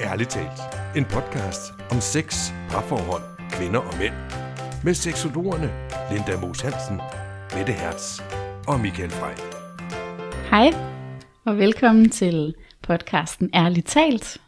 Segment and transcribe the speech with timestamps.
[0.00, 0.60] Ærligt talt.
[0.96, 4.12] En podcast om sex, parforhold, kvinder og mænd.
[4.84, 5.70] Med seksologerne
[6.12, 7.00] Linda Moos Hansen,
[7.56, 8.20] Mette Hertz
[8.68, 9.34] og Michael Frey.
[10.50, 10.72] Hej,
[11.44, 14.38] og velkommen til podcasten Ærligt talt.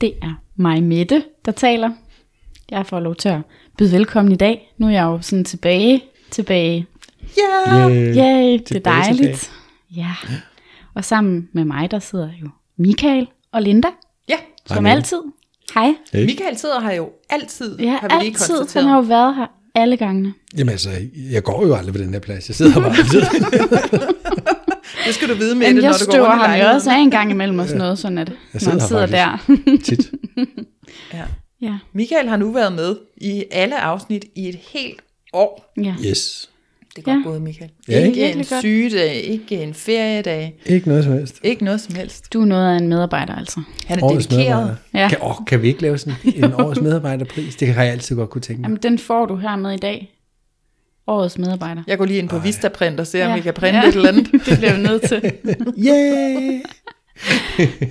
[0.00, 1.90] Det er mig, Mette, der taler.
[2.70, 3.40] Jeg får lov til at
[3.78, 4.74] byde velkommen i dag.
[4.78, 6.86] Nu er jeg jo sådan tilbage, tilbage.
[7.36, 7.88] Ja!
[7.88, 9.52] Yay, det er dejligt.
[9.96, 10.14] Ja.
[10.94, 13.88] Og sammen med mig, der sidder jo Michael og Linda,
[14.28, 14.36] Ja,
[14.74, 14.96] som Mette.
[14.96, 15.18] altid.
[15.74, 15.94] Hej.
[16.12, 16.24] Hey.
[16.24, 18.46] Michael sidder her jo altid, Ja, har vi lige altid.
[18.54, 18.86] Han konstateret.
[18.88, 20.34] har jo været her alle gangene.
[20.58, 20.90] Jamen altså,
[21.30, 22.48] jeg går jo aldrig på den her plads.
[22.48, 23.22] Jeg sidder bare altid.
[25.06, 26.66] Det skal du vide med det, når jeg du går støver rundt i ham jo
[26.74, 29.06] også af en gang imellem og sådan noget, sådan at når sidder han her sidder
[29.06, 29.38] der.
[29.84, 30.10] Tit.
[31.14, 31.24] Ja.
[31.60, 31.78] ja.
[31.92, 35.00] Michael har nu været med i alle afsnit i et helt
[35.32, 35.72] år.
[35.82, 35.94] ja.
[36.06, 36.50] Yes.
[37.04, 37.30] Det er godt Ja.
[37.30, 37.70] gået, Michael.
[37.88, 38.60] Ja, ikke virkelig en godt.
[38.60, 41.40] sygedag, ikke en feriedag, Ikke noget som helst.
[41.42, 42.32] ikke noget som helst.
[42.32, 43.60] Du er noget af en medarbejder, altså.
[43.86, 44.48] Han er Årets dedikeret.
[44.56, 44.76] medarbejder.
[44.94, 45.08] Ja.
[45.08, 47.56] Kan, åh, kan vi ikke lave sådan en årets medarbejderpris?
[47.56, 48.68] Det har jeg altid godt kunne tænke mig.
[48.68, 50.14] Jamen, den får du her med i dag.
[51.06, 51.82] Årets medarbejder.
[51.86, 53.36] Jeg går lige ind på Vistaprint og ser, om Ja.
[53.36, 53.88] vi kan printe Ja.
[53.88, 54.30] et eller andet.
[54.46, 55.22] det bliver vi nødt til.
[55.88, 56.60] Yeah!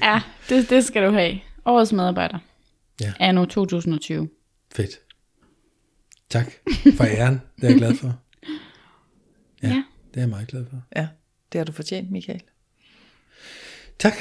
[0.03, 1.39] Ja, det, det skal du have.
[1.65, 2.37] Årets medarbejder.
[3.01, 3.13] Ja.
[3.19, 4.29] Anno 2020.
[4.75, 4.91] Fedt.
[6.29, 6.51] Tak
[6.97, 7.41] for æren.
[7.55, 8.13] Det er jeg glad for.
[9.63, 9.83] Ja, Ja.
[10.13, 10.77] det er jeg meget glad for.
[10.95, 11.07] Ja,
[11.51, 12.41] det har du fortjent, Michael.
[13.99, 14.13] Tak.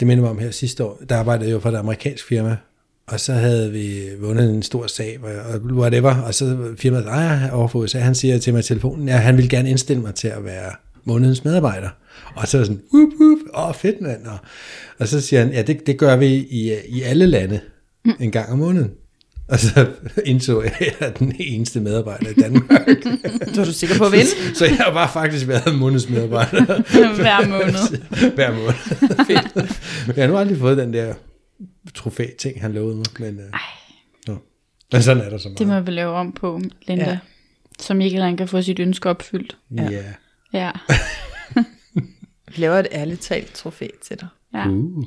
[0.00, 2.56] Det minder mig om her sidste år, der arbejdede jeg jo for et amerikansk firma,
[3.06, 7.68] og så havde vi vundet en stor sag, og whatever, og så firmaet ejer over
[7.68, 10.28] for USA, han siger til mig i telefonen, ja, han vil gerne indstille mig til
[10.28, 10.72] at være
[11.04, 11.88] månedens medarbejder.
[12.36, 14.26] Og så er sådan, whoop, whoop, åh, fedt mand.
[14.26, 14.38] Og,
[14.98, 17.60] og så siger han, ja, det, det gør vi i, i alle lande
[18.20, 18.90] en gang om måneden.
[19.48, 19.92] Og så
[20.24, 22.70] indså jeg, at jeg er den eneste medarbejder i Danmark.
[23.54, 24.30] Så er du sikker på at vinde?
[24.58, 26.64] så jeg har bare faktisk været månedens medarbejder.
[27.22, 27.98] Hver måned.
[28.34, 28.72] Hver måned.
[29.26, 30.16] Fedt.
[30.16, 31.14] Jeg har nu aldrig fået den der
[31.94, 33.06] trofæ-ting, han lovede mig.
[33.18, 33.46] Men, øh,
[34.26, 34.36] nå.
[34.92, 35.58] men sådan er der så meget.
[35.58, 37.04] Det må vi lave om på, Linda.
[37.04, 37.10] Ja.
[37.10, 37.18] Ja.
[37.78, 39.56] Så Michael han kan få sit ønske opfyldt.
[39.76, 40.02] Ja.
[40.52, 40.70] Ja.
[42.46, 44.28] Vi laver et ærligt talt trofæ til dig.
[44.54, 44.68] ja.
[44.68, 45.04] Uh.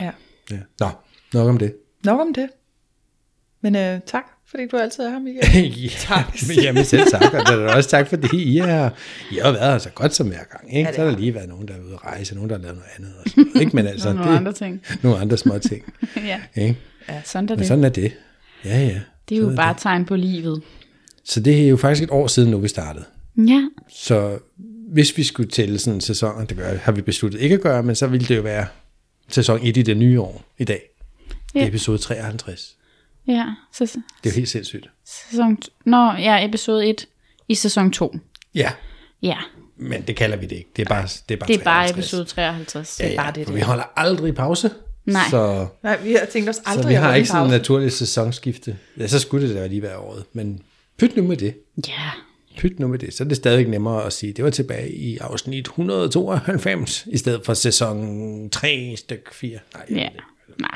[0.00, 0.10] Ja.
[0.50, 0.58] ja.
[0.80, 0.88] Nå,
[1.34, 1.74] nok om det.
[2.04, 2.48] Nok om det.
[3.62, 5.66] Men øh, tak, fordi du altid er her, Michael.
[5.82, 6.24] ja, tak.
[6.62, 8.90] Jamen selv tak, og det er også tak, fordi I, er,
[9.30, 10.76] I har været her så godt som hver gang.
[10.76, 10.80] Ikke?
[10.80, 12.50] Ja, det så har der har lige været nogen, der er ude at rejse, nogen,
[12.50, 13.12] der har lavet noget andet.
[13.24, 13.76] Og sådan, noget, ikke?
[13.76, 14.80] Men altså, Og nogle det, andre ting.
[15.02, 15.94] nogle andre små ting.
[16.16, 16.40] ja.
[16.56, 16.76] Ikke?
[17.24, 17.66] Sådan er Men det.
[17.66, 18.12] sådan er det.
[18.64, 19.00] Ja, ja.
[19.28, 20.62] Det er jo bare et tegn på livet.
[21.24, 23.04] Så det er jo faktisk et år siden nu, vi startede.
[23.36, 23.68] Ja.
[23.88, 24.38] Så
[24.92, 27.60] hvis vi skulle tælle sådan en sæson, og det gør, har vi besluttet ikke at
[27.60, 28.66] gøre, men så ville det jo være
[29.28, 30.82] sæson 1 i det nye år i dag.
[31.54, 31.66] Det Ja.
[31.68, 32.76] episode 53.
[33.30, 33.44] Ja.
[33.72, 34.86] Så, Det er jo helt sindssygt.
[35.04, 35.58] sæson...
[35.86, 37.06] Nå, ja, episode 1
[37.48, 38.16] i sæson 2.
[38.54, 38.70] Ja,
[39.22, 39.36] Ja.
[39.76, 40.70] men det kalder vi det ikke.
[40.76, 41.98] Det er bare, det er bare, Det er bare 53.
[41.98, 43.00] episode 53.
[43.00, 43.64] Ja, Det er ja, bare det, for det vi er.
[43.66, 44.70] holder aldrig pause.
[45.04, 45.22] Nej.
[45.30, 47.58] Så, Nej, vi har tænkt os aldrig så vi har ikke sådan en pause.
[47.58, 48.78] naturligt sæsonskifte.
[48.98, 50.24] Ja, så skulle det da lige være året.
[50.32, 50.60] Men
[50.98, 51.54] pyt nu med det.
[51.88, 52.10] Ja.
[52.56, 53.14] Pyt nu med det.
[53.14, 57.44] Så er det stadig nemmere at sige, det var tilbage i afsnit 192, i stedet
[57.44, 59.58] for sæson 3 stykke 4.
[59.74, 60.08] Nej, Ja.
[60.58, 60.70] Nej.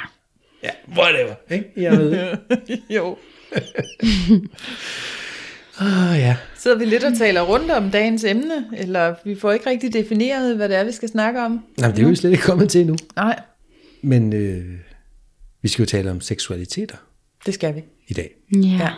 [0.64, 1.34] Ja, whatever.
[1.50, 1.72] Ikke?
[1.84, 2.36] Jeg ved.
[2.90, 3.16] Jo.
[5.80, 6.36] Ah, ja.
[6.56, 10.56] Sidder vi lidt og taler rundt om dagens emne, eller vi får ikke rigtig defineret,
[10.56, 11.50] hvad det er, vi skal snakke om?
[11.78, 12.96] Nej, men det er vi slet ikke kommet til endnu.
[13.16, 13.40] Nej,
[14.02, 14.64] Men øh,
[15.62, 16.96] vi skal jo tale om seksualiteter
[17.46, 17.84] det skal vi.
[18.08, 18.30] i dag.
[18.54, 18.68] Ja.
[18.78, 18.90] Ja.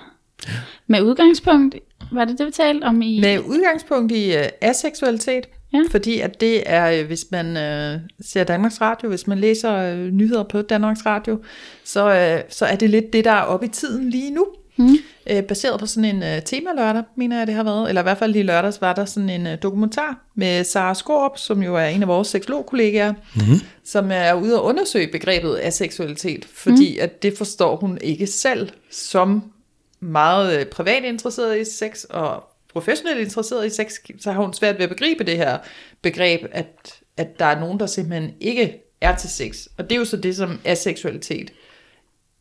[0.86, 1.74] Med udgangspunkt,
[2.12, 3.20] var det det, vi talte om i...
[3.20, 5.82] Med udgangspunkt i uh, aseksualitet, Ja.
[5.90, 9.98] fordi at det er, øh, hvis man uh, ser Danmarks Radio, hvis man læser uh,
[9.98, 11.38] nyheder på Danmarks Radio,
[11.84, 14.46] så, uh, så er det lidt det, der er oppe i tiden lige nu.
[14.76, 14.96] Mm.
[15.32, 18.18] Uh, baseret på sådan en uh, temalørdag, mener jeg det har været, eller i hvert
[18.18, 21.84] fald lige lørdags var der sådan en uh, dokumentar med Sara Skorup, som jo er
[21.84, 23.60] en af vores seksologkollegaer, mm-hmm.
[23.84, 27.04] som er ude at undersøge begrebet af seksualitet, fordi mm.
[27.04, 29.42] at det forstår hun ikke selv som
[30.00, 32.44] meget øh, privat interesseret i sex og
[32.76, 35.58] professionelt interesseret i sex, så har hun svært ved at begribe det her
[36.02, 39.66] begreb, at, at der er nogen, der simpelthen ikke er til sex.
[39.78, 41.52] Og det er jo så det, som aseksualitet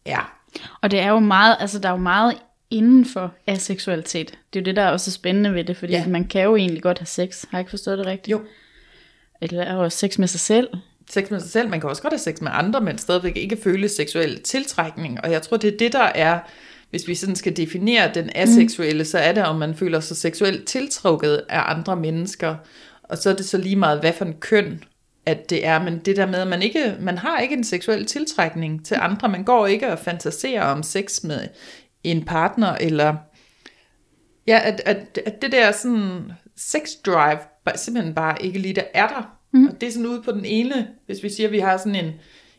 [0.06, 0.38] er.
[0.82, 2.38] Og det er jo meget, altså der er jo meget
[2.70, 4.28] inden for aseksualitet.
[4.54, 6.00] Det er jo det, der er også spændende ved det, fordi Ja.
[6.00, 6.08] ja.
[6.08, 7.42] man kan jo egentlig godt have sex.
[7.50, 8.32] Har jeg ikke forstået det rigtigt?
[8.32, 8.42] Jo.
[9.42, 10.68] Eller også sex med sig selv.
[11.10, 13.58] Sex med sig selv, man kan også godt have sex med andre, men stadigvæk ikke
[13.64, 15.22] føle seksuel tiltrækning.
[15.24, 16.40] Og jeg tror, det er det, der er,
[16.90, 19.06] hvis vi sådan skal definere den aseksuelle, mm.
[19.06, 22.56] så er det, om man føler sig seksuelt tiltrukket af andre mennesker.
[23.04, 24.84] Og så er det så lige meget, hvad for en køn
[25.26, 28.06] at det er, men det der med, at man, ikke, man har ikke en seksuel
[28.06, 31.48] tiltrækning til andre, man går ikke og fantaserer om sex med
[32.04, 33.16] en partner, eller
[34.48, 37.40] ja, at, at, at det der sådan sex drive,
[37.76, 39.38] simpelthen bare ikke lige der er der.
[39.54, 39.68] Mm.
[39.68, 41.96] Og det er sådan ude på den ene, hvis vi siger, at vi har sådan
[41.96, 42.12] en,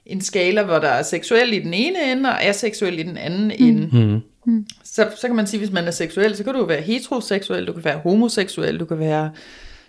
[0.06, 3.50] en skala, hvor der er seksuel i den ene ende, og aseksuel i den anden
[3.50, 4.22] ende.
[4.46, 4.66] Mm.
[4.84, 7.72] Så, så kan man sige, hvis man er seksuel, så kan du være heteroseksuel, du
[7.72, 9.30] kan være homoseksuel, du kan være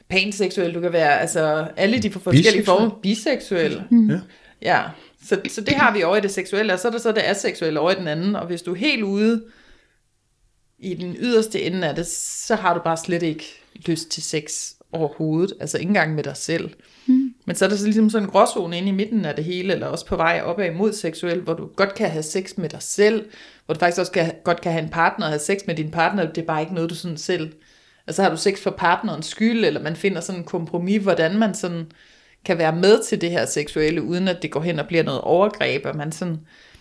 [0.09, 2.65] panseksuel, du kan være altså alle de forskellige Biseksuel.
[2.65, 2.99] former.
[3.03, 3.83] Biseksuel.
[4.09, 4.19] Ja.
[4.61, 4.81] Ja,
[5.25, 7.21] så, så det har vi over i det seksuelle, og så er der så det
[7.25, 9.43] aseksuelle over i den anden, og hvis du er helt ude
[10.79, 14.71] i den yderste ende af det, så har du bare slet ikke lyst til sex
[14.91, 16.69] overhovedet, altså ikke engang med dig selv.
[17.47, 19.73] Men så er der så ligesom sådan en gråzone inde i midten af det hele,
[19.73, 22.81] eller også på vej opad imod seksuel, hvor du godt kan have sex med dig
[22.81, 23.25] selv,
[23.65, 25.91] hvor du faktisk også kan, godt kan have en partner og have sex med din
[25.91, 27.53] partner, det er bare ikke noget, du sådan selv...
[28.07, 31.53] Altså har du sex for partnerens skyld, eller man finder sådan en kompromis, hvordan man
[31.53, 31.85] sådan
[32.45, 35.21] kan være med til det her seksuelle, uden at det går hen og bliver noget
[35.21, 36.39] overgreb, og man sådan...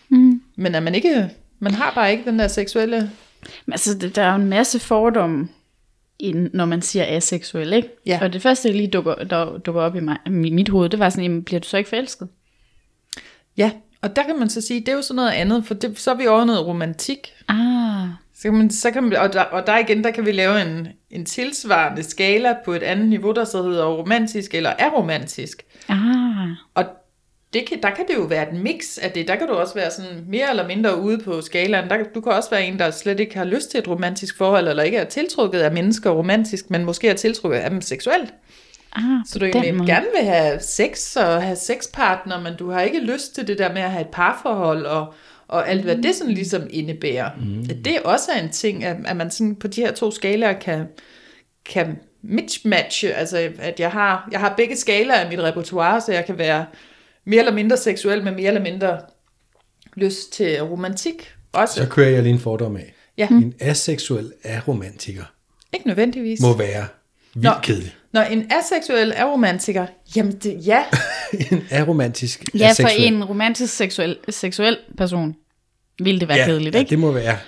[0.09, 0.41] Mm.
[0.57, 1.31] Men er man ikke...
[1.59, 3.11] Man har bare ikke den der seksuelle...
[3.73, 5.49] Altså, der er jo en masse fordomme,
[6.19, 7.89] i, når man siger aseksuel, ikke?
[8.07, 8.19] Ja.
[8.23, 10.99] Og det første, der lige dukker, der dukker op i, mig, i mit hoved, det
[10.99, 12.29] var sådan, jamen, bliver du så ikke forelsket?
[13.57, 13.71] Ja,
[14.03, 16.11] og der kan man så sige, det er jo sådan noget andet, for det, så
[16.11, 17.33] er vi over noget romantik.
[17.49, 20.33] Ah, Så kan man, så kan man, og, der, og der igen, der kan vi
[20.33, 25.63] lave en, en tilsvarende skala på et andet niveau, der så hedder romantisk eller aromantisk.
[25.89, 26.85] ah, Og
[27.57, 29.29] det kan, der kan det jo være et mix af det.
[29.29, 31.91] Der kan du også være sådan mere eller mindre ude på skalaen.
[31.91, 34.69] Der, du kan også være en, der slet ikke har lyst til et romantisk forhold,
[34.69, 38.35] eller ikke er tiltrukket af mennesker romantisk, men måske er tiltrukket af dem seksuelt.
[38.97, 39.91] ah, Så du egentlig måde.
[39.91, 43.73] gerne vil have sex og have sexpartner, men du har ikke lyst til det der
[43.73, 45.15] med at have et parforhold og,
[45.49, 47.31] og alt, hvad det sådan ligesom indebærer.
[47.41, 47.61] Mm.
[47.71, 50.53] At det også er en ting, at, at man sådan på de her to skalaer
[50.53, 50.87] kan,
[51.65, 56.27] kan mismatche, altså at jeg har, jeg har begge skalaer af mit repertoire, så jeg
[56.27, 56.65] kan være
[57.27, 59.01] mere eller mindre seksuel, men mere eller mindre
[59.95, 61.75] lyst til romantik også.
[61.75, 62.95] Så kører jeg lige en fordom af.
[63.19, 63.29] Ja.
[63.29, 65.25] En aseksuel aromantiker
[65.73, 66.41] Ikke nødvendigvis.
[66.41, 66.87] må være
[67.35, 67.51] vildt Nå.
[67.63, 67.95] kedelig.
[68.13, 69.87] Når en aseksuel aromantiker,
[70.17, 70.85] jamen det, ja,
[71.53, 73.13] en aromantisk Ja, for aseksuel.
[73.15, 75.37] en romantisk seksuel, seksuel person
[75.99, 76.91] ville det være ja, kedeligt, ja, ikke?
[76.91, 77.39] det må være.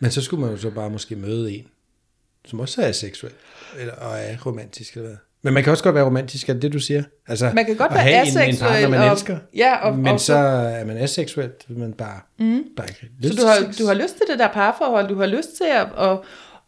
[0.00, 1.66] Men så skulle man jo så bare måske møde en,
[2.44, 3.32] som også er seksuel,
[3.78, 5.16] eller, og er romantisk, eller hvad.
[5.42, 7.02] Men man kan også godt være romantisk, er det det, du siger?
[7.28, 9.76] Altså, Man kan godt at være have en, en aseksuel partner, man og- elsker, ja,
[9.76, 12.64] og- men og så er man aseksuel, man bare, mm.
[12.76, 15.18] bare ikke have Så lyst du har, du har lyst til det der parforhold, du
[15.18, 16.18] har lyst til at, at,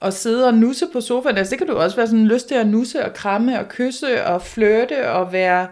[0.02, 1.36] at sidde og nusse på sofaen.
[1.36, 4.24] Altså det kan du også være sådan lyst til at nusse og kramme og kysse
[4.24, 5.68] og flirte og være,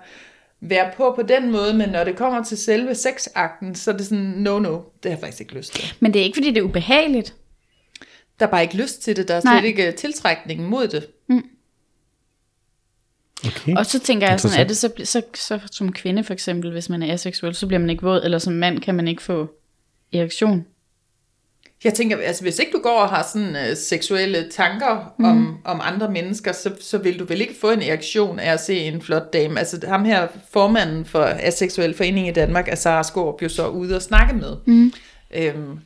[0.61, 4.07] være på på den måde, men når det kommer til selve sexakten, så er det
[4.07, 5.95] sådan, no no, det har jeg faktisk ikke lyst til.
[6.01, 7.35] Men det er ikke, fordi det er ubehageligt.
[8.41, 9.59] Der er bare ikke lyst til det, der er Nej.
[9.61, 11.07] slet ikke øh, tiltrækningen mod det.
[13.45, 13.77] Okay.
[13.77, 16.89] Og så tænker jeg sådan, er det så, så, så som kvinde for eksempel, hvis
[16.89, 19.49] man er aseksuel, så bliver man ikke våd, eller som mand kan man ikke få
[20.13, 20.67] erektion.
[21.85, 25.25] Jeg tænker, altså hvis ikke du går og har sådan øh, seksuelle tanker mm.
[25.25, 28.61] om, om andre mennesker, så, så vil du vel ikke få en erektion af at
[28.61, 29.59] se en flot dame.
[29.59, 33.97] Altså ham her, formanden for Aseksuel Forening i Danmark, er Sara Skorp jo så ude
[33.97, 34.57] og snakke med.
[34.67, 34.93] Mm.
[35.35, 35.79] Øhm,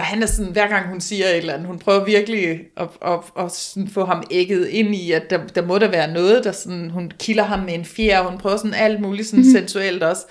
[0.00, 2.88] og han er sådan, hver gang hun siger et eller andet, hun prøver virkelig at,
[3.06, 6.44] at, at sådan få ham ægget ind i, at der, der må der være noget,
[6.44, 9.44] der sådan, hun kilder ham med en fjer, og hun prøver sådan alt muligt sådan
[9.44, 9.50] mm.
[9.50, 10.22] sensuelt også.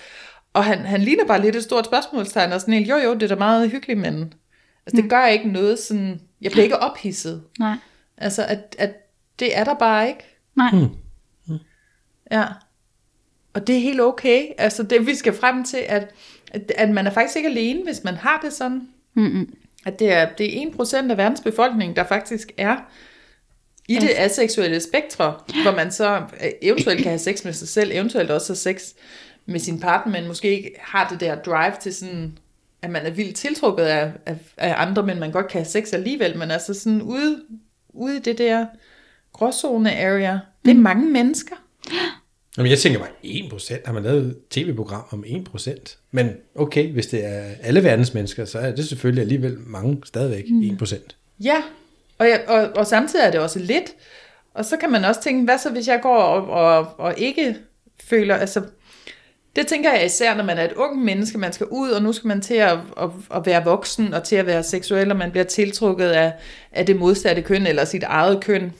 [0.52, 3.22] Og han, han ligner bare lidt et stort spørgsmålstegn, og sådan helt, jo jo, det
[3.22, 4.34] er da meget hyggeligt, men
[4.86, 7.42] altså, det gør ikke noget sådan, jeg bliver ikke ophidset.
[7.58, 7.76] Nej.
[8.18, 8.92] Altså, at, at
[9.38, 10.38] det er der bare ikke.
[10.56, 10.70] Nej.
[12.30, 12.44] Ja.
[13.54, 14.46] Og det er helt okay.
[14.58, 16.14] Altså, det vi skal frem til, at,
[16.50, 18.88] at, at man er faktisk ikke alene, hvis man har det sådan.
[19.20, 19.54] Mm-mm.
[19.86, 22.76] At det er, det er 1% af verdens befolkning, der faktisk er
[23.88, 27.90] i det aseksuelle spektrum, hvor man så øh, eventuelt kan have sex med sig selv,
[27.94, 28.92] eventuelt også have sex
[29.46, 32.38] med sin partner, men måske ikke har det der drive til sådan,
[32.82, 35.92] at man er vildt tiltrukket af, af, af andre, men man godt kan have sex
[35.92, 37.42] alligevel, men altså sådan ude,
[37.88, 38.66] ude i det der
[39.32, 41.56] gråzone area, det er mange mennesker.
[42.56, 45.96] Jamen, jeg tænker bare, 1% har man lavet et tv-program om 1%.
[46.10, 50.44] Men okay, hvis det er alle verdens mennesker, så er det selvfølgelig alligevel mange stadigvæk
[50.50, 50.78] mm.
[50.82, 50.96] 1%.
[51.40, 51.62] Ja,
[52.18, 53.94] og, jeg, og, og samtidig er det også lidt.
[54.54, 57.56] Og så kan man også tænke, hvad så hvis jeg går og, og, og ikke
[58.04, 58.62] føler, altså
[59.56, 62.12] det tænker jeg især, når man er et ung menneske, man skal ud, og nu
[62.12, 65.30] skal man til at, at, at være voksen og til at være seksuel, og man
[65.30, 66.32] bliver tiltrukket af,
[66.72, 68.72] af det modsatte køn eller sit eget køn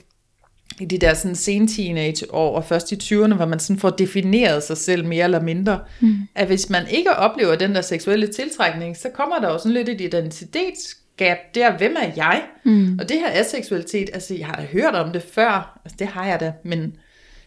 [0.81, 3.89] i de der sådan sen teenage år og først i 20'erne, hvor man sådan får
[3.89, 6.15] defineret sig selv mere eller mindre, mm.
[6.35, 9.89] at hvis man ikke oplever den der seksuelle tiltrækning, så kommer der jo sådan lidt
[9.89, 12.41] et identitetsgab der, hvem er jeg?
[12.63, 12.97] Mm.
[12.99, 16.39] Og det her aseksualitet, altså jeg har hørt om det før, altså det har jeg
[16.39, 16.95] da, men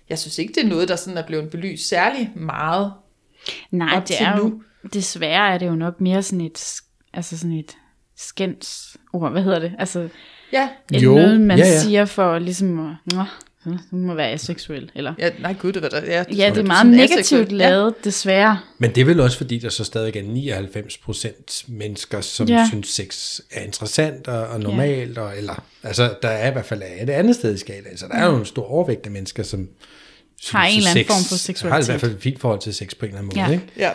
[0.09, 2.93] jeg synes ikke, det er noget, der sådan er blevet belyst særlig meget.
[3.71, 4.63] Nej, Op det er jo, nu.
[4.93, 6.81] desværre er det jo nok mere sådan et,
[7.13, 7.77] altså sådan et
[8.17, 9.73] skændsord, hvad hedder det?
[9.79, 10.09] Altså
[10.55, 11.81] Ja, et Jo, noget, man ja, ja.
[11.81, 13.25] siger for ligesom at, nå,
[13.91, 14.91] du må være aseksuel.
[14.95, 16.01] Eller, Ja, nej gud, det var der.
[16.05, 17.53] Ja, ja, det er meget negativt aseksuel.
[17.53, 18.59] lavet, desværre.
[18.79, 22.55] Men det er vel også fordi, der så stadig er 99 procent mennesker, som Ja.
[22.55, 22.67] ja.
[22.69, 25.19] synes, sex er interessant og, og normalt.
[25.19, 27.97] Og, eller, altså, der er i hvert fald et andet sted i skalaen.
[27.99, 29.69] Så der er jo en stor overvægt af mennesker, som
[30.41, 31.87] synes, Har en eller anden sex- form for Har i seksualitet.
[31.91, 33.47] hvert fald et fint forhold til sex på en eller anden måde.
[33.47, 33.53] Ja.
[33.53, 33.65] Ikke?
[33.79, 33.91] Ja.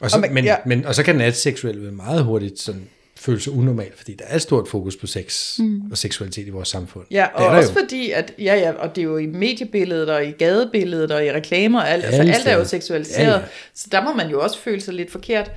[0.00, 0.56] Og, så, Og man- men, ja.
[0.66, 2.88] men, og så kan den aseksuelle være meget hurtigt sådan,
[3.20, 5.82] føle sig unormal, fordi der er et stort fokus på sex mm.
[5.90, 7.04] og seksualitet i vores samfund.
[7.10, 7.80] Ja, det og er der også jo.
[7.80, 11.32] fordi, at, ja, ja, og det er jo i mediebilledet, og i gadebilledet, og i
[11.32, 13.40] reklamer, og alt, altså, Alle alt er jo seksualiseret, Ja, ja,
[13.74, 15.52] så der må man jo også føle sig lidt forkert.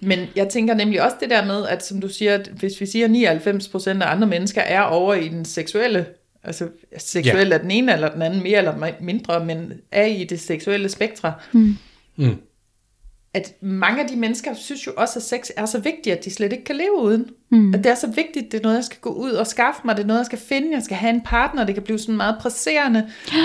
[0.00, 2.86] Men jeg tænker nemlig også det der med, at som du siger, at hvis vi
[2.86, 6.06] siger, at 99% af andre mennesker er over i den seksuelle,
[6.44, 7.58] altså seksuelle ja.
[7.58, 10.88] er den ene eller den anden, mere eller mi- mindre, men er i det seksuelle
[10.88, 12.34] spektra, Mm.
[13.34, 16.30] At mange af de mennesker synes jo også, at sex er så vigtigt, at de
[16.30, 17.30] slet ikke kan leve uden.
[17.50, 17.74] Mm.
[17.74, 19.96] At det er så vigtigt, det er noget, jeg skal gå ud og skaffe mig,
[19.96, 22.16] det er noget, jeg skal finde, jeg skal have en partner, det kan blive sådan
[22.16, 23.10] meget presserende.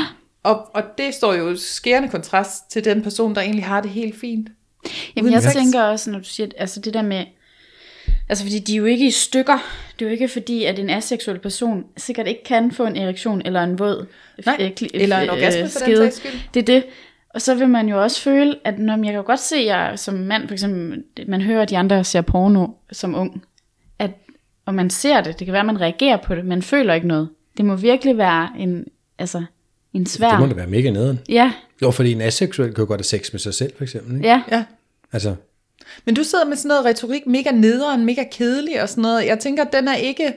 [0.44, 4.20] Og, og det står jo skærende kontrast til den person, der egentlig har det helt
[4.20, 4.50] fint.
[5.16, 5.54] Jamen, Uden jeg sex.
[5.54, 7.26] tænker også, når du siger, altså det der med,
[8.30, 9.58] altså fordi de er jo ikke i stykker.
[10.00, 13.42] Det er jo ikke fordi, at en aseksuel person sikkert ikke kan få en erektion
[13.46, 14.06] eller en våd
[14.46, 16.32] Nej, øh, eller en øh, orgasme for den skede.
[16.54, 16.84] Det er det.
[17.34, 20.00] Og så vil man jo også føle, at når jeg kan godt se, at jeg
[20.00, 23.44] som mand, for eksempel, man hører, at de andre ser porno som ung,
[24.00, 24.12] at,
[24.66, 27.08] og man ser det, det kan være, at man reagerer på det, man føler ikke
[27.08, 27.30] noget.
[27.58, 28.86] Det må virkelig være en,
[29.20, 29.44] altså,
[29.94, 30.30] en svær...
[30.30, 31.20] Det må da være mega nederen.
[31.30, 34.16] Ja, Jo, fordi en aseksuel kan jo godt have sex med sig selv, for eksempel.
[34.16, 34.28] Ikke?
[34.28, 34.64] ja, Ja.
[35.12, 35.36] Altså,
[36.06, 39.26] Men du sidder med sådan noget retorik, mega nederen, mega kedelig og sådan noget.
[39.26, 40.34] Jeg tænker, den er ikke,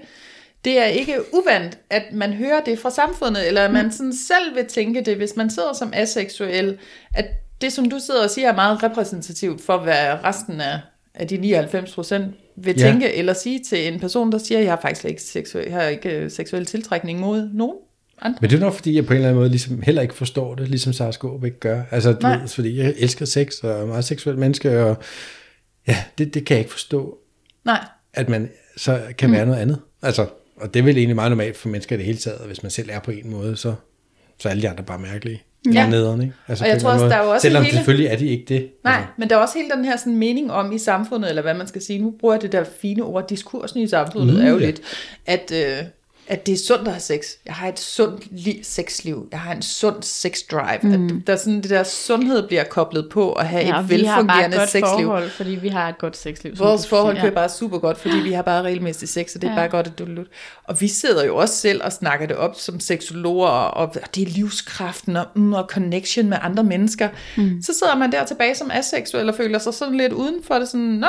[0.67, 4.55] det er ikke uvandt, at man hører det fra samfundet, eller at man sådan selv
[4.57, 6.79] vil tænke det, hvis man sidder som aseksuel,
[7.15, 7.27] at
[7.61, 10.81] det, som du sidder og siger, er meget repræsentativt for, hvad resten af,
[11.15, 12.83] af de 99 procent vil Ja.
[12.91, 16.11] tænke, eller sige til en person, der siger, jeg har faktisk ikke seksuel, har ikke
[16.11, 17.77] øh, seksuel tiltrækning mod nogen
[18.23, 18.39] andre.
[18.41, 20.55] Men det er nok fordi, jeg på en eller anden måde ligesom heller ikke forstår
[20.55, 21.83] det, ligesom Sara Skåb ikke gør.
[21.91, 24.97] Altså, du ved, fordi jeg elsker sex og er meget seksuel menneske, og
[25.89, 27.19] ja, det, det kan jeg ikke forstå,
[27.65, 29.79] Nej, at man så kan være noget andet.
[30.03, 30.27] Altså,
[30.57, 32.71] og det er vel egentlig meget normalt for mennesker i det hele taget, hvis man
[32.71, 33.75] selv er på en måde, så,
[34.39, 35.43] så er alle de andre bare mærkelige.
[35.75, 35.89] Ja.
[35.91, 36.35] Nederen, ikke?
[36.49, 37.27] Altså, Og jeg tror også, der er måde.
[37.29, 38.69] jo også Selvom hele- selvfølgelig er de ikke det.
[38.85, 41.43] Nej, Altså, men der er også hele den her sådan mening om i samfundet, eller
[41.43, 44.41] hvad man skal sige, nu bruger jeg det der fine ord, diskursen i samfundet Mm,
[44.41, 44.67] er jo ja.
[44.67, 44.81] lidt,
[45.27, 45.85] at, øh,
[46.29, 47.25] at det er sundt at have sex.
[47.47, 49.29] Jeg har et sundt li- sexliv.
[49.33, 50.79] Jeg har en sund sex drive.
[50.99, 51.07] Mm.
[51.07, 53.91] At der er sådan, det der sundhed bliver koblet på at have ja et og
[53.91, 55.07] vi har bare et velfungerende godt sexliv.
[55.07, 56.59] forhold, fordi vi har et godt sexliv.
[56.59, 59.53] Vores forhold kører bare super godt, fordi vi har bare regelmæssigt sex, og det er
[59.53, 59.59] Ja.
[59.59, 60.05] bare godt at du
[60.65, 64.27] Og vi sidder jo også selv og snakker det op som seksologer, og, det er
[64.31, 67.09] livskraften og, mm, og connection med andre mennesker.
[67.37, 67.63] Mm.
[67.63, 70.69] Så sidder man der tilbage som aseksuel og føler sig sådan lidt uden for det,
[70.69, 71.09] sådan, nå,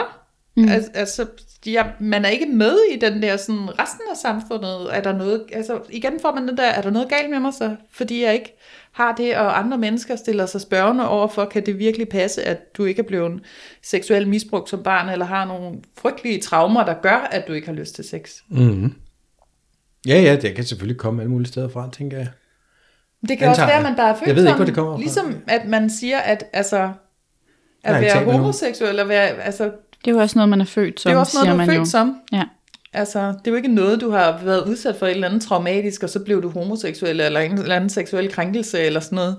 [0.58, 0.70] mm.
[0.70, 1.26] altså, altså
[1.66, 4.96] ja, man er ikke med i den der sådan, resten af samfundet.
[4.98, 7.54] Er der noget, altså igen får man den der, er der noget galt med mig
[7.54, 8.58] så, fordi jeg ikke
[8.92, 12.78] har det, og andre mennesker stiller sig spørgende over for, kan det virkelig passe, at
[12.78, 13.42] du ikke er blevet
[13.84, 17.74] seksuelt misbrugt som barn, eller har nogle frygtelige traumer, der gør, at du ikke har
[17.74, 18.36] lyst til sex.
[18.50, 18.94] mm-hmm.
[20.08, 22.28] Ja, ja, det kan selvfølgelig komme alle mulige steder fra, tænker jeg.
[23.30, 24.28] Det kan også Antager være, at man bare er følsom.
[24.28, 25.00] Jeg ved ikke, hvor det kommer fra.
[25.00, 26.92] Ligesom at man siger, at altså,
[27.84, 29.72] at Nej, være homoseksuel, at være, altså,
[30.06, 31.54] Det er jo også noget, man er født som, det er jo også noget, du
[31.54, 31.82] er man jo.
[31.82, 32.18] født som.
[32.32, 32.44] Ja.
[32.94, 36.04] Altså, det er jo ikke noget, du har været udsat for et eller andet traumatisk,
[36.04, 39.36] og så blev du homoseksuel, eller en eller anden seksuel krænkelse, eller sådan noget.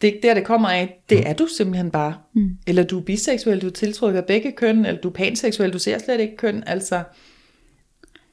[0.00, 1.02] Det er ikke der, det kommer af.
[1.08, 2.14] Det er du simpelthen bare.
[2.34, 2.50] Mm.
[2.66, 5.78] Eller du er biseksuel, du er tiltrukket af begge køn, eller du er panseksuel, du
[5.78, 6.64] ser slet ikke køn.
[6.66, 7.02] Altså,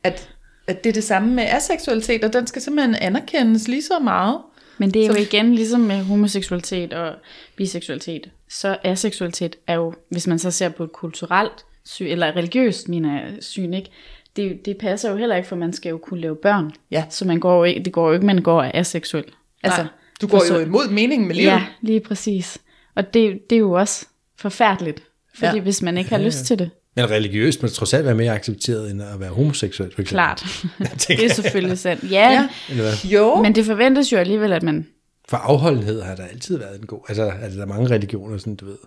[0.03, 0.29] at,
[0.67, 4.37] at det er det samme med aseksualitet, og den skal simpelthen anerkendes lige så meget.
[4.77, 7.15] Men det er jo Så- igen ligesom med homoseksualitet og
[7.55, 8.29] biseksualitet.
[8.49, 13.13] Så aseksualitet er jo, hvis man så ser på et kulturelt syn, eller religiøst mener
[13.13, 13.89] jeg, syn, ikke?
[14.35, 16.71] Det, det passer jo heller ikke, for man skal jo kunne lave børn.
[16.91, 17.03] Ja.
[17.09, 19.25] Så man går jo ikke, det går jo ikke, man går er aseksuel.
[19.63, 19.91] Altså, Nej,
[20.21, 21.47] du går for jo så- imod meningen med livet.
[21.49, 22.57] Ja, lige præcis.
[22.95, 24.05] Og det, det er jo også
[24.39, 25.03] forfærdeligt.
[25.35, 25.55] Fordi Ja.
[25.55, 25.61] ja.
[25.61, 26.69] hvis man ikke har lyst til det,
[27.01, 30.07] Men religiøst må det trods alt være mere accepteret, end at være homoseksuel, for eksempel.
[30.07, 30.45] klart.
[31.07, 32.11] Det er selvfølgelig sandt.
[32.11, 32.91] Ja, Ja.
[33.03, 34.87] Jo, men det forventes jo alligevel, at man...
[35.29, 36.99] For afholdenhed har der altid været en god...
[37.07, 38.77] Altså, altså der er mange religioner, sådan, du ved,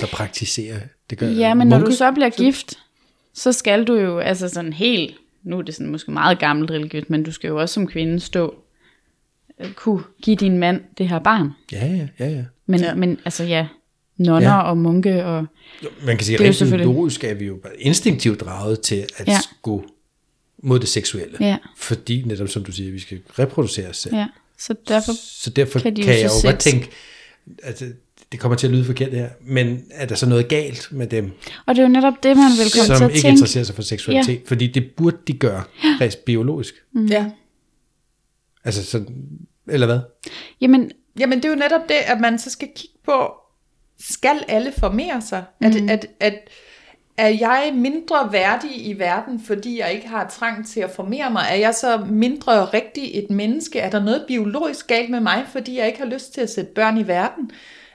[0.00, 0.78] der praktiserer.
[1.10, 2.78] Det gør Ja, men når du så bliver gift,
[3.34, 7.10] så skal du jo, altså sådan helt, nu er det sådan måske meget gammelt religiøst,
[7.10, 8.54] men du skal jo også som kvinde stå,
[9.60, 11.50] øh, kunne give din mand det her barn.
[11.72, 12.44] Ja, ja, ja, ja.
[12.66, 12.86] Men, Ja.
[12.86, 12.94] ja.
[12.94, 13.66] men altså ja,
[14.20, 14.60] nonner Ja.
[14.62, 15.46] og munke og...
[16.04, 19.28] Man kan sige, at rent selvfølgelig- biologisk er vi jo bare instinktivt draget til at
[19.28, 19.38] ja.
[19.62, 19.84] Gå
[20.62, 21.36] mod det seksuelle.
[21.40, 21.56] Ja.
[21.76, 24.14] Fordi netop som du siger, vi skal reproducere os selv.
[24.14, 24.26] Ja,
[24.58, 25.12] så derfor...
[25.42, 26.90] Så derfor kan, kan de jo kan jeg jo godt tænke,
[27.62, 27.96] at det-
[28.32, 31.06] det kommer til at lyde forkert det her, men er der så noget galt med
[31.06, 31.30] dem,
[31.66, 33.28] Og det er jo netop det, man vil komme til som at ikke tænke.
[33.28, 34.34] interesserer sig for seksualitet?
[34.34, 34.40] Ja.
[34.46, 35.62] Fordi det burde de gøre
[36.00, 36.74] rent biologisk.
[37.08, 37.30] ja.
[38.64, 39.04] Altså, så
[39.68, 40.00] Eller hvad?
[40.60, 43.32] Jamen, Jamen det er jo netop det, at man så skal kigge på,
[44.00, 45.44] skal alle formere sig?
[45.60, 45.66] Mm.
[45.66, 46.34] At, at, at,
[47.16, 51.46] er jeg mindre værdig i verden, fordi jeg ikke har trang til at formere mig?
[51.50, 53.78] Er jeg så mindre rigtig et menneske?
[53.78, 56.70] Er der noget biologisk galt med mig, fordi jeg ikke har lyst til at sætte
[56.74, 57.50] børn i verden?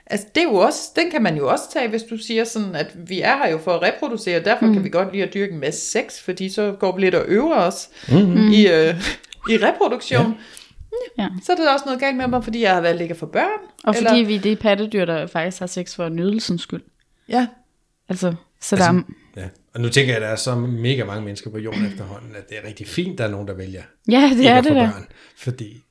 [0.06, 2.74] Altså det er jo også, den kan man jo også tage, hvis du siger sådan,
[2.74, 4.72] at vi er her jo for at reproducere, derfor mm.
[4.72, 7.24] kan vi godt lide at dyrke en masse sex, fordi så går vi lidt og
[7.28, 8.48] øver os mm-hmm.
[8.48, 8.94] i, øh,
[9.52, 10.26] i reproduktion.
[10.26, 10.32] Ja.
[11.18, 11.28] Ja.
[11.42, 13.60] Så er der også noget galt med mig, fordi jeg har været ligger for børn.
[13.84, 16.82] Og fordi vi er det pattedyr, der faktisk har sex for nydelsens skyld.
[17.28, 17.46] Ja,
[18.08, 19.02] Altså, så altså, der er,
[19.36, 19.48] Ja.
[19.74, 22.48] Og nu tænker jeg, at der er så mega mange mennesker på jorden efterhånden, at
[22.48, 24.64] det er rigtig fint, at der er nogen, der vælger ja, det ikke er at
[24.64, 24.90] få det der.
[24.92, 25.06] børn.
[25.36, 25.82] Fordi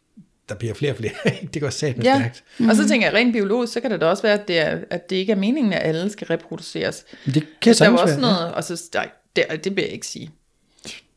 [0.50, 1.14] der bliver flere og flere.
[1.54, 2.16] det går satme ja.
[2.20, 2.44] stærkt.
[2.58, 2.70] Mm.
[2.70, 4.80] og så tænker jeg rent biologisk, så kan det da også være, at det, er,
[4.90, 7.06] at det ikke er meningen, at alle skal reproduceres.
[7.26, 8.22] Det kan Der er også være, ja.
[8.22, 9.04] noget, og så, der,
[9.36, 10.32] det, det vil jeg ikke sige.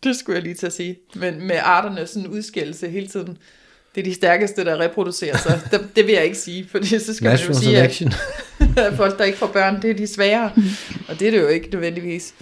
[0.02, 0.96] Det skulle jeg lige til at sige.
[1.14, 3.38] Men med arterne sådan udskillelse hele tiden.
[3.98, 5.60] Det er de stærkeste, der reproducerer sig.
[5.70, 8.12] det, det vil jeg ikke sige, for så skal man jo sige, selection.
[8.76, 10.50] at folk, der ikke får børn, det er de svære.
[11.08, 12.34] Og det er det jo ikke nødvendigvis.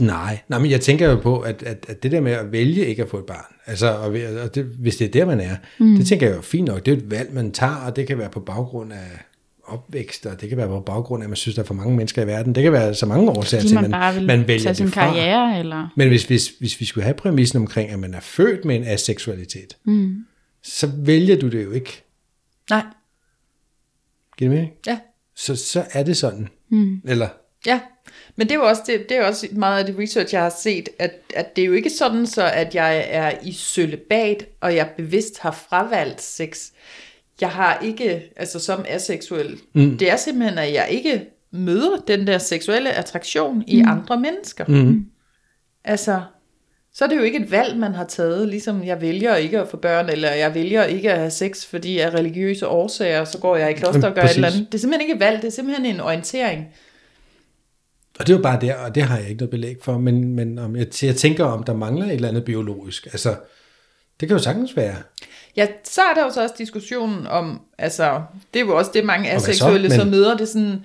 [0.00, 2.86] Nej, nej, men jeg tænker jo på, at, at, at det der med at vælge
[2.86, 5.56] ikke at få et barn, altså og, og det, hvis det er der, man er,
[5.78, 5.96] mm.
[5.96, 8.18] det tænker jeg jo fint nok, det er et valg, man tager, og det kan
[8.18, 9.24] være på baggrund af
[9.64, 11.96] opvækst, og det kan være på baggrund af, at man synes, der er for mange
[11.96, 12.54] mennesker i verden.
[12.54, 15.00] Det kan være så mange årsager til, man vil man vælger tage sin det fra.
[15.00, 15.92] karriere, eller...
[15.96, 18.84] Men hvis, hvis, hvis vi skulle have præmissen omkring, at man er født med en
[18.84, 20.16] aseksualitet, mm.
[20.62, 22.04] Så vælger du det jo ikke.
[22.70, 22.84] Nej,
[24.38, 24.74] Giver det mening?
[24.86, 24.98] ja.
[25.34, 26.48] Så, så er det sådan.
[26.68, 27.00] Mm.
[27.04, 27.28] Eller,
[27.66, 27.80] Ja,
[28.36, 30.54] men det er jo også, det, det er også meget af det research, jeg har
[30.58, 34.76] set, at, at det er jo ikke sådan så, at jeg er i sølibat, og
[34.76, 36.70] jeg bevidst har fravalgt sex.
[37.40, 39.98] Jeg har ikke, altså som aseksuel, mm.
[39.98, 44.64] det er simpelthen, at jeg ikke møder den der seksuelle attraktion i andre mennesker.
[44.68, 45.06] mm.
[45.84, 46.22] Altså,
[46.94, 49.68] så er det jo ikke et valg, man har taget, ligesom jeg vælger ikke at
[49.68, 53.56] få børn, eller jeg vælger ikke at have sex, fordi af religiøse årsager, så går
[53.56, 54.36] jeg i kloster og gør et Præcis.
[54.36, 54.66] eller andet.
[54.72, 56.66] Det er simpelthen ikke et valg, det er simpelthen en orientering.
[58.18, 60.34] Og det er jo bare der, og det har jeg ikke noget belæg for, men,
[60.34, 63.06] men om jeg, jeg tænker, om der mangler et eller andet biologisk.
[63.06, 63.34] Altså,
[64.20, 64.96] det kan jo sagtens være.
[65.56, 68.22] Ja, så er der jo så også diskussionen om, altså,
[68.54, 70.84] det er jo også det, mange aseksuelle så, Men- så møder, det er sådan,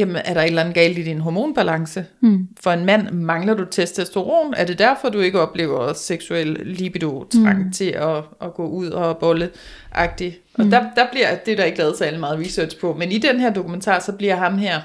[0.00, 2.04] jamen, er der et eller andet galt i din hormonbalance?
[2.20, 2.48] Hmm.
[2.60, 4.54] For en mand, mangler du testosteron?
[4.56, 7.72] Er det derfor, du ikke oplever seksuel libido, trang hmm.
[7.72, 9.50] til at, at gå ud og bolle
[9.94, 10.54] -agtigt?
[10.54, 13.18] Og der, der bliver, det er der ikke lavet så meget research på, men i
[13.18, 14.80] den her dokumentar, så bliver ham her,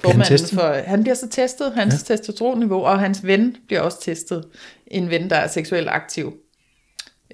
[0.00, 0.58] formanden testet?
[0.58, 2.14] for, han bliver så testet, hans ja.
[2.14, 4.44] testosteronniveau, og hans ven bliver også testet,
[4.86, 6.34] en ven, der er seksuelt aktiv.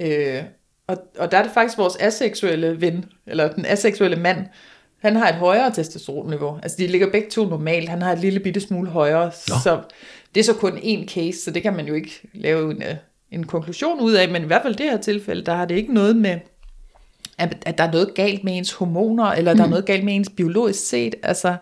[0.01, 0.42] Øh,
[0.87, 4.46] og, og der er det faktisk vores aseksuelle ven, eller den aseksuelle mand,
[5.03, 6.59] han har et højere testosteronniveau.
[6.63, 7.89] Altså de ligger begge to normalt.
[7.89, 9.25] Han har et lille bitte smule højere.
[9.25, 9.55] Nå.
[9.63, 9.81] Så
[10.35, 12.95] det er så kun én case, så det kan man jo ikke lave en, øh,
[13.33, 14.29] en konklusion ud af.
[14.29, 16.39] Men i hvert fald i det her tilfælde, der har det ikke noget med,
[17.39, 20.15] at, at der er noget galt med ens hormoner, eller der er noget galt med
[20.15, 21.15] ens biologisk set.
[21.23, 21.57] Altså,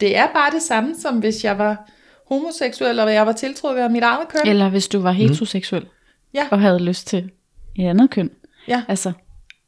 [0.00, 1.90] det er bare det samme, som hvis jeg var
[2.28, 4.48] homoseksuel, og jeg var tiltrukket af mit eget køn.
[4.48, 5.86] Eller hvis du var heteroseksuel,
[6.34, 6.46] Ja.
[6.50, 7.30] og havde lyst til
[7.76, 8.30] et andet køn.
[8.68, 8.82] Ja.
[8.88, 9.12] Altså,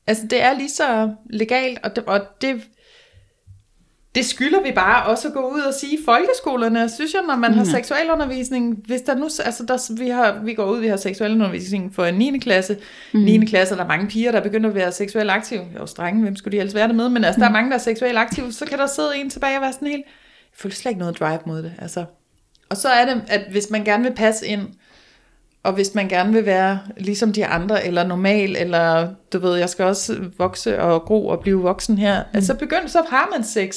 [0.09, 2.61] Altså, det er lige så legalt, og det, og det,
[4.17, 7.55] det skylder vi bare også at gå ud og sige folkeskolerne, synes jeg, når man
[7.55, 8.83] har seksualundervisning.
[8.87, 12.15] Hvis der nu, altså der, vi, har, vi går ud, vi har seksualundervisning for en
[12.15, 12.39] 9.
[12.39, 12.77] klasse.
[13.15, 13.21] Mm.
[13.21, 13.47] 9.
[13.47, 15.65] klasse, der er mange piger, der begynder at være seksuelt aktive.
[15.81, 17.09] Jo strenge, hvem skulle de ellers være det med?
[17.09, 19.57] Men altså, der er mange, der er seksuelt aktive, så kan der sidde en tilbage
[19.57, 21.73] og være sådan helt, jeg føler slet ikke noget drive mod det.
[21.79, 22.05] Altså.
[22.69, 24.63] Og så er det, at hvis man gerne vil passe ind,
[25.63, 29.69] og hvis man gerne vil være ligesom de andre, eller normal, eller du ved, jeg
[29.69, 32.29] skal også vokse og gro og blive voksen her, mm.
[32.37, 33.77] altså begynd, så har man sex.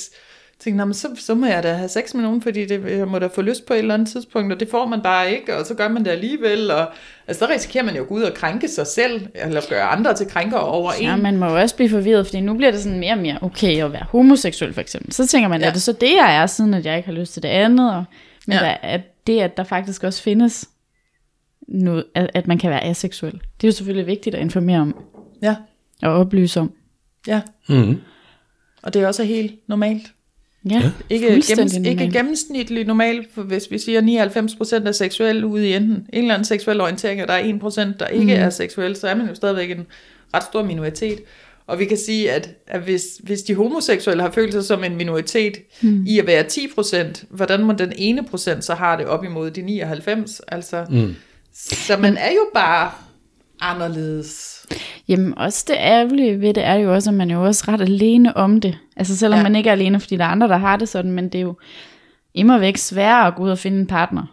[0.65, 3.19] "Nå, men så, så må jeg da have sex med nogen, fordi det, jeg må
[3.19, 5.65] da få lyst på et eller andet tidspunkt, og det får man bare ikke, og
[5.65, 6.87] så gør man det alligevel, og
[7.27, 10.13] altså, så risikerer man jo at gå ud og krænke sig selv, eller gøre andre
[10.15, 11.03] til krænker over en.
[11.05, 13.37] ja, man må jo også blive forvirret, fordi nu bliver det sådan mere og mere
[13.41, 15.13] okay at være homoseksuel for eksempel.
[15.13, 15.65] Så tænker man, ja.
[15.65, 15.69] Ja.
[15.69, 17.95] er det så det, jeg er, siden at jeg ikke har lyst til det andet?
[17.95, 18.03] Og,
[18.47, 18.63] men Ja.
[18.65, 18.69] ja.
[18.69, 20.69] der, at det, at der faktisk også findes
[21.67, 24.95] noget, at, at man kan være aseksuel, det er jo selvfølgelig vigtigt at informere om
[25.41, 25.55] Ja,
[26.03, 26.73] og oplyse om.
[27.27, 27.41] ja.
[27.69, 28.01] Mm.
[28.83, 30.11] Og det er også helt normalt.
[30.69, 34.01] Ja, Ikke, gennems, ikke gennemsnitligt normalt, for hvis vi siger
[34.81, 37.97] 99% er seksuelle ude i enten en eller anden seksuel orientering, og der er 1%,
[37.99, 38.41] der ikke mm.
[38.41, 39.87] er seksuel, så er man jo stadigvæk en
[40.33, 41.19] ret stor minoritet.
[41.67, 44.95] Og vi kan sige, at, at hvis, hvis de homoseksuelle har følt sig som en
[44.95, 46.05] minoritet mm.
[46.07, 49.61] i at være 10%, hvordan må den ene procent så har det op imod de
[49.61, 50.41] 99?
[50.47, 51.15] Altså, mm.
[51.53, 52.91] Så man er jo bare
[53.61, 54.58] anderledes.
[55.07, 57.81] Jamen også det ærgerlige ved det er jo også, at man er jo også ret
[57.81, 58.77] alene om det.
[58.97, 59.43] Altså selvom Ja.
[59.43, 61.41] man ikke er alene, fordi der er andre, der har det sådan, men det er
[61.41, 61.55] jo
[62.33, 64.23] immer væk sværere at gå ud og finde en partner,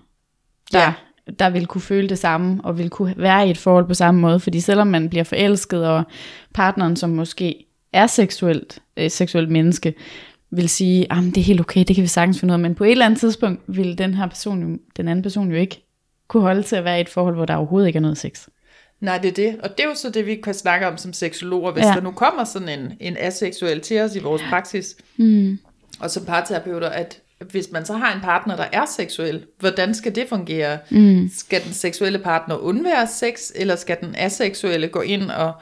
[0.72, 0.85] der Ja.
[1.27, 1.33] ja.
[1.38, 4.20] der vil kunne føle det samme, og vil kunne være i et forhold på samme
[4.20, 4.40] måde.
[4.40, 6.05] Fordi selvom man bliver forelsket, og
[6.55, 9.94] partneren, som måske er seksuelt, øh, seksuelt menneske,
[10.51, 12.75] vil sige, at det er helt okay, det kan vi sagtens finde ud af, men
[12.75, 15.83] på et eller andet tidspunkt vil den her person, jo, den anden person jo ikke
[16.29, 18.46] kunne holde til at være i et forhold, hvor der overhovedet ikke er noget sex.
[19.00, 19.56] Nej, det er det.
[19.62, 21.72] Og det er jo så det, vi kan snakke om som seksologer.
[21.72, 21.88] Hvis Ja.
[21.90, 25.59] der nu kommer sådan en, en aseksuel til os i vores praksis, Mm.
[26.00, 30.14] og som parterapeuter, at hvis man så har en partner, der er seksuel, hvordan skal
[30.14, 30.78] det fungere?
[30.90, 31.30] Mm.
[31.37, 35.52] Skal den seksuelle partner undvære sex, eller skal den aseksuelle gå ind og,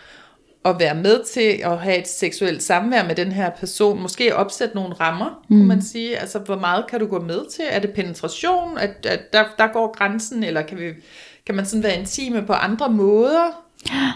[0.65, 4.03] og være med til at have et seksuelt samvær med den her person?
[4.03, 5.57] Måske opsætte nogle rammer, mm.
[5.57, 6.19] kunne man sige.
[6.19, 7.65] Altså, hvor meget kan du gå med til?
[7.69, 10.85] Er det penetration, at, at der, der går grænsen, eller kan, vi,
[11.47, 13.61] kan man sådan være intime på andre måder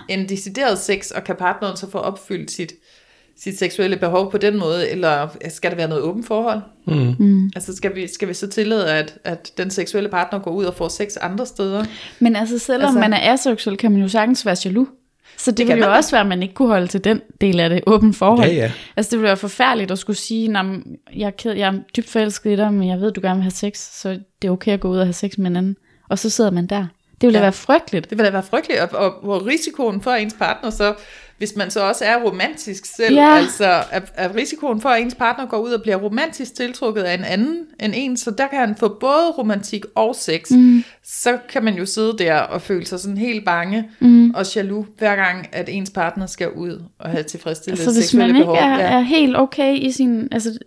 [0.09, 2.73] end decideret sex, og kan partneren så få opfyldt sit,
[3.37, 6.61] sit seksuelle behov på den måde, eller skal der være noget åbent forhold?
[6.87, 7.14] Mm.
[7.19, 7.51] Mm.
[7.57, 10.75] Altså skal vi, skal vi så tillade, at, at den seksuelle partner går ud og
[10.75, 11.85] får sex andre steder?
[12.21, 14.88] Men altså, selvom Altså- man er aseksuel, kan man jo sagtens være jaloux.
[15.37, 17.61] Så det, Det ville jo også være, at man ikke kunne holde til den del
[17.61, 18.49] af det åbent forhold.
[18.49, 18.73] Ja, ja.
[18.97, 20.83] Altså det ville være forfærdeligt at skulle sige, "Nå, men
[21.17, 23.43] jeg er, ked, jeg er dybt forelsket i dig, men jeg ved, du gerne vil
[23.43, 24.09] have sex, så
[24.43, 25.77] det er okay at gå ud og have sex med en anden.
[26.09, 26.87] Og så sidder man der.
[27.20, 27.42] Det ville ja.
[27.42, 27.44] Ja.
[27.44, 28.11] være frygteligt.
[28.11, 30.94] Det vil da være frygteligt, og, og hvor risikoen for at ens partner så,
[31.38, 33.37] hvis man så også er romantisk selv, Ja.
[33.37, 37.14] altså er, er risikoen for, at ens partner går ud og bliver romantisk tiltrukket af
[37.14, 40.50] en anden end en, så der kan han få både romantik og sex.
[40.50, 40.85] Mm.
[41.04, 44.31] Så kan man jo sidde der og føle sig sådan helt bange mm.
[44.31, 48.33] og jaloux, hver gang, at ens partner skal ud og have tilfredsstillet Altså hvis seksuelle
[48.33, 48.57] man ikke behov.
[48.57, 50.59] er, er helt okay i sin, altså,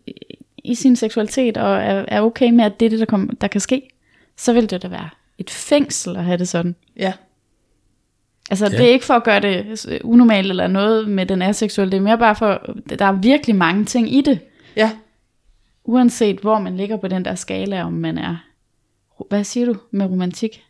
[0.64, 3.48] i sin seksualitet, og er, er okay med, at det er det, der, kom, der
[3.48, 3.90] kan ske,
[4.38, 6.76] så vil det da være et fængsel at have det sådan.
[6.98, 7.14] ja.
[8.50, 8.72] Altså, ja.
[8.78, 11.98] Det er ikke for at gøre det øh, unormalt eller noget med den aseksuelle, det
[11.98, 14.40] er mere bare for, der er virkelig mange ting i det,
[14.76, 14.92] ja,
[15.84, 18.38] uanset hvor man ligger på den der skala, om man er,
[19.30, 20.64] hvad siger du med romantik?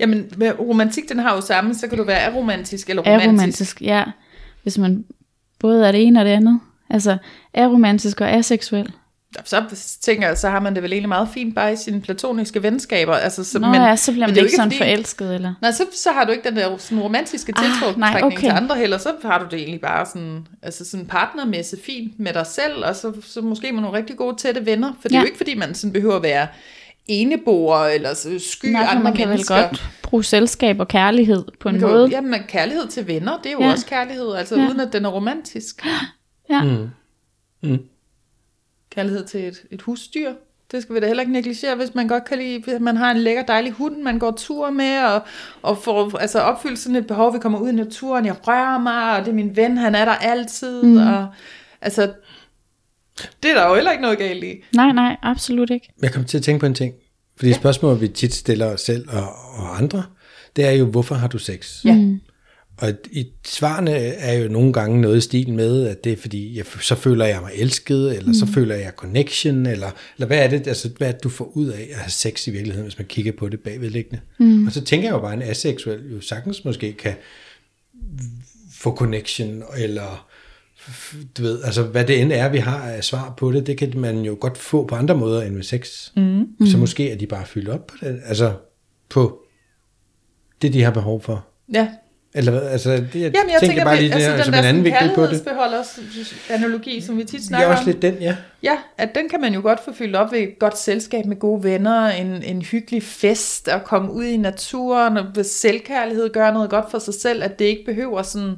[0.00, 3.28] Jamen, med romantik, den har jo samme, så kan du være aromantisk eller romantisk.
[3.28, 4.04] Aromantisk, ja.
[4.62, 5.04] Hvis man
[5.58, 6.60] både er det ene og det andet.
[6.90, 7.16] Altså,
[7.54, 8.92] aromantisk og aseksuel.
[9.44, 9.64] Så
[10.00, 13.14] tænker jeg, så har man det vel egentlig meget fint bare i sine platoniske venskaber.
[13.14, 15.54] Altså, så, Nå men, ja, så bliver men man det ikke sådan fordi- forelsket, eller?
[15.62, 18.38] Nej, så, så har du ikke den der sådan romantiske Ah, tiltrukning nej, okay.
[18.38, 18.98] til andre heller.
[18.98, 22.96] Så har du det egentlig bare sådan, altså sådan partnermæssigt fint med dig selv, og
[22.96, 24.92] så, så måske med nogle rigtig gode tætte venner.
[25.00, 25.22] For det er Ja.
[25.22, 26.46] jo ikke, fordi man sådan behøver at være
[27.08, 29.54] eneboer, eller så sky Nej, andre man kan mennesker.
[29.54, 32.08] vel godt bruge selskab og kærlighed på en Man kan måde.
[32.08, 33.66] Jamen, men kærlighed til venner, det er jo Ja.
[33.66, 33.72] ja.
[33.72, 34.62] også kærlighed, altså Ja.
[34.62, 34.68] ja.
[34.68, 35.86] uden at den er romantisk.
[36.50, 36.62] Ja.
[36.62, 36.88] Mm.
[37.62, 37.78] Mm.
[38.98, 40.32] Kærlighed til et, et husdyr.
[40.72, 43.10] Det skal vi da heller ikke negligere, hvis man godt kan lide, hvis man har
[43.10, 45.22] en lækker dejlig hund, man går tur med, og,
[45.62, 49.16] og får altså opfyldt sådan et behov, vi kommer ud i naturen, jeg rører mig,
[49.18, 50.96] og det er min ven, han er der altid, mm.
[50.96, 51.26] og
[51.80, 52.12] altså,
[53.42, 54.54] det er der jo heller ikke noget galt i.
[54.74, 55.92] Nej, nej, absolut ikke.
[56.02, 56.94] Jeg kom til at tænke på en ting.
[57.36, 57.56] Fordi ja.
[57.56, 60.02] spørgsmål, vi tit stiller os selv og, og andre,
[60.56, 61.84] det er jo, hvorfor har du sex?
[61.84, 61.94] Ja.
[61.94, 62.20] Mm.
[62.78, 66.56] Og i svarene er jo nogle gange noget i stil med, at det er fordi,
[66.56, 68.34] jeg, så føler jeg mig elsket, eller mm.
[68.34, 71.44] så føler jeg connection, eller, eller hvad er det, altså, hvad er det, du får
[71.54, 74.20] ud af at have sex i virkeligheden, hvis man kigger på det bagvedliggende?
[74.38, 74.66] Mm.
[74.66, 77.14] Og så tænker jeg jo bare, at en aseksuel jo sagtens måske kan
[78.72, 80.28] få connection, eller
[81.38, 83.92] du ved, altså hvad det end er, vi har af svar på det, det kan
[83.96, 86.10] man jo godt få på andre måder end med sex.
[86.16, 86.66] Mm.
[86.66, 88.54] Så måske er de bare fyldt op på det, altså
[89.08, 89.42] på
[90.62, 91.46] det, de har behov for.
[91.74, 91.88] Ja,
[92.34, 94.52] Eller hvad, altså, det, jeg, Jamen, jeg tænker bare lige det altså, her, den som
[94.52, 95.48] der en anden vinkel på det.
[96.50, 97.86] analogi, som vi tit Det snakker er også om.
[97.86, 98.36] lidt den, ja.
[98.62, 101.36] Ja, at den kan man jo godt få fyldt op ved et godt selskab med
[101.36, 106.52] gode venner, en, en hyggelig fest, at komme ud i naturen, og ved selvkærlighed gøre
[106.52, 108.54] noget godt for sig selv, at det ikke behøver sådan...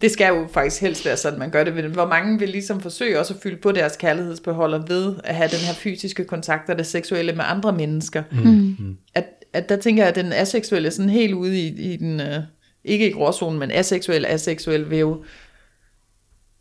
[0.00, 1.72] Det skal jo faktisk helst være sådan, man gør det.
[1.72, 5.58] Hvor mange vil ligesom forsøge også at fylde på deres kærlighedsbeholder ved at have den
[5.58, 8.22] her fysiske kontakt og det seksuelle med andre mennesker.
[8.32, 8.96] Mm.
[9.14, 12.42] At, at der tænker jeg, at den aseksuelle sådan helt ude i, i den, øh,
[12.84, 15.24] ikke i gråzonen, men aseksuel, aseksuel vil jo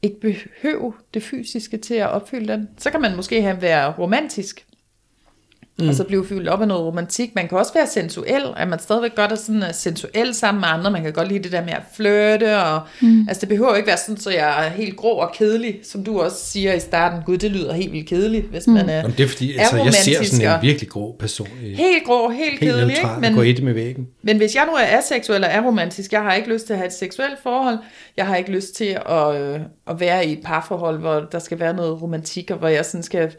[0.01, 2.69] ikke behøve det fysiske til at opfylde den.
[2.77, 4.65] Så kan man måske have være romantisk,
[5.79, 5.87] mm.
[5.89, 7.35] og så blive fyldt op af noget romantik.
[7.35, 10.67] Man kan også være sensuel, at man stadigvæk godt er sådan uh, sensuel sammen med
[10.71, 10.91] andre.
[10.91, 13.25] Man kan godt lide det der med at flirte, og mm.
[13.27, 16.21] altså det behøver ikke være sådan, så jeg er helt grå og kedelig, som du
[16.21, 17.19] også siger i starten.
[17.25, 18.73] Gud, det lyder helt vildt kedeligt, hvis mm.
[18.73, 20.89] man er, Jamen, det er fordi, er altså, jeg ser romantisk sådan en og- virkelig
[20.89, 21.47] grå person.
[21.63, 23.21] i- helt grå, helt, Helt kedelig, neutral, ikke?
[23.21, 23.21] men...
[23.21, 24.07] Men, gå et med væggen.
[24.23, 26.87] men hvis jeg nu er aseksuel og aromantisk, jeg har ikke lyst til at have
[26.87, 27.77] et seksuelt forhold,
[28.17, 31.59] jeg har ikke lyst til at, øh, at være i et parforhold, hvor der skal
[31.59, 33.31] være noget romantik, og hvor jeg sådan skal,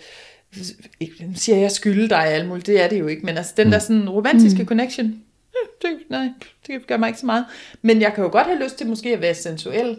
[1.01, 3.73] ikke siger jeg skylde dig alt muligt, det er det jo ikke, men altså den
[3.73, 4.69] der sådan romantiske mm.
[4.69, 6.29] connection, øh, det, nej,
[6.67, 7.45] det gør mig ikke så meget.
[7.83, 9.99] Men jeg kan jo godt have lyst til måske at være sensuel,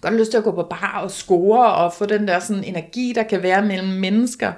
[0.00, 2.64] godt have lyst til at gå på bar og score, og få den der sådan
[2.64, 4.52] energi, der kan være mellem mennesker,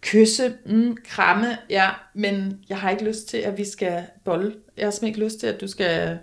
[0.00, 4.54] kysse, mm, kramme, ja, men jeg har ikke lyst til, at vi skal bolle.
[4.76, 6.18] Jeg har simpelthen ikke lyst til, at du skal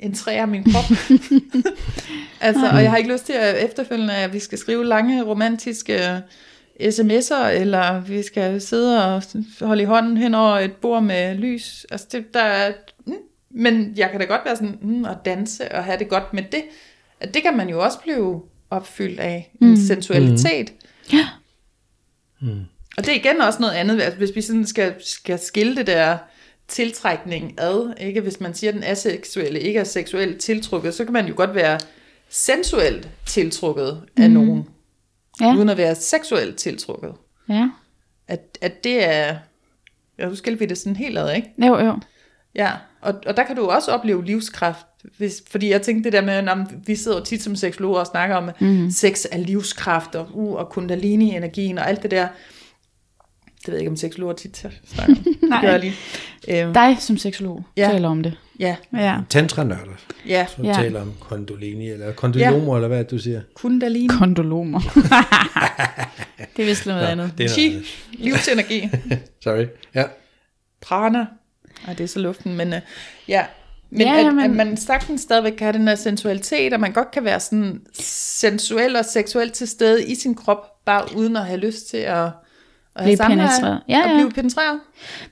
[0.00, 0.84] entrere min krop.
[2.40, 6.22] altså, og jeg har ikke lyst til at efterfølgende, at vi skal skrive lange romantiske
[6.82, 9.22] sms'er, eller vi skal sidde og
[9.60, 11.86] holde i hånden hen over et bord med lys.
[11.90, 12.72] Altså, det, der er,
[13.06, 13.14] mm,
[13.50, 16.42] men jeg kan da godt være sådan, mm, og danse og have det godt med
[16.52, 16.62] det.
[17.34, 19.76] Det kan man jo også blive opfyldt af, en Mm.
[19.76, 20.72] sensualitet.
[21.12, 21.28] Ja.
[22.96, 25.86] Og det er igen også noget andet, altså, hvis vi sådan skal, skal skille det
[25.86, 26.18] der
[26.68, 28.20] tiltrækning ad, ikke?
[28.20, 31.54] hvis man siger, at den aseksuelle ikke er seksuelt tiltrukket, så kan man jo godt
[31.54, 31.80] være
[32.28, 34.68] sensuelt tiltrukket af nogen,
[35.40, 35.54] Ja.
[35.54, 37.12] uden at være seksuelt tiltrukket.
[37.48, 37.68] Ja.
[38.28, 39.36] At, at det er,
[40.18, 41.48] ja, nu skal vi det sådan helt ad, ikke?
[41.58, 41.98] Jo, jo.
[42.54, 44.86] Ja, og, og der kan du også opleve livskraft,
[45.18, 48.06] hvis, fordi jeg tænkte det der med, når vi sidder jo tit som seksologer og
[48.06, 48.90] snakker om, mm.
[48.90, 52.28] sex er livskraft, og, uh, og kundalini-energien og alt det der.
[53.66, 55.22] Det ved jeg ikke, om seksologer tit snakker om.
[55.24, 55.60] Det Nej.
[55.60, 55.94] gør jeg lige.
[56.48, 57.88] Øhm, Dig som seksolog Ja.
[57.92, 58.38] taler om det.
[58.58, 59.16] ja, Ja.
[59.28, 59.92] Tantra-nørder,
[60.26, 60.70] ja, som Ja.
[60.70, 60.76] ja.
[60.82, 62.76] taler om kondolini, eller kondylomer, ja.
[62.76, 63.40] eller hvad du siger.
[63.54, 64.80] kundalini, Kondolomer.
[66.56, 67.32] det er vist noget andet.
[67.38, 67.84] det er chi, andet.
[68.12, 68.88] livsenergi,
[69.44, 69.66] Sorry.
[69.94, 70.04] Ja.
[70.80, 71.26] prana.
[71.86, 72.78] Ej, det er så luften, men uh,
[73.28, 73.44] ja.
[73.90, 76.92] Men, ja, at, men- at man sagtens stadigvæk kan have den her sensualitet, og man
[76.92, 81.46] godt kan være sådan sensuel og seksuel til stede i sin krop, bare uden at
[81.46, 82.28] have lyst til at,
[82.98, 83.80] have Blive penetreret.
[83.88, 84.14] Ja, og ja.
[84.14, 84.80] blive penetreret.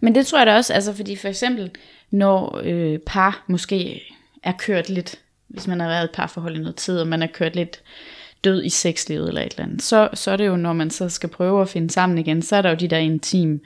[0.00, 1.70] Men det tror jeg da også, altså fordi for eksempel,
[2.10, 4.02] når øh, par måske
[4.42, 7.22] er kørt lidt, hvis man har været i et parforhold i noget tid, og man
[7.22, 7.82] er kørt lidt
[8.44, 11.08] død i sexlivet eller et eller andet, så, så er det jo, når man så
[11.08, 13.60] skal prøve at finde sammen igen, så er der jo de der intim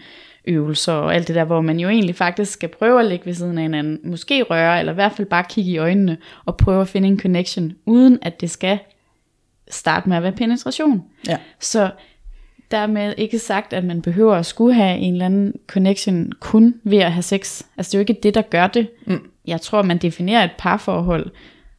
[0.45, 3.35] øvelser og alt det der, hvor man jo egentlig faktisk skal prøve at ligge ved
[3.35, 6.81] siden af hinanden, måske røre, eller i hvert fald bare kigge i øjnene, og prøve
[6.81, 8.79] at finde en connection, uden at det skal
[9.71, 11.05] starte med at være penetration.
[11.29, 11.39] Ja.
[11.61, 11.91] Så
[12.71, 16.99] dermed ikke sagt, at man behøver at skulle have en eller anden connection kun ved
[16.99, 17.63] at have sex.
[17.77, 18.89] Altså det er jo ikke det, der gør det.
[19.07, 19.31] Mm.
[19.47, 21.31] Jeg tror, man definerer et parforhold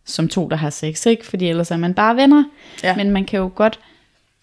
[0.05, 1.25] som to, der har sex, ikke?
[1.25, 2.43] Fordi ellers er man bare venner.
[2.83, 2.95] Ja.
[2.95, 3.79] Men man kan jo godt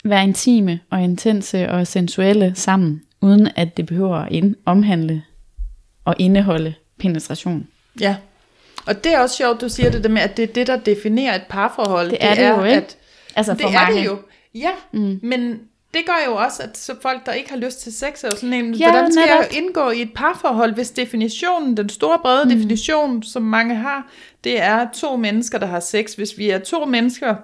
[0.05, 5.23] være intime og intense og sensuelle sammen, uden at det behøver at ind- omhandle
[6.05, 7.67] og indeholde penetration.
[8.01, 8.17] Ja.
[8.87, 10.77] Og det er også sjovt, du siger det der med, at det er det, der
[10.77, 12.11] definerer et parforhold.
[12.11, 12.77] Det er det jo, ikke?
[12.77, 12.97] At,
[13.37, 13.99] Altså det for er mange.
[14.01, 14.19] det jo.
[14.55, 15.21] Ja, mm.
[15.23, 15.61] men
[15.97, 18.37] det gør jo også, at så folk, der ikke har lyst til sex, er jo
[18.37, 19.39] sådan en, Ja, hvordan skal netop.
[19.39, 22.51] jeg indgå i et parforhold, hvis definitionen, den store brede mm.
[22.51, 24.11] definition, som mange har,
[24.45, 26.15] det er to mennesker, der har sex.
[26.15, 27.35] Hvis vi er to mennesker,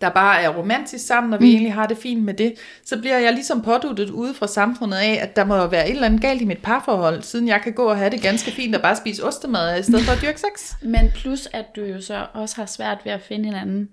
[0.00, 1.50] der bare er romantisk sammen, og vi mm.
[1.52, 5.18] egentlig har det fint med det, så bliver jeg ligesom påduttet ude fra samfundet af,
[5.22, 7.72] at der må jo være et eller andet galt i mit parforhold, siden jeg kan
[7.72, 10.40] gå og have det ganske fint og bare spise ostemad, i stedet for at dyrke
[10.40, 10.72] sex.
[10.82, 13.88] Men plus, at du jo så også har svært ved at finde hinanden,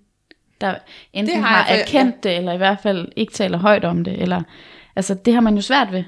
[0.63, 0.75] der
[1.13, 4.21] enten Det har, har erkendt det, eller i hvert fald ikke taler højt om det.
[4.21, 4.41] Eller,
[4.95, 6.03] altså, det har man jo svært ved.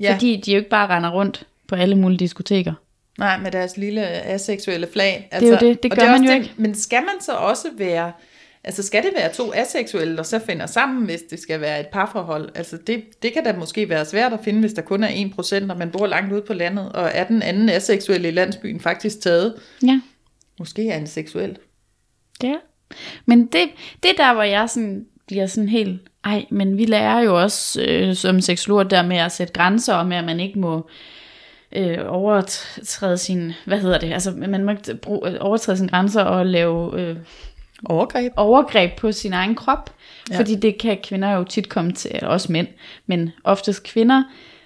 [0.00, 0.02] Ja.
[0.02, 0.14] Ja.
[0.14, 2.74] Fordi de jo ikke bare render rundt på alle mulige diskoteker.
[3.18, 5.28] Nej, med deres lille aseksuelle flag.
[5.30, 5.82] er jo det.
[5.82, 6.52] Det og gør er man jo det, ikke.
[6.56, 8.12] Men skal man så også være...
[8.64, 11.86] Altså skal det være to aseksuelle, der så finder sammen, hvis det skal være et
[11.86, 12.48] parforhold?
[12.54, 15.70] Altså det, det kan da måske være svært at finde, hvis der kun er 1%,
[15.70, 19.20] og man bor langt ude på landet, og er den anden aseksuelle i landsbyen faktisk
[19.20, 19.54] taget.
[19.82, 20.00] Ja,
[20.58, 21.58] Måske er en seksuel.
[22.40, 22.58] det er.
[23.26, 23.68] Men det,
[24.02, 27.82] det er der, hvor jeg sådan, bliver sådan helt, ej, men vi lærer jo også
[27.82, 30.88] øh, som seksologer der med at sætte grænser, og med at man ikke må
[31.72, 36.46] øh, overtræde sin, hvad hedder det, altså man må ikke bruge, overtræde sine grænser og
[36.46, 37.16] lave øh,
[37.84, 38.32] Overgreb.
[38.36, 39.90] overgreb på sin egen krop,
[40.30, 40.38] Ja.
[40.38, 42.66] fordi det kan kvinder jo tit komme til, eller også mænd,
[43.06, 44.22] men oftest kvinder,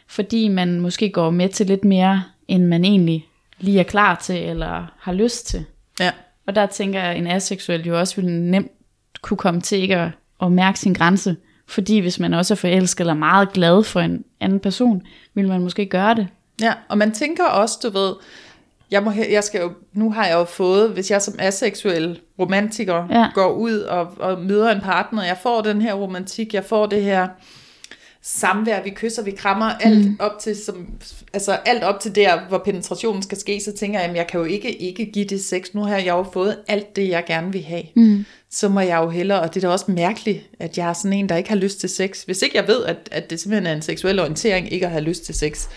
[0.06, 3.26] fordi man måske går med til lidt mere, end man egentlig
[3.58, 5.64] lige er klar til, eller har lyst til.
[6.00, 6.10] Ja.
[6.52, 8.72] Og der tænker jeg, at en aseksuel jo også ville nemt
[9.22, 10.10] kunne komme til ikke at,
[10.42, 11.36] at mærke sin grænse,
[11.68, 15.02] fordi hvis man også er forelsket eller meget glad for en anden person,
[15.34, 16.28] vil man måske gøre det.
[16.60, 18.14] Ja, og man tænker også, du ved,
[18.90, 23.06] jeg, må, jeg skal jo, nu har jeg jo fået, hvis jeg som aseksuel romantiker.
[23.10, 23.26] Ja.
[23.34, 27.02] går ud og, og møder en partner, jeg får den her romantik, jeg får det
[27.02, 27.28] her
[28.22, 30.16] samvær, vi kysser, vi krammer, alt mm.
[30.20, 30.86] op til, som,
[31.32, 34.40] altså alt op til der, hvor penetrationen skal ske, så tænker jeg, jamen, jeg kan
[34.40, 37.52] jo ikke, ikke give det sex, nu har jeg jo fået alt det, jeg gerne
[37.52, 37.82] vil have.
[37.96, 38.24] Mm.
[38.50, 41.12] Så må jeg jo hellere, og det er da også mærkeligt, at jeg er sådan
[41.12, 42.22] en, der ikke har lyst til sex.
[42.22, 45.04] Hvis ikke jeg ved, at, at det simpelthen er en seksuel orientering, ikke at have
[45.04, 45.68] lyst til sex,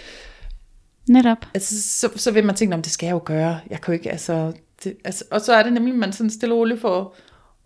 [1.09, 1.37] Netop.
[1.53, 3.59] altså, så, så vil man tænke, "Nå, men det skal jeg jo gøre.
[3.69, 4.53] Jeg kan jo ikke, altså,
[4.83, 7.15] det, altså, og så er det nemlig, at man sådan stille og roligt får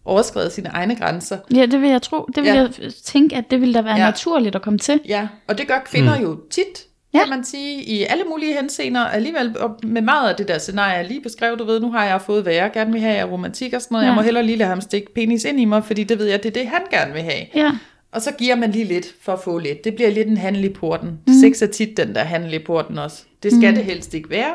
[0.10, 1.38] overskrevet sine egne grænser.
[1.56, 2.26] Ja, det vil jeg tro.
[2.36, 2.56] Det vil Ja.
[2.56, 2.70] jeg
[3.06, 4.06] tænke, at det ville da være Ja.
[4.06, 5.00] naturligt at komme til.
[5.08, 6.24] Ja, og det gør kvinder mm.
[6.24, 7.20] jo tit, Ja.
[7.20, 10.98] kan man sige, i alle mulige henseender, alligevel og med meget af det der scenarie,
[10.98, 13.26] jeg lige beskrev, du ved, nu har jeg fået, hvad jeg gerne vil have af
[13.32, 14.08] romantik og sådan noget, ja.
[14.10, 16.44] jeg må hellere lige lade ham stikke penis ind i mig, fordi det ved jeg,
[16.44, 17.46] det er det, han gerne vil have.
[17.56, 17.72] Ja.
[18.12, 19.84] Og så giver man lige lidt for at få lidt.
[19.84, 21.20] Det bliver lidt en handel i porten.
[21.28, 21.34] Mm.
[21.42, 23.24] Sex er tit den der handel i porten også.
[23.44, 23.76] Det skal mm.
[23.76, 24.54] det helst ikke være,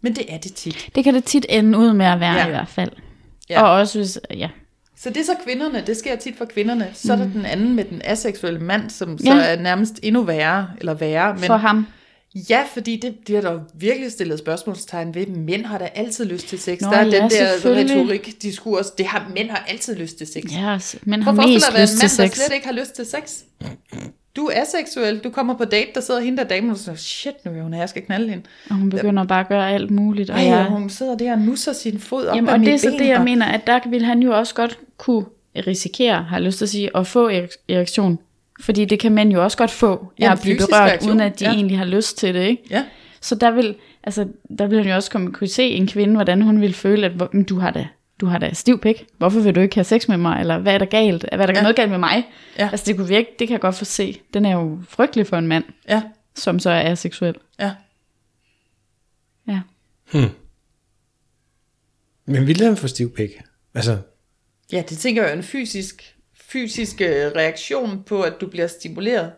[0.00, 0.88] men det er det tit.
[0.94, 2.46] Det kan det tit ende ud med at være Ja.
[2.46, 2.90] i hvert fald.
[3.50, 3.62] Ja.
[3.62, 4.48] Og også hvis, ja.
[5.02, 6.88] Så det er så kvinderne, det sker tit for kvinderne.
[6.94, 9.40] Så er der den anden med den aseksuelle mand, som så Ja.
[9.40, 11.34] er nærmest endnu værre, eller værre.
[11.34, 11.86] Men For ham.
[12.50, 15.26] Ja, fordi det bliver der virkelig stillet spørgsmålstegn ved.
[15.26, 16.80] Mænd har da altid lyst til sex.
[16.80, 18.90] Nå, der er ja, den der retorik, diskurs.
[18.90, 20.44] Det har, mænd har altid lyst til sex.
[20.52, 22.36] Ja, s- men Prøv har forestille mest lyst mand, til der sex.
[22.36, 23.38] slet ikke har lyst til sex.
[24.36, 27.34] Du er aseksuel, du kommer på date, der sidder hende der dame, og så shit,
[27.44, 28.44] nu er hun her, jeg skal knalde hende.
[28.70, 30.30] Og hun begynder bare at gøre alt muligt.
[30.30, 32.76] Og Ej, jeg, hun sidder der og nusser sin fod op Jamen, og det er
[32.76, 35.24] så ben, det, jeg og- mener, at der vil han jo også godt kunne
[35.66, 38.18] risikere, har jeg lyst til at sige, at få erek- erektion.
[38.60, 41.40] Fordi det kan mænd jo også godt få, Ja, at blive berørt, reaktion, uden at
[41.40, 41.52] de ja.
[41.52, 42.62] egentlig har lyst til det, ikke?
[42.70, 42.84] Ja,
[43.20, 46.42] Så der vil, altså, der vil han jo også komme, kunne se en kvinde, hvordan
[46.42, 47.12] hun ville føle, at
[47.48, 47.88] du har da,
[48.20, 49.06] du har da stiv pik.
[49.18, 50.40] Hvorfor vil du ikke have sex med mig?
[50.40, 51.24] Eller hvad er der galt?
[51.32, 51.62] Hvad er der Ja.
[51.62, 52.24] noget galt med mig?
[52.58, 52.68] Ja.
[52.72, 54.20] Altså det kunne virke, det kan jeg godt få se.
[54.34, 56.02] Den er jo frygtelig for en mand, ja,
[56.34, 57.34] som så er aseksuel.
[57.60, 57.72] ja.
[59.48, 59.60] Ja.
[62.26, 63.30] Men ville han få stiv pik?
[63.74, 63.98] Altså,
[64.72, 66.14] Ja, det tænker jeg er en fysisk,
[66.50, 69.30] fysisk øh, reaktion på, at du bliver stimuleret.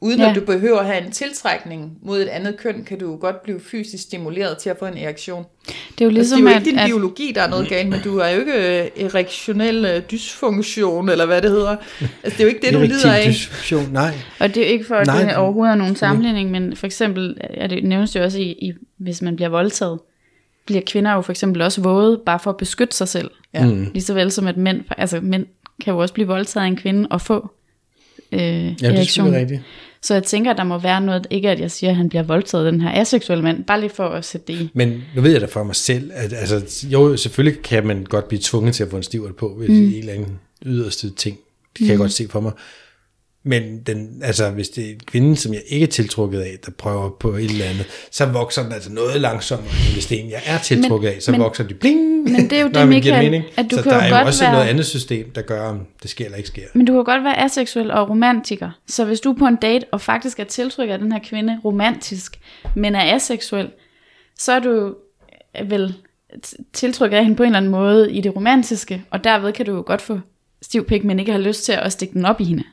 [0.00, 0.30] Uden Ja.
[0.30, 3.42] at du behøver at have en tiltrækning mod et andet køn, kan du jo godt
[3.42, 5.44] blive fysisk stimuleret til at få en erektion.
[5.66, 7.68] Det er jo Ligesom, ligesom, det er jo ikke din at, biologi, der er noget
[7.68, 11.76] galt, men du er jo ikke øh, erektionel øh, dysfunktion, eller hvad det hedder.
[12.00, 13.24] Altså, det er jo ikke det, du lider af.
[13.28, 14.14] dysfunktion, nej.
[14.40, 17.36] Og det er ikke for, at Nej, det overhovedet er nogen sammenligning, men for eksempel,
[17.40, 19.98] er det nævnes det jo også i, i, hvis man bliver voldtaget,
[20.68, 23.30] bliver kvinder jo for eksempel også våde, bare for at beskytte sig selv.
[23.54, 23.66] Ja.
[23.66, 23.90] Mm.
[23.92, 25.46] Lige så vel som at mænd, altså mænd
[25.84, 27.50] kan jo også blive voldtaget af en kvinde og få
[28.32, 29.62] øh, Ja, det er rigtigt.
[30.02, 32.22] Så jeg tænker, at der må være noget, ikke at jeg siger, at han bliver
[32.22, 34.70] voldtaget, den her aseksuelle mand, bare lige for at sætte det i.
[34.74, 38.28] Men nu ved jeg da for mig selv, at altså, jo, selvfølgelig kan man godt
[38.28, 39.76] blive tvunget til at få en stivert på, hvis mm.
[39.76, 41.36] en eller anden yderste ting.
[41.36, 41.90] Det kan mm.
[41.90, 42.52] jeg godt se for mig.
[43.48, 46.70] Men den, altså, hvis det er en kvinde, som jeg ikke er tiltrukket af, der
[46.78, 50.22] prøver på et eller andet, så vokser den altså noget langsommere, end hvis det er
[50.24, 52.22] en, jeg er tiltrukket Men- af, så men- vokser de bling.
[52.32, 53.44] Men det er jo det, Michael, mening?
[53.56, 55.42] at du så kan der jo er jo godt også være- noget andet system, der
[55.42, 56.62] gør, om det sker eller ikke sker.
[56.74, 58.70] Men du kan godt være aseksuel og romantiker.
[58.88, 61.58] Så hvis du er på en date og faktisk er tiltrykket af den her kvinde
[61.64, 62.38] romantisk,
[62.74, 63.70] men er aseksuel,
[64.38, 64.94] så er du
[65.68, 65.94] vel
[66.46, 69.66] t- tiltrykket af hende på en eller anden måde i det romantiske, og derved kan
[69.66, 70.20] du jo godt få
[70.62, 72.64] stiv pik, men ikke have lyst til at stikke den op i hende.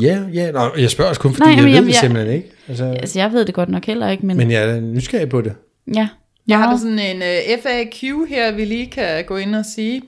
[0.00, 1.96] Ja, ja, nå, jeg spørger også kun, fordi Nej, jeg men ved jeg- det jeg-
[2.00, 2.48] simpelthen ikke.
[2.68, 5.28] Altså, Altså jeg ved det godt nok heller ikke, men, men men jeg er nysgerrig
[5.28, 5.54] på det.
[5.94, 6.08] ja.
[6.48, 10.02] Jeg har da sådan en uh, FAQ her, vi lige kan gå ind og sige.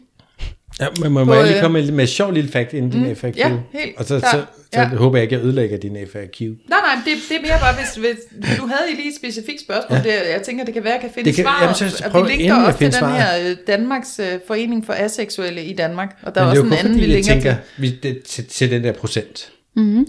[0.80, 2.90] Ja, men må, må jeg lige øh, komme med, med et sjovt lille fact inden
[2.90, 3.36] din Mm, FAQ?
[3.36, 4.32] ja, helt Og så, så, klart.
[4.32, 4.88] så, så Ja.
[4.88, 6.40] håber jeg ikke, at jeg ødelægger din FAQ.
[6.40, 9.98] Nej, nej, det, det er mere bare, hvis, hvis du havde lige et specifikt spørgsmål,
[9.98, 10.02] ja.
[10.04, 11.62] der, jeg tænker, det kan være, at jeg kan finde Det kan- svaret.
[11.62, 13.22] jamen, så- så og prøv vi linker også til den svaret.
[13.22, 16.72] her øh, Danmarks øh, Forening for Aseksuelle i Danmark, og der Men er også en
[16.72, 17.82] anden, vi fordi, jeg linker tænker, til.
[17.82, 19.52] vi, det, til, til den der procent,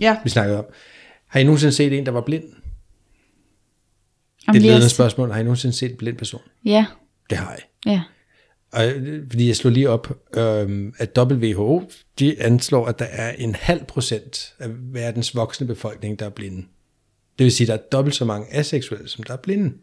[0.01, 0.65] Ja, vi snakkede om.
[1.27, 2.43] Har I nogensinde set en, der var blind?
[2.43, 2.53] Om
[4.53, 5.31] Det er et ledende spørgsmål.
[5.31, 6.41] Har I nogensinde set en blind person?
[6.65, 6.85] Ja,
[7.29, 7.91] Det har jeg.
[7.93, 8.01] ja.
[8.71, 11.83] Og, øh, fordi jeg slog lige op, øhm, at WHO,
[12.19, 16.57] de anslår, at der er en halv procent af verdens voksne befolkning, der er blinde.
[17.39, 19.73] Det vil sige, at der er dobbelt så mange aseksuelle, som der er blinde.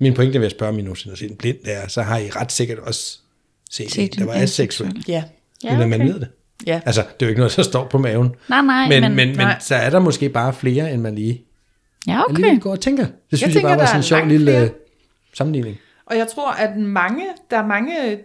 [0.00, 2.02] Min pointe ved at spørge, om I nogensinde har set en blind, det er, så
[2.02, 3.18] har I ret sikkert også
[3.70, 5.04] set, Set en, der var aseksuel.
[5.08, 5.24] ja,
[5.64, 6.12] Ja, Eller man okay.
[6.12, 6.28] ved det.
[6.66, 6.80] ja.
[6.86, 8.28] Altså, det er jo ikke noget, der står på maven.
[8.48, 9.44] Nej, nej, men, men, men, nej.
[9.46, 11.44] men så er der måske bare flere, end man lige
[12.06, 12.34] ja, okay.
[12.34, 13.04] alligevel går og tænker.
[13.04, 14.64] Det synes jeg, tænker, bare var der sådan er en sjov lille flere.
[14.64, 14.70] øh,
[15.34, 15.76] sammenligning.
[16.06, 18.18] Og jeg tror, at mange, der er mange,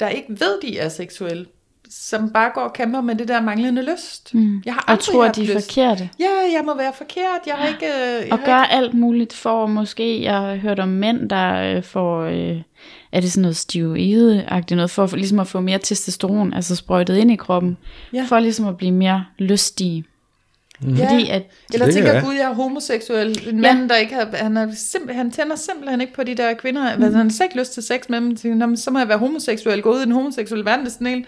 [0.00, 1.46] der ikke ved, de er seksuelle,
[1.90, 4.34] som bare går og kæmper med det der manglende lyst.
[4.34, 4.62] Mm.
[4.64, 5.66] Jeg har Og aldrig tror, haft de er lyst.
[5.72, 6.08] forkerte.
[6.20, 7.40] Ja, jeg må være forkert.
[7.46, 7.86] Jeg har ikke...
[7.86, 11.76] øh, Jeg Og har gør alt muligt for måske, jeg har hørt om mænd, der
[11.76, 12.56] øh, får, øh,
[13.12, 17.30] er det sådan noget steroide-agtigt noget, for ligesom at få mere testosteron, altså sprøjtet ind
[17.30, 17.76] i kroppen,
[18.12, 18.24] Ja.
[18.28, 20.04] for ligesom at blive mere lystige.
[20.88, 21.42] Ikke, Fordi at,
[21.74, 23.28] Eller Det tænker, gud, jeg er homoseksuel.
[23.48, 23.74] En Ja.
[23.74, 26.96] mand, der ikke har, han, er simpel, han tænder simpelthen ikke på de der kvinder.
[26.96, 27.02] Mm.
[27.02, 28.36] Han har ikke lyst til sex med dem.
[28.36, 29.82] Tænker, "Nå, men så må jeg være homoseksuel.
[29.82, 30.84] Gå ud i den homoseksuelle verden.
[30.84, 31.26] Det er sådan en,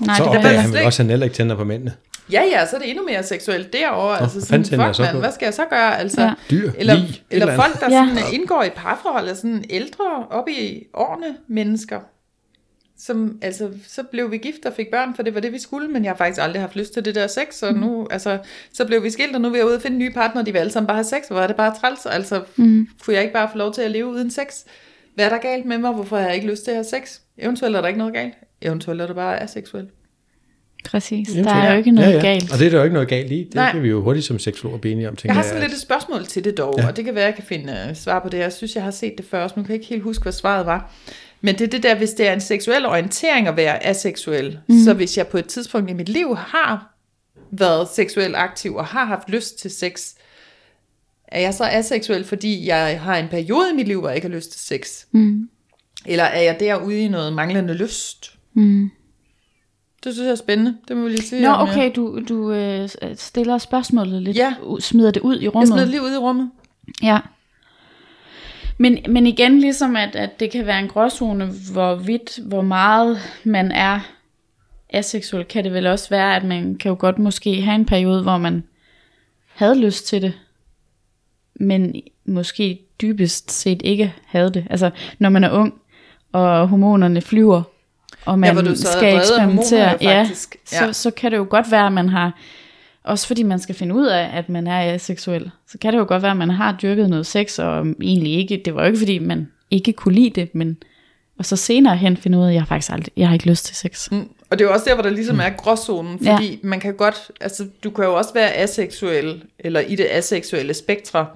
[0.00, 1.92] nej, så det opdager er han vel også, at han heller ikke tænder på mændene.
[2.32, 4.16] ja, ja, så er det endnu mere seksuelt derovre.
[4.18, 5.98] Nå, altså sådan, fuck, så mand, hvad skal jeg så gøre?
[5.98, 6.32] Altså, Ja.
[6.50, 8.06] Dyr, Eller, lig, eller eller folk, der Ja.
[8.08, 12.00] sådan indgår i parforhold, er sådan ældre, op i årene mennesker.
[13.06, 15.88] Som, altså, så blev vi gift og fik børn, for det var det, vi skulle,
[15.88, 18.38] men jeg har faktisk aldrig haft lyst til det der sex, og nu, altså,
[18.72, 20.52] så blev vi skilt, og nu er vi ude og finde nye partner, og de
[20.52, 22.88] vil alle sammen bare have sex, hvor er det bare træls, altså, Mm.
[23.04, 24.44] kunne jeg ikke bare få lov til at leve uden sex?
[25.14, 25.92] Hvad er der galt med mig?
[25.92, 27.18] Hvorfor har jeg ikke lyst til at have sex?
[27.38, 28.34] Eventuelt er der ikke noget galt.
[28.62, 29.86] Eventuelt er du bare aseksuel.
[30.84, 32.20] præcis, der er jo ikke noget ja, ja.
[32.22, 32.52] galt.
[32.52, 33.44] Og det er der jo ikke noget galt i.
[33.44, 33.72] Det Nej.
[33.72, 35.16] kan vi jo hurtigt som seksologer blive enige om.
[35.16, 36.88] tænker Jeg har sådan at- lidt et spørgsmål til det dog, Ja.
[36.88, 38.38] og det kan være, at jeg kan finde uh, svar på det.
[38.38, 40.32] Jeg synes, jeg har set det før, så nu kan jeg ikke helt huske, hvad
[40.32, 40.92] svaret var.
[41.40, 44.84] Men det er det der, hvis det er en seksuel orientering at være aseksuel, mm.
[44.84, 46.94] så hvis jeg på et tidspunkt i mit liv har
[47.50, 50.00] været seksuelt aktiv og har haft lyst til sex,
[51.28, 54.28] er jeg så aseksuel, fordi jeg har en periode i mit liv, hvor jeg ikke
[54.28, 55.04] har lyst til sex?
[55.12, 55.48] Mm.
[56.06, 58.32] Eller er jeg derude i noget manglende lyst?
[58.54, 58.90] Mm.
[60.04, 60.76] Det synes jeg er spændende.
[60.88, 61.42] Det må vi lige sige.
[61.42, 64.54] Nå, om, okay, du, du øh, stiller spørgsmålet lidt, Ja.
[64.80, 65.68] smider det ud i Jeg rummet.
[65.68, 66.50] smider det lige ud i rummet.
[67.02, 67.18] Ja.
[68.80, 73.18] Men, men igen, ligesom at, at det kan være en gråzone, hvor vidt, hvor meget
[73.44, 74.00] man er
[74.90, 78.22] aseksuel, kan det vel også være, at man kan jo godt måske have en periode,
[78.22, 78.64] hvor man
[79.54, 80.32] havde lyst til det,
[81.54, 84.66] men måske dybest set ikke havde det.
[84.70, 85.74] Altså, når man er ung,
[86.32, 87.62] og hormonerne flyver,
[88.24, 90.56] og man er skal eksperimentere, hormoner, ja, faktisk.
[90.64, 90.92] så, Ja.
[90.92, 92.38] så kan det jo godt være, at man har,
[93.04, 96.04] også fordi man skal finde ud af, at man er aseksuel, så kan det jo
[96.08, 98.98] godt være, at man har dyrket noget sex, og egentlig ikke, det var jo ikke
[98.98, 100.76] fordi, man ikke kunne lide det, men
[101.38, 103.48] og så senere hen finde ud af, at jeg har faktisk aldrig, jeg har ikke
[103.48, 104.10] lyst til sex.
[104.10, 104.28] Mm.
[104.50, 106.56] Og det er jo også der, hvor der ligesom er gråzonen, fordi ja.
[106.62, 111.26] man kan godt, altså du kan jo også være aseksuel, eller i det aseksuelle spektre,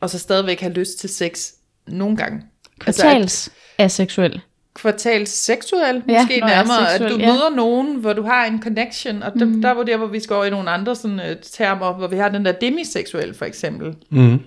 [0.00, 1.52] og så stadigvæk have lyst til sex
[1.86, 2.42] nogle gange.
[2.78, 4.40] Kvartals aseksuel.
[4.74, 7.32] Kvartals seksuel, Ja, måske er nærmere, at du seksuel, ja.
[7.32, 9.62] møder nogen, hvor du har en connection, og der, mm.
[9.62, 12.16] der var der, hvor vi skal over i nogle andre sådan, uh, termer, hvor vi
[12.16, 14.40] har den der demiseksuel for eksempel, Mm.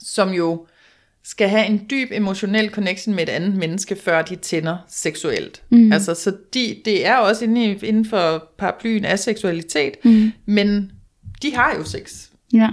[0.00, 0.66] som jo
[1.24, 5.62] skal have en dyb emotionel connection med et andet menneske, før de tænder seksuelt.
[5.70, 5.92] Mm.
[5.92, 10.32] Altså, så de, det er også inde, i, inden for paraplyen af seksualitet, mm.
[10.46, 10.92] men
[11.42, 12.26] de har jo sex.
[12.52, 12.68] Ja.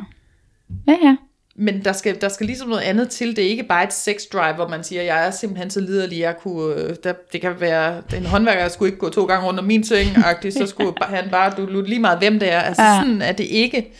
[0.87, 1.15] Ja, ja.
[1.61, 3.35] Men der skal, der skal ligesom noget andet til.
[3.35, 6.19] Det er ikke bare et sex drive, hvor man siger, jeg er simpelthen så liderlig,
[6.19, 9.59] jeg kunne, øh, der, det kan være, en håndværker skulle ikke gå to gange rundt
[9.59, 12.59] om min seng, -agtigt, så skulle han bare, du lige meget, hvem det er.
[12.59, 12.99] Altså Ja.
[13.01, 13.93] sådan er det ikke.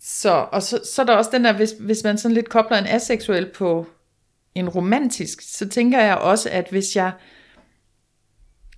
[0.00, 2.78] Så, og så, så er der også den der, hvis, hvis man sådan lidt kobler
[2.78, 3.86] en aseksuel på
[4.54, 7.12] en romantisk, så tænker jeg også, at hvis jeg,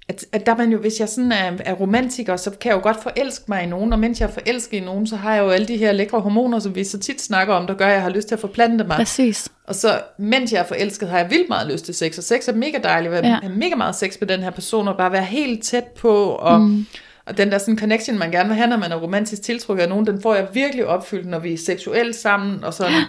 [0.09, 2.77] at, at der er man jo, hvis jeg sådan er, er romantiker, så kan jeg
[2.77, 5.35] jo godt forelske mig i nogen, og mens jeg er forelsket i nogen, så har
[5.35, 7.87] jeg jo alle de her lækre hormoner, som vi så tit snakker om, der gør,
[7.87, 8.97] at jeg har lyst til at forplante mig.
[8.97, 9.49] Præcis.
[9.65, 12.49] Og så, mens jeg er forelsket, har jeg vildt meget lyst til sex, og sex
[12.49, 13.39] er mega dejligt, at Ja.
[13.43, 16.61] have mega meget sex med den her person, og bare være helt tæt på, og,
[16.61, 16.87] mm.
[17.27, 19.89] og den der sådan connection, man gerne vil have, når man er romantisk tiltrukket af
[19.89, 22.93] nogen, den får jeg virkelig opfyldt, når vi er seksuelt sammen, og sådan.
[22.93, 23.05] Ja.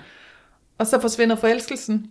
[0.78, 2.06] Og så forsvinder forelskelsen.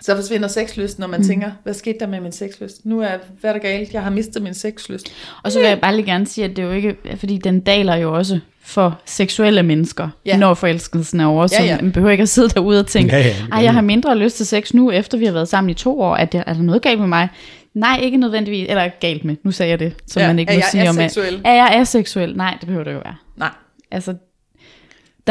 [0.00, 1.26] Så forsvinder sexlysten, når man mm.
[1.26, 2.86] tænker, hvad skete der med min sexlyst?
[2.86, 3.08] Nu er,
[3.40, 3.92] hvad er der galt?
[3.92, 5.12] Jeg har mistet min sexlyst.
[5.42, 7.60] Og så vil jeg bare lige gerne sige, at det er jo ikke, fordi den
[7.60, 10.36] daler jo også for seksuelle mennesker, Ja.
[10.36, 11.46] når forelskelsen er over.
[11.46, 11.78] Så Ja, ja.
[11.80, 14.46] man behøver ikke at sidde derude og tænke, Ja, ja, jeg har mindre lyst til
[14.46, 16.16] sex nu, efter vi har været sammen i to år.
[16.16, 17.28] Er, det, er der noget galt med mig?
[17.74, 18.66] Nej, ikke nødvendigvis.
[18.68, 19.36] Eller galt med.
[19.42, 21.40] Nu sagde jeg det, som Ja, man ikke er må jeg sige om aseksuel?
[21.44, 22.36] Er jeg aseksuel?
[22.36, 23.14] Nej, det behøver det jo være.
[23.36, 23.50] Nej.
[23.90, 24.14] Altså,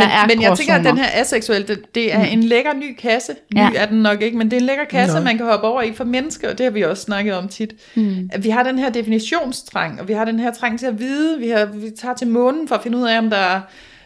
[0.02, 2.74] der men, er men jeg tænker, at den her aseksuel, det, det er en lækker
[2.74, 3.36] ny kasse.
[3.54, 3.70] Ny Ja.
[3.76, 5.24] er den nok ikke, men det er en lækker kasse, Nå.
[5.24, 7.74] man kan hoppe over i for mennesker, og det har vi også snakket om tit.
[7.96, 8.30] Mm.
[8.34, 11.40] At vi har den her definitionstrang, og vi har den her trang til at vide,
[11.40, 13.62] vi, har, vi tager til månen for at finde ud af, om der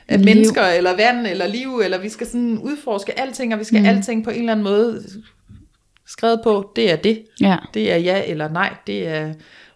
[0.08, 0.26] er Liv.
[0.26, 3.86] mennesker, eller vand, eller liv, eller vi skal sådan udforske alting, og vi skal mm.
[3.86, 5.04] alting på en eller anden måde
[6.08, 7.24] skrevet på, det er det.
[7.42, 7.58] Ja.
[7.74, 9.34] Det er ja eller nej, det er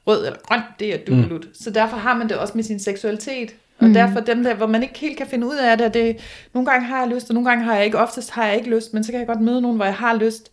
[0.08, 1.46] rød eller grøn, det er duelut.
[1.46, 1.54] Mm.
[1.54, 3.56] Så derfor har man det også med sin seksualitet.
[3.80, 3.94] Og mm.
[3.94, 6.18] derfor dem der, hvor man ikke helt kan finde ud af det, det,
[6.54, 8.70] nogle gange har jeg lyst, og nogle gange har jeg ikke, oftest har jeg ikke
[8.70, 10.52] lyst, men så kan jeg godt møde nogen, hvor jeg har lyst.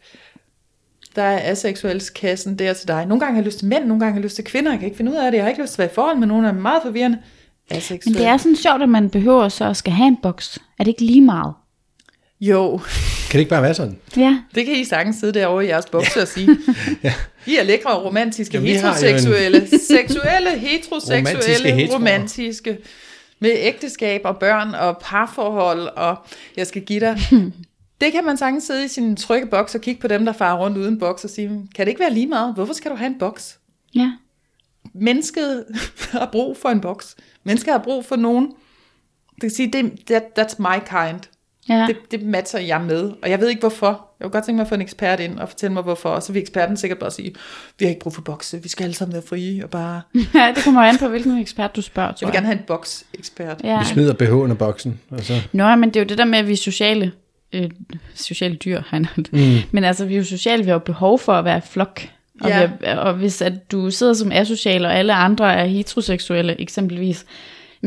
[1.16, 3.06] Der er aseksuelskassen der til dig.
[3.06, 4.78] Nogle gange har jeg lyst til mænd, nogle gange har jeg lyst til kvinder, jeg
[4.78, 6.18] kan ikke finde ud af det, jeg har ikke lyst til at være i forhold
[6.18, 7.18] med nogen, er meget forvirrende.
[7.70, 8.14] Aseksuel.
[8.14, 10.58] Men det er sådan sjovt, at man behøver så at skal have en boks.
[10.78, 11.54] Er det ikke lige meget?
[12.40, 12.76] Jo,
[13.30, 13.98] Kan det ikke bare være sådan?
[14.16, 14.38] Ja.
[14.54, 16.48] det kan I sagtens sidde derovre i jeres bukser og sige.
[17.04, 17.14] ja.
[17.46, 21.94] I er lækre og romantiske, Jamen, jo en- heteroseksuelle, seksuelle, heteroseksuelle, Romantiske romantiske, heteroer.
[21.98, 22.78] romantiske,
[23.42, 26.16] med ægteskab og børn og parforhold, og
[26.56, 27.18] jeg skal give dig.
[28.00, 30.58] Det kan man sagtens sidde i sin trygge boks og kigge på dem, der farer
[30.58, 32.54] rundt uden boks og sige, kan det ikke være lige meget?
[32.54, 33.58] Hvorfor skal du have en boks?
[33.94, 34.12] Ja.
[34.94, 35.64] Mennesket
[36.12, 37.16] har brug for en boks.
[37.44, 38.46] Mennesket har brug for nogen.
[39.34, 41.20] Det kan sige, det, that, that's my kind.
[41.68, 41.86] Ja.
[41.88, 43.86] Det, det matcher jeg med, og jeg ved ikke hvorfor.
[44.20, 46.22] Jeg kunne godt tænke mig at få en ekspert ind og fortælle mig hvorfor, og
[46.22, 47.34] så vil eksperten sikkert bare sige,
[47.78, 50.02] vi har ikke brug for bokse, vi skal alle sammen være frie, og bare,
[50.34, 52.64] ja, det kommer an på, hvilken ekspert du spørger, tror jeg vil gerne have en
[52.66, 53.60] boks-ekspert.
[53.64, 53.78] Ja.
[53.78, 55.34] Vi smider BH'en af boksen, og så...
[55.52, 57.12] Nå, men det er jo det der med, at vi er sociale,
[57.52, 57.70] øh,
[58.14, 59.32] sociale dyr, nævnt.
[59.32, 59.38] mm.
[59.72, 62.00] Men altså, vi er jo sociale, vi har jo behov for at være flok.
[62.40, 62.66] Og, Ja.
[62.66, 67.26] vi har, og hvis at du sidder som asocial, og alle andre er heteroseksuelle eksempelvis,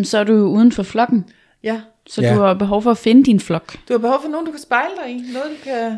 [0.04, 1.26] så er du jo uden for flokken.
[1.64, 1.80] Ja.
[2.10, 2.36] Så Ja.
[2.36, 3.74] du har behov for at finde din flok.
[3.88, 5.98] Du har behov for nogen, du kan spejle dig i, noget du kan...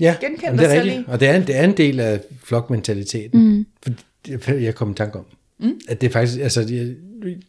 [0.00, 1.08] Ja, Genkend jamen, dig det er selv rigtigt.
[1.08, 3.48] Og det er, en, det er en del af flokmentaliteten.
[3.48, 3.66] Mm.
[3.82, 3.90] For
[4.26, 5.24] det- jeg kom i tanke om,
[5.60, 5.80] mm.
[5.88, 6.96] at det er faktisk, altså, det-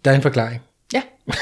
[0.05, 0.61] der er en forklaring.
[0.93, 1.01] Ja,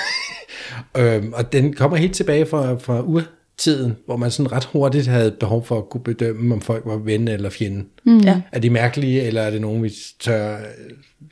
[0.97, 5.31] Øhm, og den kommer helt tilbage fra, fra urtiden, hvor man sådan ret hurtigt havde
[5.31, 7.83] behov for at kunne bedømme, om folk var ven eller fjende.
[8.03, 8.17] mm.
[8.19, 8.41] ja.
[8.51, 10.57] Er de mærkelige, eller er det nogen, vi tør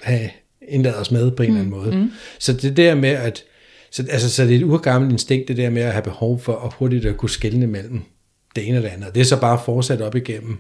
[0.01, 0.30] have
[0.67, 1.95] indlader os med på en eller anden måde.
[1.97, 2.11] Mm.
[2.39, 3.43] Så det der med at,
[3.95, 6.55] så, altså, så det er et urgammelt instinkt, det der med at have behov for
[6.55, 8.01] at hurtigt at kunne skelne mellem
[8.55, 9.07] det ene og det andet.
[9.07, 10.57] Og det er så bare fortsat op igennem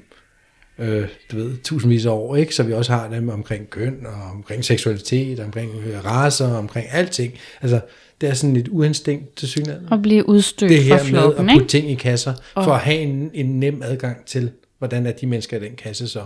[0.79, 2.55] øh, du ved, tusindvis af år, ikke?
[2.55, 7.33] så vi også har dem omkring køn, og omkring seksualitet, omkring øh, raser, omkring alting.
[7.61, 7.81] Altså,
[8.21, 9.87] det er sådan et uinstinkt til synligheden.
[9.91, 11.67] Og blive udstødt Det her fra med flokken, at putte ikke?
[11.67, 15.57] ting i kasser, for at have en, en nem adgang til, hvordan er de mennesker
[15.57, 16.25] i den kasse så?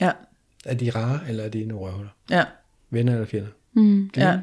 [0.00, 0.10] Ja,
[0.64, 2.10] Er de rare, eller er de nogle røvhuller?
[2.30, 2.44] ja,
[2.90, 3.48] Venner eller fjender?
[4.16, 4.30] ja.
[4.30, 4.38] Ja,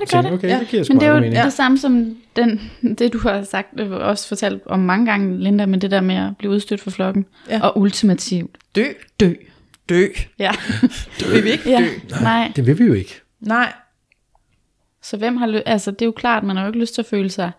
[0.00, 0.32] det gør det.
[0.32, 0.58] Okay, Ja.
[0.58, 1.44] det giver Men det er jo mening.
[1.44, 5.66] det samme som den, det, du har sagt, øh, også fortalt om mange gange, Linda,
[5.66, 7.26] med det der med at blive udstødt fra flokken.
[7.50, 7.60] Ja.
[7.60, 8.84] Og ultimativt Dø.
[9.20, 9.32] dø.
[9.88, 10.06] Dø.
[10.38, 10.50] Ja.
[11.32, 11.78] Vil vi ikke ja.
[12.10, 12.14] dø?
[12.22, 12.52] Nej.
[12.56, 13.20] Det vil vi jo ikke.
[13.40, 13.72] Nej.
[15.02, 17.02] Så hvem har lyst, altså det er jo klart, man har jo ikke lyst til
[17.02, 17.50] at føle sig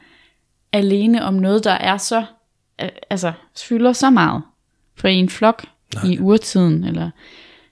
[0.74, 2.26] alene om noget, der er så,
[3.09, 3.32] altså
[3.68, 4.43] fylder så meget
[4.95, 6.03] for en flok Nej.
[6.11, 7.09] i urtiden, eller,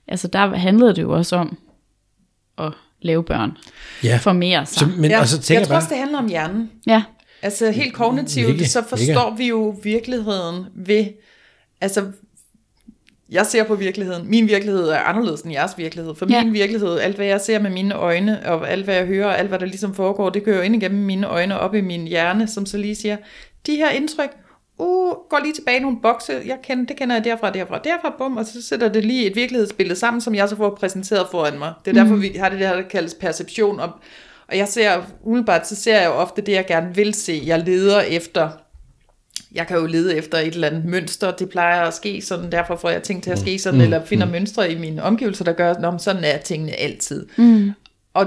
[0.08, 1.58] altså der handlede det jo også om
[2.58, 2.72] at
[3.04, 3.52] lave børn,
[4.04, 4.16] Ja.
[4.22, 4.78] formere sig.
[4.78, 6.70] Så, men, Ja, og så tænker jeg jeg tror bare, også, det handler om hjernen.
[6.86, 7.02] Ja,
[7.42, 11.06] Altså helt kognitivt, Ikke, så forstår vi jo virkeligheden ved,
[11.80, 12.04] altså
[13.30, 14.30] jeg ser på virkeligheden.
[14.30, 16.14] Min virkelighed er anderledes end jeres virkelighed.
[16.14, 16.44] For Ja.
[16.44, 19.38] min virkelighed, alt hvad jeg ser med mine øjne, og alt hvad jeg hører, og
[19.38, 22.06] alt hvad der ligesom foregår, det kører jo ind igennem mine øjne op i min
[22.06, 23.16] hjerne, som så lige siger,
[23.66, 24.30] de her indtryk,
[24.78, 28.14] uh, går lige tilbage i nogle bokse, jeg kender, det kender jeg derfra, derfra, derfra,
[28.18, 31.58] bum, og så sætter det lige et virkelighedsbillede sammen, som jeg så får præsenteret foran
[31.58, 31.72] mig.
[31.84, 33.90] Det er derfor, vi har det der, der kaldes perception, og,
[34.48, 37.42] og jeg ser, umiddelbart, så ser jeg jo ofte det, jeg gerne vil se.
[37.46, 38.50] Jeg leder efter
[39.54, 42.76] jeg kan jo lede efter et eller andet mønster, det plejer at ske sådan, derfor
[42.76, 43.84] får jeg ting til at ske sådan, mm.
[43.84, 47.26] eller finder mønstre i mine omgivelser, der gør, at sådan er tingene altid.
[47.36, 47.72] Mm.
[48.14, 48.26] Og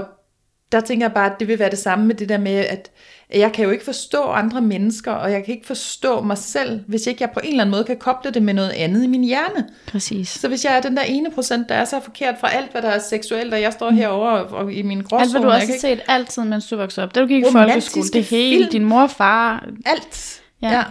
[0.72, 2.90] der tænker jeg bare, at det vil være det samme med det der med, at
[3.34, 7.06] jeg kan jo ikke forstå andre mennesker, og jeg kan ikke forstå mig selv, hvis
[7.06, 9.24] ikke jeg på en eller anden måde kan koble det med noget andet i min
[9.24, 9.68] hjerne.
[9.86, 10.28] præcis.
[10.28, 12.82] Så hvis jeg er den der ene procent, der er så forkert fra alt, hvad
[12.82, 15.66] der er seksuelt, og jeg står herovre og i min gråzone, Alt hvad du også
[15.66, 17.14] har ikke- set altid, mens du voksede op.
[17.14, 18.70] Da du gik i folkeskole, det hele, film.
[18.70, 19.68] din mor og far.
[19.86, 20.40] alt.
[20.62, 20.70] Ja.
[20.72, 20.82] ja.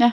[0.00, 0.10] Ja,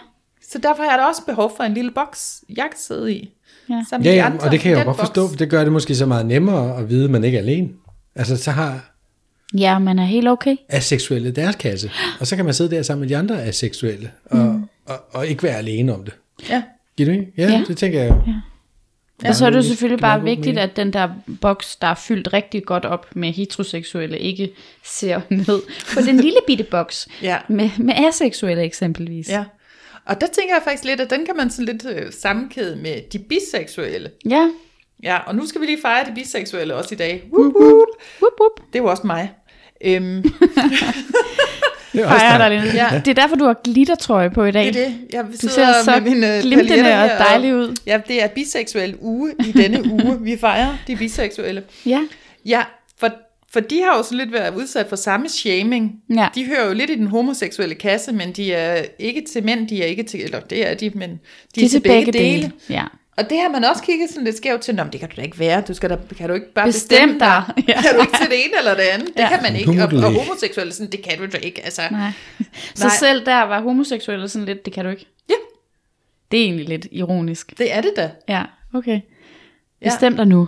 [0.52, 3.30] Så derfor har jeg også behov for en lille boks, jeg kan sidde i.
[3.70, 3.84] Ja.
[3.90, 5.96] Sammen ja, ja, og det kan jeg jo godt forstå, for det gør det måske
[5.96, 7.70] så meget nemmere at vide, at man ikke er alene.
[8.16, 8.95] Altså, så har
[9.58, 10.56] ja man er helt okay.
[10.70, 14.38] aseksuelle deres kasse, og så kan man sidde der sammen med de andre aseksuelle, og,
[14.38, 14.64] mm.
[14.86, 16.14] og, og ikke være alene om det.
[16.50, 16.64] Ja.
[16.98, 17.32] Giver du ikke?
[17.38, 17.64] Ja, Ja.
[17.68, 18.16] det tænker jeg jo.
[18.28, 18.34] Ja.
[19.24, 21.10] Ja, og så er det jo selvfølgelig bare vigtigt, at den der
[21.42, 24.52] boks, der er fyldt rigtig godt op med heteroseksuelle, ikke
[24.86, 25.62] ser ned
[25.94, 27.38] på den lille bitte boks Ja.
[27.50, 29.30] med, med aseksuelle eksempelvis.
[29.30, 29.44] ja.
[30.06, 32.96] Og der tænker jeg faktisk lidt, at den kan man sådan lidt øh, sammenkæde med
[33.14, 34.12] de biseksuelle.
[34.30, 34.50] ja.
[35.04, 37.24] Ja, og nu skal vi lige fejre de biseksuelle også i dag.
[37.34, 37.54] Woop,
[38.22, 38.32] woop.
[38.40, 38.68] Wup, wup.
[38.74, 39.32] Det er jo også mig.
[39.86, 40.24] Øhm,
[41.94, 42.50] Det er også Fejrer der.
[42.50, 42.74] dig, Lene.
[42.76, 43.02] Ja.
[43.06, 44.66] Det er derfor, du har glittertrøje på i dag.
[44.66, 44.96] det er det.
[45.14, 47.76] Jeg Du ser så med mine glimtende paljetter og dejlig ud.
[47.88, 50.18] Ja, det er biseksuel uge i denne uge.
[50.22, 51.64] Vi fejrer de biseksuelle.
[51.86, 52.02] Ja.
[52.46, 52.64] Ja,
[53.00, 53.10] for,
[53.54, 55.92] for de har jo så lidt været udsat for samme shaming.
[56.16, 56.28] Ja.
[56.36, 59.82] De hører jo lidt i den homoseksuelle kasse, men de er ikke til mænd, de
[59.84, 61.18] er ikke til, eller det er de, men de,
[61.56, 62.42] de er til begge, begge dele.
[62.42, 62.52] dele.
[62.70, 62.84] Ja.
[63.18, 65.16] Og det har man også kigget sådan lidt skævt til, Nå, men det kan du
[65.16, 67.44] da ikke være, du skal da, kan du ikke bare Bestem bestemme dig.
[67.56, 67.82] dig, Ja.
[67.82, 69.30] kan du ikke til det ene eller det andet, det Ja.
[69.30, 72.12] kan man ikke, og, og homoseksuelle, sådan, det kan du da ikke, altså, Nej.
[72.76, 72.96] Så Nej.
[73.00, 75.06] selv der var homoseksuelle sådan lidt, det kan du ikke.
[75.30, 75.34] ja,
[76.32, 77.58] Det er egentlig lidt ironisk.
[77.58, 78.12] det er det da.
[78.30, 78.44] Ja,
[78.74, 79.00] okay.
[79.82, 79.90] Ja.
[79.90, 80.48] Bestem dig nu.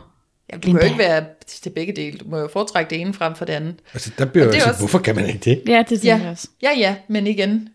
[0.52, 0.82] Ja, du kan Linda.
[0.82, 3.54] jo ikke være til begge dele, du må jo foretrække det ene frem for det
[3.54, 3.76] andet.
[3.94, 5.62] Altså, der bliver Og jo det også, også- hvorfor kan man ikke det?
[5.68, 6.22] Ja, det tænker Ja.
[6.22, 6.48] jeg også.
[6.64, 7.70] Ja, ja, men igen,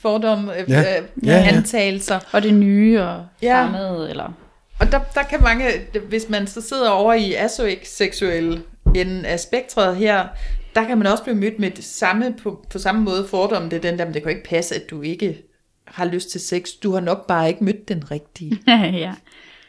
[0.00, 0.80] fordomme, øh, Ja.
[0.80, 0.90] ja.
[0.92, 1.48] Ja, Øh, ja.
[1.56, 2.18] antagelser.
[2.32, 3.62] Og det nye og Ja.
[3.64, 4.32] fremmede, eller...
[4.80, 5.64] Og der, der kan mange,
[6.08, 8.62] hvis man så sidder over i aseksuelle
[8.94, 10.26] enden af spektret her,
[10.74, 13.70] der kan man også blive mødt med det samme, på, på samme måde fordomme.
[13.70, 15.42] Det er den der, men det kan jo ikke passe, at du ikke
[15.84, 16.68] har lyst til sex.
[16.82, 18.58] Du har nok bare ikke mødt den rigtige.
[18.66, 19.14] ja.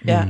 [0.07, 0.23] Ja.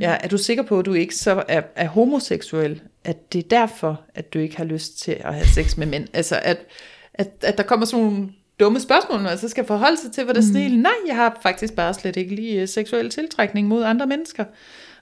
[0.00, 0.16] ja.
[0.20, 2.80] Er du sikker på, at du ikke så er, er homoseksuel?
[3.04, 6.08] At det er derfor, at du ikke har lyst til at have sex med mænd?
[6.12, 6.58] Altså, at,
[7.14, 8.28] at, at der kommer sådan nogle
[8.60, 10.92] dumme spørgsmål, når man så skal forholde sig til, hvor det er sådan helt, nej,
[11.06, 14.44] jeg har faktisk bare slet ikke lige øh, seksuel tiltrækning mod andre mennesker.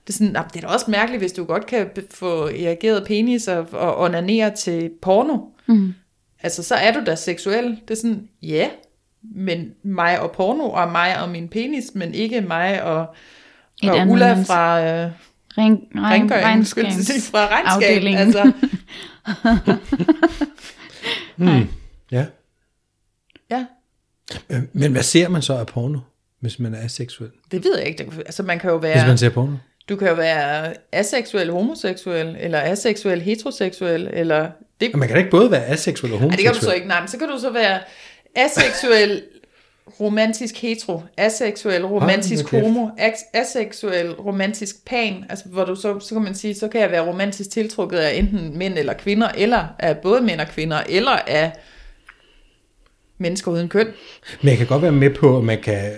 [0.07, 3.03] Det er, sådan, "Nå, det er da også mærkeligt, hvis du godt kan få erigeret
[3.07, 5.37] penis og, og onanere til porno.
[5.67, 5.93] Mm.
[6.43, 7.65] Altså, så er du da seksuel.
[7.87, 8.69] Det er sådan, ja,
[9.35, 13.15] men mig og porno, og mig og min penis, men ikke mig og,
[13.83, 15.11] Et og Ulla fra øh,
[15.57, 15.87] Ring,
[16.85, 18.03] at sige, fra regnskab.
[18.17, 18.51] Altså,
[21.35, 21.67] Hmm.
[22.11, 22.25] Ja.
[24.73, 25.99] Men hvad ser man så af porno,
[26.39, 27.29] hvis man er aseksuel?
[27.51, 28.11] det ved jeg ikke.
[28.25, 29.55] Altså, man kan jo Hvis være, man ser porno?
[29.89, 34.49] du kan jo være aseksuel homoseksuel, eller aseksuel heteroseksuel, eller
[34.81, 36.69] det, Og man kan da ikke både være aseksuel og Ej, det kan du homoseksuel.
[36.71, 36.87] så ikke.
[36.87, 37.79] Nej, men så kan du så være
[38.35, 39.21] aseksuel
[39.99, 42.63] romantisk hetero, aseksuel, romantisk nu kæft.
[42.63, 46.81] homo, as- aseksuel, romantisk pan, altså hvor du så, så kan man sige, så kan
[46.81, 50.81] jeg være romantisk tiltrukket af enten mænd eller kvinder, eller af både mænd og kvinder,
[50.89, 51.51] eller af
[53.17, 53.87] mennesker uden køn.
[54.41, 55.91] Men jeg kan godt være med på, at man kan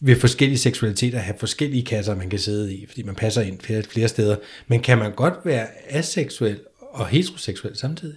[0.00, 3.82] ved forskellige seksualiteter have forskellige kasser, man kan sidde i, fordi man passer ind flere,
[3.82, 4.36] flere steder.
[4.66, 8.16] Men kan man godt være aseksuel og heteroseksuel samtidig?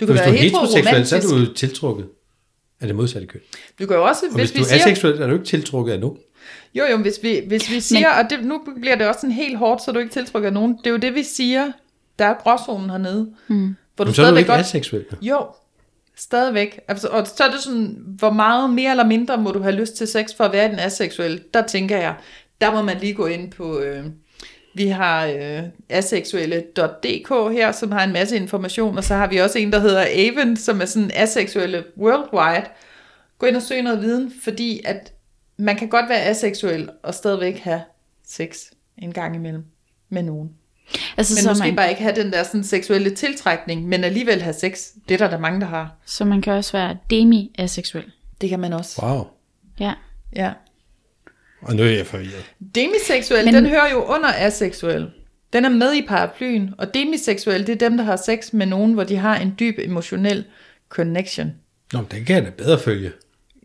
[0.00, 2.08] Du kan Hvis være du er heteroseksuel, så er du tiltrukket
[2.80, 3.40] af det modsatte køn.
[3.80, 5.32] Du kan jo også, Og hvis, hvis, hvis vi du er siger, aseksuel, er du
[5.32, 6.18] ikke tiltrukket af nogen.
[6.74, 9.58] Jo, jo, hvis vi, hvis vi siger, og det, nu bliver det også sådan helt
[9.58, 10.76] hårdt, så du ikke tiltrykker nogen.
[10.78, 11.72] Det er jo det, vi siger.
[12.18, 13.32] Der er gråzonen hernede.
[13.48, 13.76] Mm.
[13.96, 14.60] Hvor du Men så er du ikke godt...
[14.60, 15.04] aseksuel.
[15.22, 15.46] jo.
[16.16, 16.80] Stadigvæk.
[16.88, 19.96] Altså, og så er det sådan, hvor meget mere eller mindre må du have lyst
[19.96, 21.44] til sex for at være den aseksuel.
[21.54, 22.14] Der tænker jeg,
[22.60, 23.80] der må man lige gå ind på...
[23.80, 24.04] Øh,
[24.76, 29.58] vi har øh, aseksuelle.dk her, som har en masse information, og så har vi også
[29.58, 32.66] en, der hedder Aven, som er sådan aseksuelle worldwide.
[33.38, 35.12] Gå ind og søg noget viden, fordi at
[35.56, 37.82] man kan godt være aseksuel og stadigvæk have
[38.26, 38.58] sex
[38.98, 39.64] en gang imellem
[40.08, 40.50] med nogen.
[41.16, 44.42] Altså, Men så, måske man, bare ikke have den der sådan seksuelle tiltrækning, men alligevel
[44.42, 44.80] have sex.
[45.08, 45.90] Det er der, der mange, der har.
[46.06, 48.04] så man kan også være demi-aseksuel.
[48.40, 49.02] Det kan man også.
[49.06, 49.26] Wow.
[49.80, 49.92] Ja.
[50.36, 50.52] Ja.
[51.62, 52.44] Og nu er jeg forvirret.
[52.74, 53.64] Demiseksuel, Men- Men...
[53.64, 55.10] den hører jo under aseksuel.
[55.52, 58.92] Den er med i paraplyen, og demiseksuel, det er dem, der har sex med nogen,
[58.92, 60.44] hvor de har en dyb emotionel
[60.88, 61.52] connection.
[61.92, 63.12] Nå, men den kan jeg da bedre følge.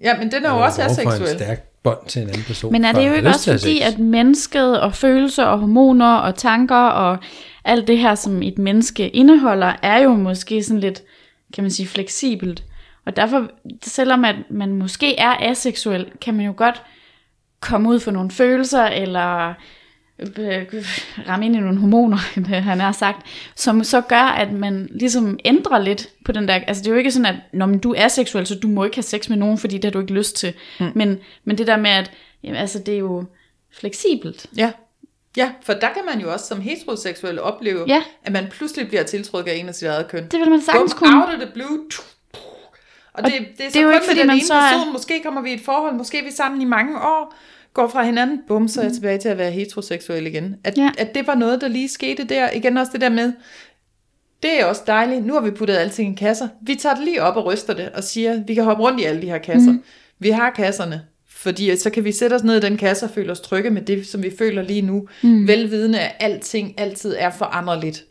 [0.04, 1.40] Ja, men den er jo også behov for en aseksuel.
[1.40, 2.72] stærk bånd til en anden person.
[2.72, 6.76] Men er det jo ikke også fordi, at mennesket og følelser og hormoner og tanker
[6.76, 7.18] og
[7.66, 11.04] alt det her, som et menneske indeholder, er jo måske sådan lidt,
[11.54, 12.64] kan man sige, fleksibelt.
[13.06, 13.48] Og derfor,
[13.84, 16.82] selvom at man måske er aseksuel, kan man jo godt
[17.60, 19.54] komme ud for nogle følelser, eller
[21.28, 22.18] ramme ind i nogle hormoner,
[22.70, 26.84] han har sagt, som så gør, at man ligesom ændrer lidt på den der, altså
[26.84, 29.04] det er jo ikke sådan, at når du er seksuel, så du må ikke have
[29.04, 30.54] sex med nogen, fordi det har du ikke lyst til.
[30.80, 30.92] Mm.
[30.96, 32.12] Men, men det der med, at
[32.44, 33.26] jamen, altså, det er jo
[33.80, 34.46] fleksibelt.
[34.58, 34.72] Ja.
[35.38, 38.04] Ja, for der kan man jo også som heteroseksuel opleve, Ja.
[38.24, 40.28] at man pludselig bliver tiltrukket af en af sit eget køn.
[40.28, 41.16] Det vil man sagtens kunne.
[41.24, 41.80] out of the blue.
[43.14, 44.54] Og det, det er så det er jo kun ikke, med den man ene så
[44.54, 44.94] er- person.
[44.94, 47.36] Måske kommer vi i et forhold, måske er vi sammen i mange år,
[47.74, 50.56] går fra hinanden, bum, så er jeg tilbage til at være heteroseksuel igen.
[50.64, 50.92] At, Ja.
[50.98, 52.50] at det var noget, der lige skete der.
[52.52, 53.34] Igen også det der med,
[54.44, 55.26] det er også dejligt.
[55.26, 56.48] Nu har vi puttet alting i kasser.
[56.62, 59.04] Vi tager det lige op og ryster det og siger, vi kan hoppe rundt i
[59.04, 59.72] alle de her kasser.
[59.72, 59.84] Mm.
[60.20, 63.32] Vi har kasserne, fordi så kan vi sætte os ned i den kasse og føle
[63.32, 65.08] os trygge med det, som vi føler lige nu.
[65.24, 65.48] Mm.
[65.48, 68.04] Velvidende, at alting altid er foranderligt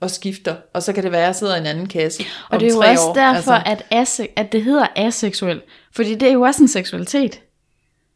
[0.00, 0.54] og skifter.
[0.74, 2.72] Og så kan det være, at jeg sidder i en anden kasse Og det er
[2.74, 3.14] jo tre også år.
[3.14, 3.62] derfor, altså.
[3.66, 5.60] at, ase- at det hedder aseksuel.
[5.96, 7.40] Fordi det er jo også en seksualitet.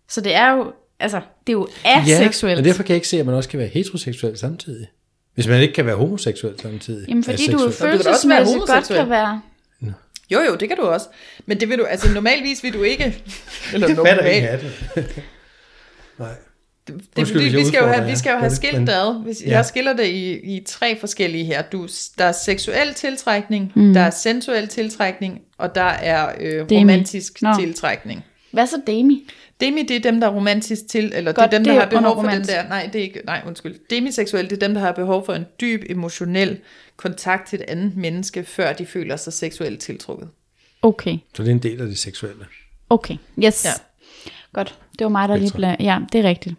[0.08, 2.50] Så det er jo, altså, det er jo aseksuelt.
[2.50, 4.86] Ja, men derfor kan jeg ikke se, at man også kan være heteroseksuel samtidig.
[5.34, 7.08] Hvis man ikke kan være homoseksuel samtidig.
[7.08, 9.00] Jamen fordi du være følelsesmæssigt godt homoseksuel.
[9.00, 9.40] kan være...
[10.30, 11.06] Jo, jo, det kan du også.
[11.46, 13.04] Men det vil du, altså normalvis vil du ikke...
[13.74, 14.46] Eller Jeg fatter ikke normalt.
[14.46, 15.06] af det.
[16.18, 16.28] Nej.
[16.86, 18.86] Det, det, Undskyld, jeg vi skal jo have, vi skal jo have det, skilt men-
[18.86, 19.22] det ad.
[19.22, 19.50] Hvis, Ja.
[19.50, 21.62] Jeg skiller det i, i tre forskellige her.
[21.62, 21.88] Du,
[22.18, 23.94] der er seksuel tiltrækning, mm.
[23.94, 26.80] der er sensuel tiltrækning, og der er øh, Demi.
[26.80, 27.48] romantisk Nå.
[27.60, 28.24] tiltrækning.
[28.52, 29.28] Hvad så Demi?
[29.60, 31.80] Demi, det er dem, der er romantisk til, eller Godt, det er dem, der er
[31.80, 33.78] har behov for den der, nej, det er ikke, nej, undskyld.
[33.90, 36.60] Demiseksuelle, det er dem, der har behov for en dyb emotionel
[36.96, 40.28] kontakt til et andet menneske, før de føler sig seksuelt tiltrukket.
[40.82, 42.46] Okay, Så det er en del af det seksuelle.
[42.90, 43.64] okay, yes.
[43.64, 43.70] Ja.
[44.52, 45.74] Godt, det var mig, der lige blev...
[45.80, 46.54] Ja, det er rigtigt.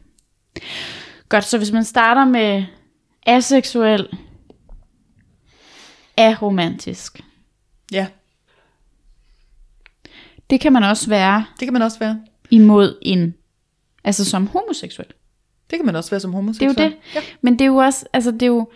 [1.30, 2.64] Godt, så hvis man starter med
[3.26, 4.08] aseksuel,
[6.18, 7.22] aromantisk,
[7.92, 8.08] Ja,
[10.50, 12.22] det kan man også være det kan man også være.
[12.50, 13.34] Imod en,
[14.04, 15.08] altså som homoseksuel.
[15.70, 16.70] Det kan man også være som Det er homoseksuel.
[16.70, 16.96] jo det.
[17.16, 17.22] Ja.
[17.42, 18.70] Men det er jo også, altså det er jo,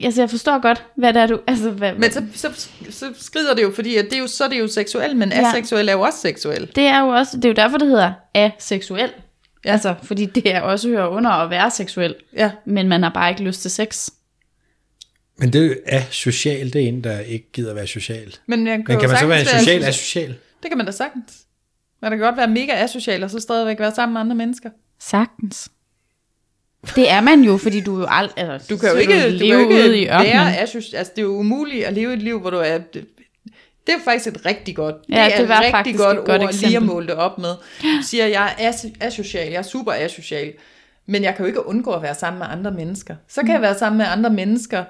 [0.00, 3.54] altså jeg forstår godt, hvad det er du, altså hvad, Men så, så, så skrider
[3.54, 5.48] det jo, fordi at det er jo, så er det jo seksuel, men Ja.
[5.48, 6.70] aseksuel er jo også seksuel.
[6.74, 9.10] det er jo også, det er jo derfor, det hedder aseksuel.
[9.64, 9.72] Ja.
[9.72, 13.30] Altså, fordi det er også hører under at være seksuel, Ja, men man har bare
[13.30, 14.08] ikke lyst til sex.
[15.38, 18.36] Men det er social, det er en, der ikke gider være social.
[18.46, 20.34] men, jeg Men kan jo man så være en social asocial?
[20.62, 21.46] Det kan man da sagtens.
[22.02, 24.70] Man kan godt være mega asocial, og så stadigvæk være sammen med andre mennesker.
[25.00, 25.68] Sagtens.
[26.96, 29.36] Det er man jo, fordi du jo aldrig, altså, Du kan jo ikke, du du
[29.36, 30.26] leve kan jo ikke ude i ørkenen.
[30.32, 30.98] være asocial.
[30.98, 32.78] Altså, det er jo umuligt at leve et liv, hvor du er...
[33.86, 36.18] Det, er faktisk et rigtig godt, Ja, det er det et var rigtig faktisk godt
[36.18, 37.50] et godt ord lige at måle det op med.
[37.82, 40.52] Du siger, jeg er as- asocial, jeg er super asocial,
[41.06, 43.16] men jeg kan jo ikke undgå at være sammen med andre mennesker.
[43.28, 43.52] Så kan Mm.
[43.52, 44.84] jeg være sammen med andre mennesker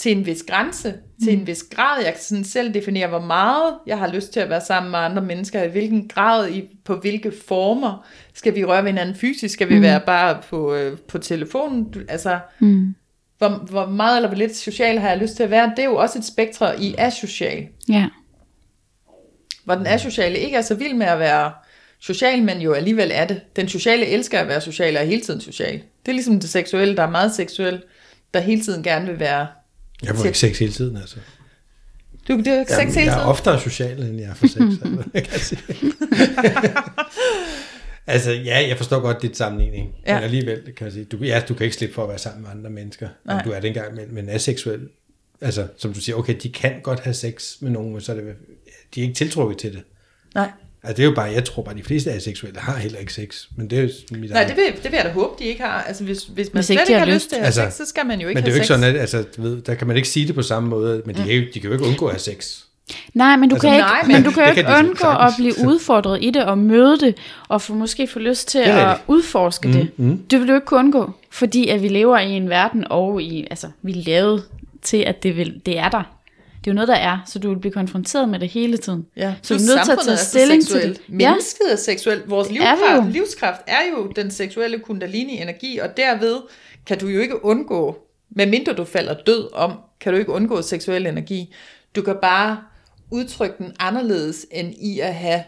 [0.00, 0.94] til en vis grænse,
[1.24, 1.40] til Mm.
[1.40, 2.02] en vis grad.
[2.04, 4.98] Jeg kan sådan selv definere, hvor meget jeg har lyst til at være sammen med
[4.98, 8.06] andre mennesker, i hvilken grad, i, på hvilke former.
[8.34, 9.54] Skal vi røre ved hinanden fysisk?
[9.54, 9.82] Skal vi Mm.
[9.82, 11.90] være bare på, øh, på telefonen?
[11.90, 12.94] Du- Altså, Mm.
[13.38, 15.88] hvor, hvor meget eller hvor lidt social har jeg lyst til at være, det er
[15.88, 17.66] jo også et spektre i asocial.
[17.88, 18.06] Ja.
[19.64, 21.52] Hvor den asociale ikke er så vild med at være
[22.00, 23.40] social, men jo alligevel er det.
[23.56, 25.72] Den sociale elsker at være social og er hele tiden social.
[25.72, 27.82] Det er ligesom det seksuelle, der er meget seksuel,
[28.34, 29.46] der hele tiden gerne vil være...
[30.02, 31.16] Jeg får ikke sex hele tiden, altså.
[32.28, 33.06] Du, det er sex hele tiden?
[33.06, 34.60] Jeg er oftere social, end jeg er for sex.
[35.14, 35.92] altså, kan sige.
[38.06, 39.94] altså, ja, jeg forstår godt dit sammenligning.
[40.06, 40.14] Ja.
[40.14, 42.42] Men alligevel, kan jeg sige, du, ja, du kan ikke slippe for at være sammen
[42.42, 43.36] med andre mennesker, Nej.
[43.36, 44.88] om du er dengang, men, men aseksuel.
[45.40, 48.16] Altså, som du siger, okay, de kan godt have sex med nogen, men så er
[48.16, 48.34] det,
[48.94, 49.82] de er ikke tiltrukket til det.
[50.34, 50.50] Nej.
[50.82, 53.44] Altså, det er jo bare, jeg tror bare, de fleste aseksuelle har heller ikke sex.
[53.56, 55.62] Men det er jo mit Nej, det vil, det vil jeg da håbe, de ikke
[55.62, 55.82] har.
[55.82, 57.86] Altså, hvis, hvis man hvis slet ikke har lyst til at have altså, sex, så
[57.86, 59.74] skal man jo ikke Men det er jo ikke sådan, at altså, du ved, der
[59.74, 61.26] kan man ikke sige det på samme måde, men de, mm.
[61.26, 62.58] kan, jo, de kan jo ikke undgå at have sex.
[63.14, 65.32] Nej, men du altså, kan ikke, nej, men, men du kan jo ikke undgå sagtens.
[65.32, 67.16] at blive udfordret i det, og møde det,
[67.48, 69.88] og få, måske få lyst til at udforske mm, det.
[69.96, 70.18] Mm.
[70.18, 73.46] Det vil du ikke kunne undgå, fordi at vi lever i en verden, og i,
[73.50, 74.44] altså, vi er lavet
[74.82, 76.02] til, at det, vil, det er der.
[76.60, 79.06] Det er jo noget, der er, så du vil blive konfronteret med det hele tiden.
[79.16, 79.34] Ja.
[79.42, 81.00] Så du er nødt til at tage stilling til det.
[81.08, 82.30] Mennesket er seksuelt.
[82.30, 86.36] Vores livskraft, er livskraft er jo den seksuelle kundalini-energi, og derved
[86.86, 87.98] kan du jo ikke undgå,
[88.30, 91.54] medmindre du falder død om, kan du ikke undgå seksuel energi.
[91.96, 92.58] Du kan bare
[93.10, 95.42] udtrykke den anderledes, end i at have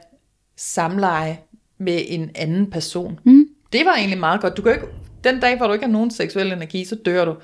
[0.57, 1.39] samleje
[1.79, 3.21] med en anden person.
[3.25, 3.45] Mm.
[3.73, 4.57] Det var egentlig meget godt.
[4.57, 4.87] Du kan ikke,
[5.25, 7.37] den dag, hvor du ikke har nogen seksuel energi, så dør du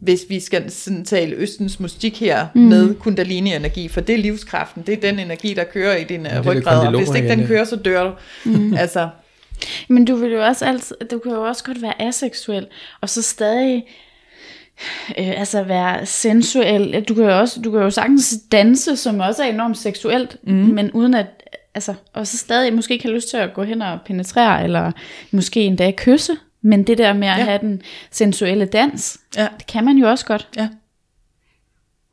[0.00, 2.60] hvis vi skal sådan tale Østens musik her mm.
[2.60, 6.46] med kundalini-energi, for det er livskraften, det er den energi, der kører i din øh,
[6.46, 8.12] ryggrad, og hvis ikke den kører, så dør du.
[8.44, 8.74] Mm.
[8.82, 9.08] altså.
[9.88, 12.66] Men du vil jo også altid, du kan jo også godt være aseksuel,
[13.00, 13.84] og så stadig
[15.18, 17.04] øh, altså være sensuel.
[17.08, 20.52] Du kan jo også, du kan jo sagtens danse, som også er enormt seksuelt, mm.
[20.52, 21.26] men uden at,
[21.74, 24.92] altså, og så stadig måske ikke have lyst til at gå hen og penetrere, eller
[25.30, 26.32] måske endda kysse.
[26.62, 27.44] Men det der med at ja.
[27.44, 29.48] have den sensuelle dans, ja.
[29.58, 30.48] det kan man jo også godt.
[30.56, 30.68] Ja.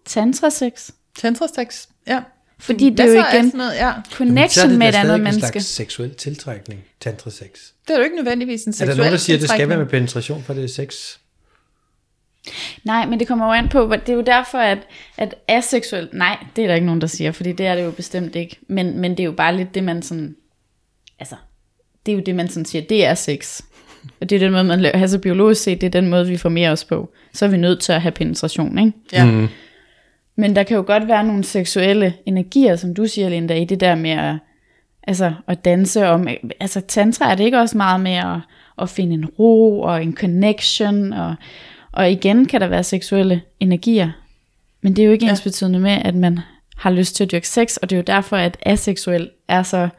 [0.06, 0.90] Tantra-sex.
[1.20, 2.22] Tantra-sex, ja.
[2.60, 3.94] Fordi det er jo igen noget, ja.
[4.12, 5.54] connection Jamen, med et andet menneske.
[5.54, 7.50] Det er seksuel tiltrækning, tantra-sex.
[7.88, 9.70] Det er jo ikke nødvendigvis en seksuel Er der nogen, der siger, at det skal
[9.70, 11.18] være med penetration, for det er sex?
[12.84, 14.78] Nej, men det kommer jo an på, det er jo derfor, at,
[15.18, 17.92] at aseksuel, nej, det er der ikke nogen, der siger, fordi det er det jo
[17.92, 18.60] bestemt ikke.
[18.68, 20.36] Men, men det er jo bare lidt det, man sådan,
[21.20, 21.36] altså,
[22.06, 23.62] det er jo det, man sådan siger, det er sex.
[24.22, 26.38] Og det er den måde, man laver, altså biologisk set, det er den måde, vi
[26.38, 27.10] formerer os på.
[27.34, 28.92] Så er vi nødt til at have penetration, ikke?
[29.14, 29.26] Ja.
[29.26, 29.48] Mm.
[30.36, 33.80] Men der kan jo godt være nogle seksuelle energier, som du siger, Linda, i det
[33.80, 34.36] der med at,
[35.04, 36.28] altså, at danse om,
[36.60, 38.38] altså tantra er det ikke også meget med at,
[38.82, 41.36] at finde en ro og en connection, og,
[41.92, 44.12] og igen kan der være seksuelle energier,
[44.82, 45.32] men det er jo ikke ja.
[45.32, 46.40] ens betydende med, at man
[46.78, 49.90] har lyst til at dyrke sex, og det er jo derfor, at aseksuel er så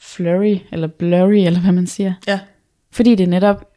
[0.00, 2.14] flurry, eller blurry, eller hvad man siger.
[2.26, 2.38] Ja.
[2.94, 3.70] Fordi det netop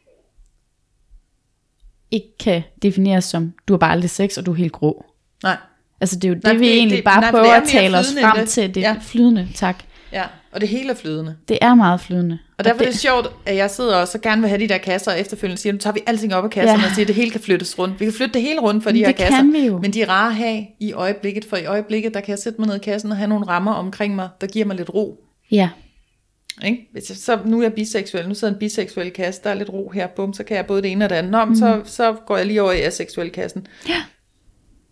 [2.10, 5.04] ikke kan defineres som, du har bare aldrig sex, og du er helt grå.
[5.42, 5.56] Nej.
[6.00, 7.98] Altså det er jo det, nej, vi det, egentlig det, bare nej, prøver at tale
[7.98, 8.48] os frem det.
[8.48, 8.74] til.
[8.74, 8.96] Det ja.
[9.00, 9.84] flydende, tak.
[10.12, 11.36] Ja, og det hele er flydende.
[11.48, 12.38] Det er meget flydende.
[12.58, 14.60] Og derfor og det, er det sjovt, at jeg sidder og så gerne vil have
[14.60, 16.88] de der kasser, og efterfølgende siger, nu tager vi alting op af kasserne ja.
[16.88, 18.00] og siger, at det hele kan flyttes rundt.
[18.00, 19.36] Vi kan flytte det hele rundt for de det her kasser.
[19.36, 19.78] Kan vi jo.
[19.78, 22.60] Men de er rare at have i øjeblikket, for i øjeblikket, der kan jeg sætte
[22.60, 25.24] mig ned i kassen og have nogle rammer omkring mig, der giver mig lidt ro.
[25.50, 25.68] Ja.
[26.64, 26.88] Ikke?
[26.92, 29.72] Hvis jeg, så nu er jeg biseksuel, nu sidder en biseksuel kasse, der er lidt
[29.72, 31.32] ro her, bum, så kan jeg både det ene og det andet.
[31.32, 31.54] Nå, mm.
[31.54, 33.66] så, så går jeg lige over i aseksuel kassen.
[33.88, 34.02] Ja.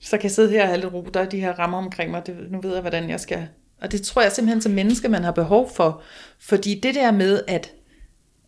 [0.01, 2.11] Så kan jeg sidde her og have lidt ro, der er de her rammer omkring
[2.11, 3.49] mig, det, nu ved jeg, hvordan jeg skal.
[3.83, 6.03] Og det tror jeg simpelthen som menneske, man har behov for.
[6.41, 7.73] Fordi det der med, at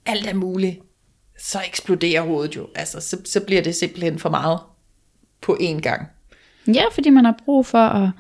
[0.07, 0.79] alt er muligt,
[1.39, 2.69] så eksploderer hovedet jo.
[2.75, 4.59] Altså, så, så bliver det simpelthen for meget
[5.41, 6.09] på én gang.
[6.67, 8.11] Ja, fordi man har brug for at,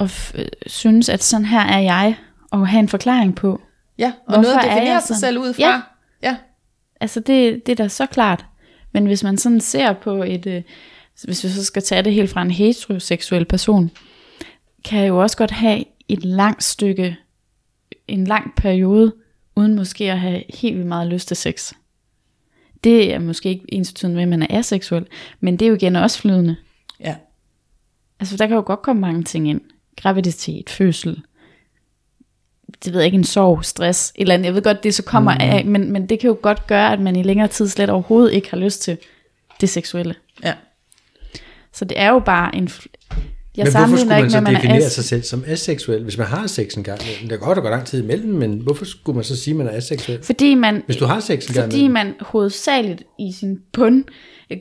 [0.00, 0.36] at
[0.66, 2.16] synes, at sådan her er jeg,
[2.50, 3.60] og have en forklaring på,
[4.00, 5.62] Ja, og Hvorfor noget at definere sig selv ud fra.
[5.62, 5.82] Ja.
[6.22, 6.36] ja.
[7.00, 8.46] Altså det, det er da så klart.
[8.92, 10.62] Men hvis man sådan ser på et, øh,
[11.24, 13.90] hvis vi så skal tage det helt fra en heteroseksuel person,
[14.84, 17.16] kan jeg jo også godt have et langt stykke,
[18.08, 19.14] en lang periode,
[19.56, 21.72] uden måske at have helt vildt meget lyst til sex.
[22.84, 25.06] Det er måske ikke ens med, at man er aseksuel,
[25.40, 26.56] men det er jo igen også flydende.
[27.00, 27.16] Ja.
[28.20, 29.60] Altså der kan jo godt komme mange ting ind.
[29.96, 31.22] Graviditet, fødsel,
[32.84, 34.46] det ved jeg ikke, en sorg, stress, et eller andet.
[34.46, 35.40] Jeg ved godt, det så kommer mm.
[35.40, 38.32] af, men, men det kan jo godt gøre, at man i længere tid slet overhovedet
[38.32, 38.98] ikke har lyst til
[39.60, 40.14] det seksuelle.
[40.44, 40.54] Ja.
[41.72, 42.70] Så det er jo bare en...
[43.56, 46.18] Jeg men hvorfor skulle man ikke, så man definere as- sig selv som aseksuel, hvis
[46.18, 47.00] man har sex en gang?
[47.00, 49.66] Det kan godt gå lang tid imellem, men hvorfor skulle man så sige, at man
[49.66, 50.22] er aseksuel?
[50.22, 54.04] Fordi man, hvis du har sex en gang Fordi man hovedsageligt i sin bund,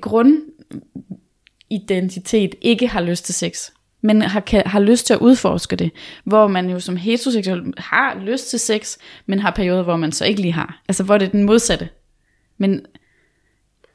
[0.02, 3.70] grundidentitet ikke har lyst til sex
[4.02, 5.92] men har, kan, har lyst til at udforske det,
[6.24, 10.26] hvor man jo som heteroseksuel har lyst til sex, men har perioder, hvor man så
[10.26, 10.82] ikke lige har.
[10.88, 11.90] Altså hvor det er den modsatte.
[12.58, 12.86] Men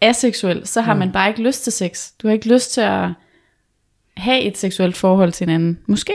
[0.00, 0.98] aseksuel, så har mm.
[0.98, 2.10] man bare ikke lyst til sex.
[2.22, 3.08] Du har ikke lyst til at
[4.16, 5.78] have et seksuelt forhold til en anden.
[5.86, 6.12] Måske.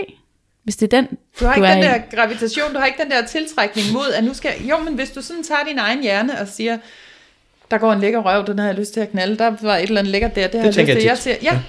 [0.64, 1.88] Hvis det er den, Du har du ikke er den i.
[1.88, 4.52] der gravitation, du har ikke den der tiltrækning mod, at nu skal...
[4.70, 6.78] Jo, men hvis du sådan tager din egen hjerne og siger,
[7.72, 9.84] der går en lækker røv, den har jeg lyst til at knalde, der var et
[9.84, 10.96] eller andet lækkert der, det har jeg lyst til.
[10.96, 11.60] jeg Jeg siger, ja,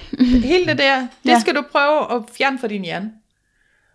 [0.43, 1.39] hele det der, det Ja.
[1.39, 3.11] skal du prøve at fjerne fra din hjerne.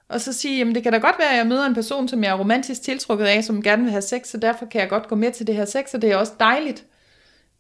[0.09, 2.25] Og så sige, jamen det kan da godt være, at jeg møder en person, som
[2.25, 5.09] jeg er romantisk tiltrukket af, som gerne vil have sex, så derfor kan jeg godt
[5.09, 6.85] gå med til det her sex, og det er også dejligt.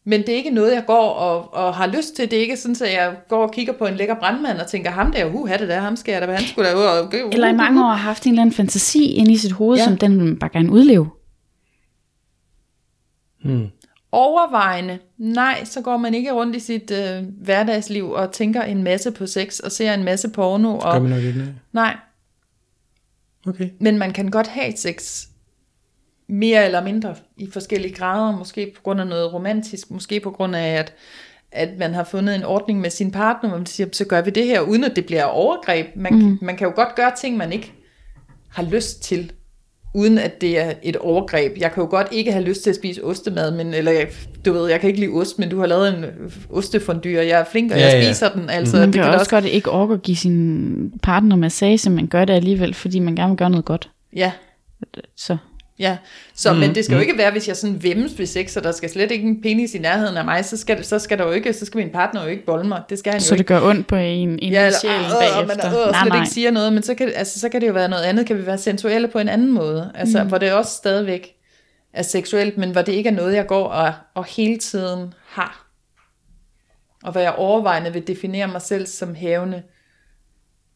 [0.08, 2.30] Men det er ikke noget, jeg går og, og har lyst til.
[2.30, 4.90] Det er ikke sådan, at jeg går og kigger på en lækker brandmand og tænker,
[4.90, 7.04] ham der, uh, det der, ham skal jeg da, han skulle da ud og...
[7.04, 9.76] Uh, Eller i mange år har haft en eller anden fantasi inde i sit hoved,
[9.76, 9.82] Ja.
[9.82, 9.88] ja.
[9.88, 11.10] som den bare gerne udleve.
[14.16, 19.10] Overvejende, nej, så går man ikke rundt i sit øh, hverdagsliv og tænker en masse
[19.10, 20.72] på sex og ser en masse porno.
[20.72, 21.54] Gør Og, man nok ikke det?
[21.72, 21.96] nej,
[23.48, 23.70] Okay.
[23.80, 25.26] men man kan godt have sex
[26.28, 30.56] mere eller mindre i forskellige grader, måske på grund af noget romantisk, måske på grund
[30.56, 30.94] af, at,
[31.52, 34.30] at man har fundet en ordning med sin partner, hvor man siger, så gør vi
[34.30, 35.86] det her, uden at det bliver overgreb.
[35.96, 36.38] Man, mm.
[36.42, 37.72] man kan jo godt gøre ting, man ikke
[38.48, 39.32] har lyst til,
[39.96, 41.52] uden at det er et overgreb.
[41.60, 44.06] Jeg kan jo godt ikke have lyst til at spise ostemad, men, eller jeg,
[44.44, 46.04] du ved, jeg kan ikke lide ost, men du har lavet en
[46.50, 48.08] ostefondyr, og jeg er flink, og Ja, jeg ja.
[48.12, 48.50] spiser den.
[48.50, 52.08] Altså, Man det kan, kan også, godt ikke orke at give sin partner massage, men
[52.08, 53.90] gør det alligevel, fordi man gerne vil gøre noget godt.
[54.16, 54.32] ja,
[55.16, 55.36] Så
[55.78, 55.96] Ja,
[56.34, 58.64] så, mm, men det skal jo ikke være, hvis jeg sådan vemmes ved sex, og
[58.64, 61.18] der skal slet ikke en penis i nærheden af mig, så skal, det, så skal
[61.18, 62.82] der jo ikke, så skal min partner jo ikke bolde mig.
[62.90, 65.38] Det skal han så jo det gør ondt på en, en Ja, eller, sjælen øh,
[65.38, 65.86] og man bagefter.
[65.86, 66.22] øh, nej, slet nej.
[66.22, 68.26] ikke siger noget, men så kan, altså, så kan det jo være noget andet.
[68.26, 69.92] Kan vi være sensuelle på en anden måde?
[69.94, 70.28] Altså, mm.
[70.28, 71.32] hvor det også stadigvæk
[71.92, 75.66] er seksuelt, men hvor det ikke er noget, jeg går og, og hele tiden har.
[77.02, 79.62] Og hvor jeg overvejende vil definere mig selv som hævende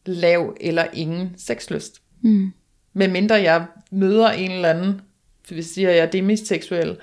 [0.05, 2.01] lav eller ingen sexlyst.
[2.23, 2.51] Mm.
[2.93, 5.01] Med mindre jeg møder en eller anden,
[5.49, 6.97] hvis siger, at jeg er demiseksuel,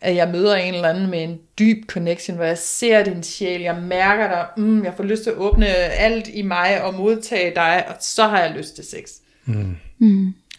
[0.00, 3.60] at jeg møder en eller anden med en dyb connection, hvor jeg ser din sjæl,
[3.60, 7.54] jeg mærker dig, mm, jeg får lyst til at åbne alt i mig og modtage
[7.54, 9.10] dig, og så har jeg lyst til sex.
[9.44, 9.76] Mm.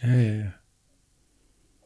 [0.02, 0.44] Ja, ja, ja.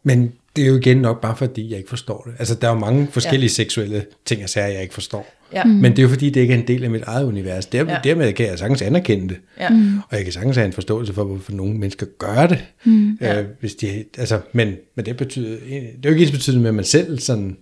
[0.03, 2.35] Men det er jo igen nok bare fordi, jeg ikke forstår det.
[2.39, 3.53] Altså, der er jo mange forskellige ja.
[3.53, 5.35] seksuelle ting og sager, jeg ikke forstår.
[5.53, 5.65] Ja.
[5.65, 7.67] Men det er jo fordi, det ikke er en del af mit eget univers.
[7.67, 7.93] Der, Ja.
[7.93, 7.99] ja.
[8.05, 9.37] Dermed kan jeg sagtens anerkende det.
[9.61, 9.69] Ja.
[10.09, 12.65] Og jeg kan sagtens have en forståelse for, hvorfor nogle mennesker gør det.
[12.85, 13.19] Mm.
[13.21, 16.69] Øh, hvis de, altså, men, men det, betyder, det er jo ikke ens betydende med,
[16.69, 17.57] at man selv sådan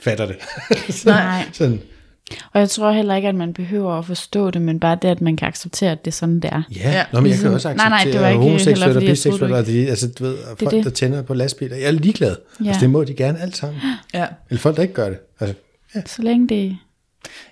[0.00, 0.36] fatter det.
[1.06, 1.44] Nej.
[1.52, 1.80] sådan,
[2.52, 5.20] Og jeg tror heller ikke, at man behøver at forstå det, men bare det, at
[5.20, 6.62] man kan acceptere, at det er sådan, det er.
[6.76, 6.90] ja, Ja.
[6.90, 7.04] ja.
[7.12, 9.00] Nå, men jeg kan Ligesom- også Nej, nej, det acceptere var ikke heller, homoseksuelle og
[9.02, 10.84] biseksuelle, og de, altså, du ved, og folk, det.
[10.84, 11.76] der tænder på lastbiler.
[11.76, 12.36] Jeg er ligeglad.
[12.60, 12.64] Ja.
[12.64, 12.68] Ja.
[12.68, 13.80] Altså, det må de gerne alt sammen.
[14.14, 14.26] Ja.
[14.50, 15.18] Eller folk, der ikke gør det.
[15.40, 15.56] Altså,
[16.06, 16.78] Så længe det...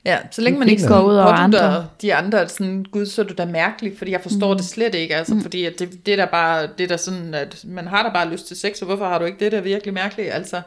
[0.05, 1.87] ja, så længe man Det ikke går ud over andre.
[2.03, 4.59] de andre, at sådan, gud, så er du da mærkelig, fordi jeg forstår mm.
[4.59, 5.43] det slet ikke, altså, mm.
[5.43, 8.09] fordi at det, det er da bare, det er da sådan, at man har da
[8.15, 10.61] bare lyst til sex, og hvorfor har du ikke det, der er virkelig mærkeligt, altså,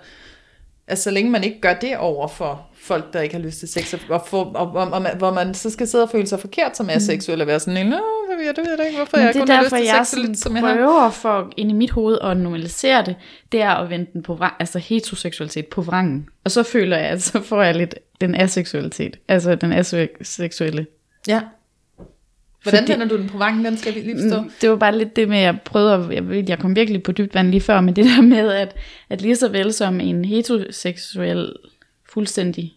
[0.87, 3.67] altså så længe man ikke gør det over for folk, der ikke har lyst til
[3.67, 6.39] sex, og, for, og, og, og man, hvor man så skal sidde og føle sig
[6.39, 9.17] forkert som aseksuel, og være sådan, Nå, det ved jeg, det ved jeg ikke, hvorfor
[9.17, 10.75] Men jeg det er kun har lyst til jeg sex, så lidt, som jeg har.
[10.75, 13.15] prøver for ind i mit hoved at normalisere det,
[13.51, 16.29] det er at vende den på vrang, altså heteroseksualitet på vrangen.
[16.43, 20.85] Og så føler jeg, at så får jeg lidt den aseksualitet, altså den aseksuelle.
[21.27, 21.41] Ja.
[22.63, 24.41] Hvordan Fordi- vender du den på vangen, den skal vi lige forstå?
[24.41, 27.03] Mm, Det var bare lidt det med, at jeg prøvede, at, jeg, jeg kom virkelig
[27.03, 28.75] på dybt vand lige før, men det der med, at,
[29.09, 31.53] at lige så vel som en heteroseksuel,
[32.09, 32.73] fuldstændig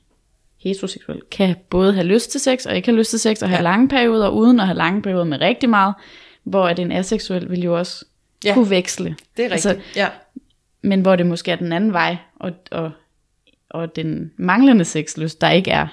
[0.63, 3.57] heteroseksuel, kan både have lyst til sex og ikke have lyst til sex, og have
[3.59, 3.63] Ja.
[3.63, 5.95] lange perioder uden at have lange perioder med rigtig meget,
[6.45, 8.05] hvor at en aseksuel vil jo også
[8.45, 8.55] ja.
[8.55, 9.17] kunne veksle.
[9.37, 10.09] Det er rigtigt, Altså, ja.
[10.83, 12.91] men hvor det måske er den anden vej, og, og,
[13.71, 15.87] og den manglende sexlyst, der ikke er,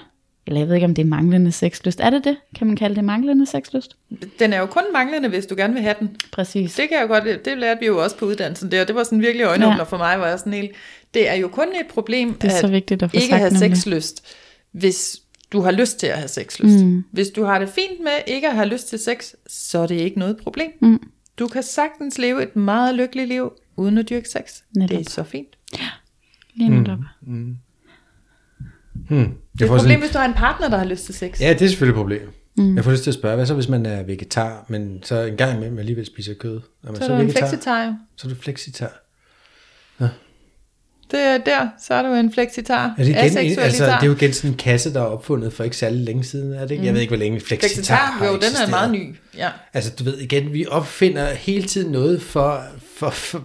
[0.48, 2.00] eller jeg ved ikke, om det er manglende sexlyst.
[2.00, 2.36] Er det det?
[2.54, 3.96] Kan man kalde det manglende sexlyst?
[4.38, 6.16] Den er jo kun manglende, hvis du gerne vil have den.
[6.32, 6.74] Præcis.
[6.74, 8.84] Det kan jeg jo godt, det lærte vi jo også på uddannelsen der.
[8.84, 9.76] Det var sådan virkelig øjenåbner ja.
[9.76, 9.82] Ja.
[9.82, 10.70] for mig, hvor jeg sådan helt,
[11.14, 13.40] det er jo kun et problem Det er at så vigtigt at få ikke sagt
[13.40, 13.76] have nemlig.
[13.76, 14.24] sexlyst,
[14.72, 15.20] hvis
[15.52, 16.84] du har lyst til at have sexlyst.
[16.84, 17.04] Mm.
[17.10, 19.94] Hvis du har det fint med ikke at have lyst til sex, så er det
[19.94, 20.70] ikke noget problem.
[20.82, 21.00] Mm.
[21.38, 24.60] Du kan sagtens leve et meget lykkeligt liv, uden at dyrke sex.
[24.76, 24.98] Netop.
[24.98, 25.48] Det er så fint.
[26.54, 26.98] Lige netop.
[29.08, 31.14] Hmm, Det er et problem, sådan, hvis du har en partner, der har lyst til
[31.14, 31.40] sex.
[31.40, 32.28] ja, det er selvfølgelig et problem.
[32.56, 32.76] Mm.
[32.76, 35.36] Jeg får lyst til at spørge, hvad så hvis man er vegetar, men så en
[35.36, 36.56] gang imellem alligevel spiser kød?
[36.56, 37.94] Er man så er du en flexitar jo.
[38.16, 39.02] Så er du flexitar.
[41.10, 42.94] Det er der, så er du en flexitar.
[42.98, 45.64] Er det, igen, altså, det er jo igen sådan en kasse, der er opfundet for
[45.64, 46.84] ikke særlig længe siden, er det ikke?
[46.84, 48.70] Jeg ved ikke, hvor længe flexitar, flexitar, har jo, den er eksisteret.
[48.70, 49.16] meget ny.
[49.36, 49.48] Ja.
[49.74, 52.62] Altså, du ved igen, vi opfinder hele tiden noget for,
[52.96, 53.44] for, for,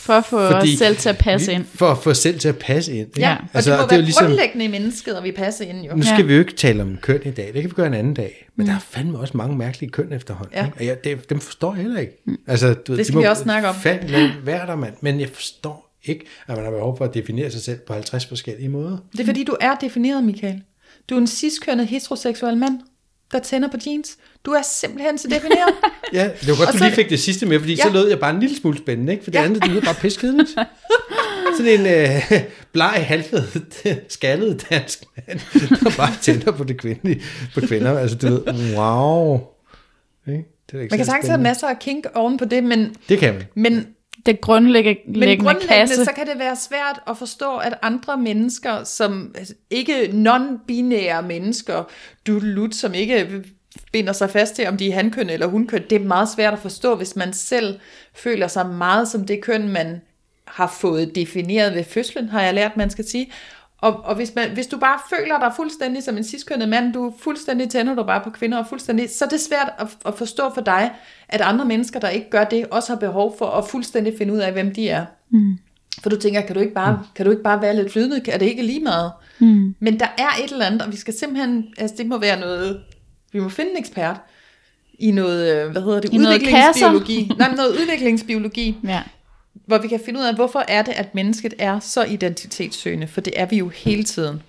[0.00, 1.64] For at få os selv til at passe vi- ind.
[1.74, 3.08] For at få os selv til at passe ind.
[3.08, 3.20] ikke?
[3.20, 5.32] Ja, og altså, det må det er være jo ligesom, grundlæggende i mennesket, og vi
[5.32, 5.96] passer ind jo.
[5.96, 6.22] nu skal Ja.
[6.26, 8.48] vi jo ikke tale om køn i dag, det kan vi gøre en anden dag.
[8.56, 10.54] Men der er fandme også mange mærkelige køn efterhånden.
[10.56, 10.64] Ja.
[10.64, 10.76] Ikke?
[10.78, 12.12] Og jeg, det, dem forstår jeg heller ikke.
[12.46, 13.74] Altså, du Det skal de må vi også snakke om.
[13.74, 14.94] Fandme være der, mand.
[15.00, 18.26] Men jeg forstår ikke, at man har behov for at definere sig selv på 50
[18.26, 18.96] forskellige måder.
[19.12, 20.62] Det er fordi, du er defineret, Michael.
[21.10, 22.80] Du er en ciskønnet heteroseksuel mand.
[23.32, 24.16] Der tænder på jeans.
[24.44, 25.74] Du er simpelthen så defineret.
[26.12, 27.82] Ja, det var godt, Og du så- lige fik det sidste med, fordi ja.
[27.82, 29.24] så lød jeg bare en lille smule spændende, ikke?
[29.24, 29.44] For det Ja.
[29.44, 30.50] andet, det lyder bare piskedeligt.
[31.56, 32.32] Sådan en øh,
[32.72, 33.42] bleg, halvfed,
[34.08, 35.40] skaldet dansk mand,
[35.84, 37.22] der bare tænder på det kvindelige,
[37.54, 37.98] på kvinder.
[37.98, 39.40] Altså, du ved, wow.
[40.28, 40.44] Ikke?
[40.70, 43.18] Det er ikke Man kan sagtens have masser af kink oven på det, men, Det
[43.18, 43.44] kan man.
[43.54, 43.86] men
[44.26, 46.04] Det grundlæggende Men grundlæggende, kasse.
[46.04, 51.88] så kan det være svært at forstå, at andre mennesker, som altså, ikke non-binære mennesker,
[52.26, 53.44] dudelut, som ikke
[53.92, 56.58] binder sig fast til, om de er hankøn eller hunkøn, det er meget svært at
[56.58, 57.80] forstå, hvis man selv
[58.14, 60.00] føler sig meget som det køn, man
[60.46, 63.32] har fået defineret ved fødslen, har jeg lært, man skal sige.
[63.80, 67.06] Og, og hvis, man, hvis du bare føler dig fuldstændig som en ciskønnet mand, du
[67.06, 70.14] er fuldstændig tænder du bare på kvinder, og fuldstændig, så er det svært at, at
[70.14, 70.90] forstå for dig,
[71.28, 74.38] at andre mennesker, der ikke gør det, også har behov for at fuldstændig finde ud
[74.38, 75.04] af, hvem de er.
[75.30, 75.58] Mm.
[76.02, 78.30] For du tænker, kan du ikke bare, kan du ikke bare være lidt flydende?
[78.30, 79.12] Er det ikke lige meget?
[79.38, 79.74] Mm.
[79.80, 82.80] Men der er et eller andet, og vi skal simpelthen, altså det må være noget,
[83.32, 84.16] vi må finde en ekspert
[84.98, 87.32] i noget, øh, hvad hedder det, I noget udviklingsbiologi.
[87.38, 89.02] Nej, men noget udviklingsbiologi, Ja.
[89.70, 93.20] Hvor vi kan finde ud af, hvorfor er det, at mennesket er så identitetssøgende, for
[93.20, 94.42] det er vi jo hele tiden.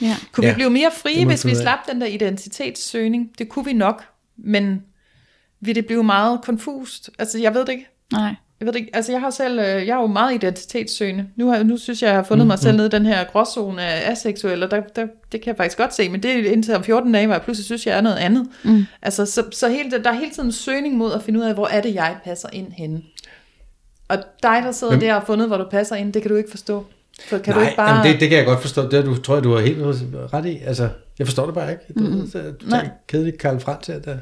[0.00, 0.16] ja.
[0.32, 3.30] Kunne Ja, vi blive mere frie, hvis vi slap den der identitetssøgning?
[3.38, 4.04] Det kunne vi nok,
[4.36, 4.82] men
[5.60, 7.10] vil det blive meget konfust?
[7.18, 7.86] Altså, jeg ved det ikke.
[8.12, 8.34] Nej.
[8.60, 8.96] Jeg ved det ikke.
[8.96, 11.26] Altså, jeg har selv, øh, jeg er jo meget identitetssøgende.
[11.36, 13.82] Nu, har, nu synes jeg, jeg har fundet mig selv nede i den her gråzone
[13.82, 16.74] af aseksuel, og der, der, det kan jeg faktisk godt se, men det er indtil
[16.74, 18.48] om 14 dage, hvor jeg pludselig synes, jeg er noget andet.
[18.64, 18.84] Mm.
[19.02, 21.44] Altså, så, så hele, det- der er hele tiden en søgning mod at finde ud
[21.44, 23.02] af, hvor er det, jeg passer ind henne.
[24.08, 26.36] Og dig, der sidder der og har fundet, hvor du passer ind, det kan du
[26.36, 26.86] ikke forstå.
[27.28, 27.90] For kan Nej, du ikke bare...
[27.90, 28.88] jamen det, det kan jeg godt forstå.
[28.88, 29.78] Det du, tror jeg, du har helt
[30.32, 30.58] ret i.
[30.64, 30.88] Altså,
[31.18, 31.82] jeg forstår det bare ikke.
[31.98, 32.20] Du mm.
[32.20, 32.80] ved, så, du Nej.
[32.80, 34.18] tager kedeligt Karl Franz her, der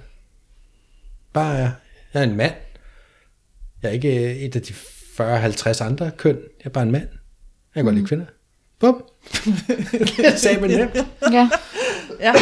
[1.32, 1.70] bare er,
[2.14, 2.53] jeg er en mand.
[3.82, 6.37] Jeg er ikke øh, et af de 40-50 andre køn.
[6.37, 7.09] Jeg er bare en mand.
[7.74, 8.26] Jeg kan godt lide kvinder.
[8.80, 9.05] Bum.
[10.16, 11.07] det sagde man nemt.
[11.32, 11.51] Ja.
[12.20, 12.32] Ja.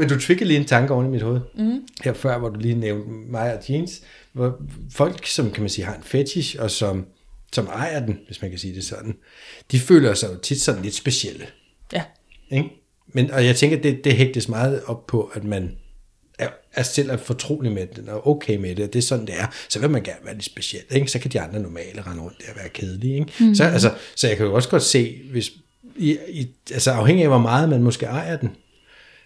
[0.00, 1.40] Men du tvikkede lige en tanke oven i mit hoved.
[1.54, 1.82] Mm.
[2.04, 4.02] Her før, hvor du lige nævnte mig og jeans.
[4.32, 7.06] Hvor folk, som kan man sige, har en fetish, og som,
[7.52, 9.16] som ejer den, hvis man kan sige det sådan,
[9.72, 11.46] de føler sig jo tit sådan lidt specielle.
[11.92, 12.02] ja.
[12.50, 12.68] Ikke?
[13.14, 15.72] Men, og jeg tænker, det, det hægtes meget op på, at man
[16.38, 19.26] er, er selv er fortrolig med det, og okay med det, og det er sådan,
[19.26, 19.46] det er.
[19.68, 21.08] Så vil man gerne være lidt speciel, ikke?
[21.08, 23.32] Så kan de andre normale rende rundt der og være kedelige, ikke?
[23.40, 23.54] Mm.
[23.54, 25.50] Så, altså, så jeg kan jo også godt se, hvis,
[25.96, 28.50] i, i, altså afhængig af, hvor meget man måske ejer den,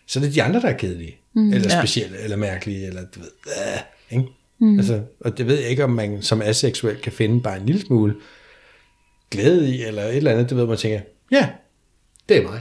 [0.06, 1.52] så er det de andre, der er kedelige, mm.
[1.52, 1.80] eller Ja.
[1.80, 3.80] specielle, eller mærkelige, eller du ved, øh,
[4.18, 4.28] ikke?
[4.60, 4.78] Mm.
[4.78, 7.80] Altså, og det ved jeg ikke, om man som aseksuel kan finde bare en lille
[7.80, 8.14] smule
[9.30, 11.00] glæde i, eller et eller andet, det ved man tænker,
[11.30, 11.48] ja,
[12.28, 12.60] det er mig.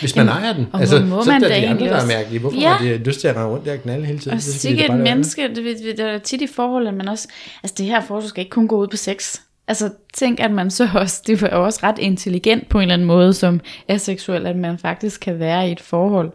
[0.00, 1.96] Hvis man ejer den, og altså, må så er man det da de andre, der
[2.02, 2.40] er mærkelige.
[2.40, 2.68] Hvorfor Ja.
[2.68, 4.36] har de lyst til at rende rundt der og knalde hele tiden?
[4.36, 6.94] Og Så skal de sikkert et menneske, det, det, det er tit i forhold, at
[6.94, 7.28] man også,
[7.62, 9.36] altså det her forhold skal ikke kun gå ud på sex.
[9.68, 13.06] Altså tænk, at man så også, det er også ret intelligent på en eller anden
[13.06, 16.32] måde som aseksuel, at man faktisk kan være i et forhold,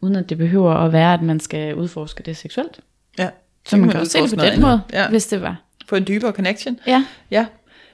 [0.00, 2.80] uden at det behøver at være, at man skal udforske det seksuelt.
[3.18, 3.28] ja.
[3.66, 5.08] Så man kan også se det på den måde, Ja.
[5.08, 5.62] hvis det var.
[5.88, 6.80] Få en dybere connection.
[6.86, 7.46] Ja, Ja,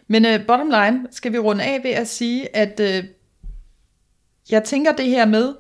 [0.09, 3.09] men uh, bottom line skal vi runde af ved at sige, at uh,
[4.51, 5.55] jeg tænker det her med,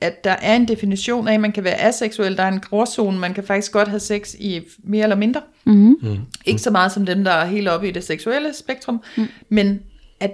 [0.00, 3.18] at der er en definition af, at man kan være aseksuel, der er en gråzone,
[3.18, 5.40] man kan faktisk godt have sex i mere eller mindre.
[5.64, 5.96] mm-hmm.
[6.02, 6.18] Mm.
[6.44, 9.28] Ikke så meget som dem, der er helt oppe i det seksuelle spektrum, mm.
[9.48, 9.82] men
[10.20, 10.32] at,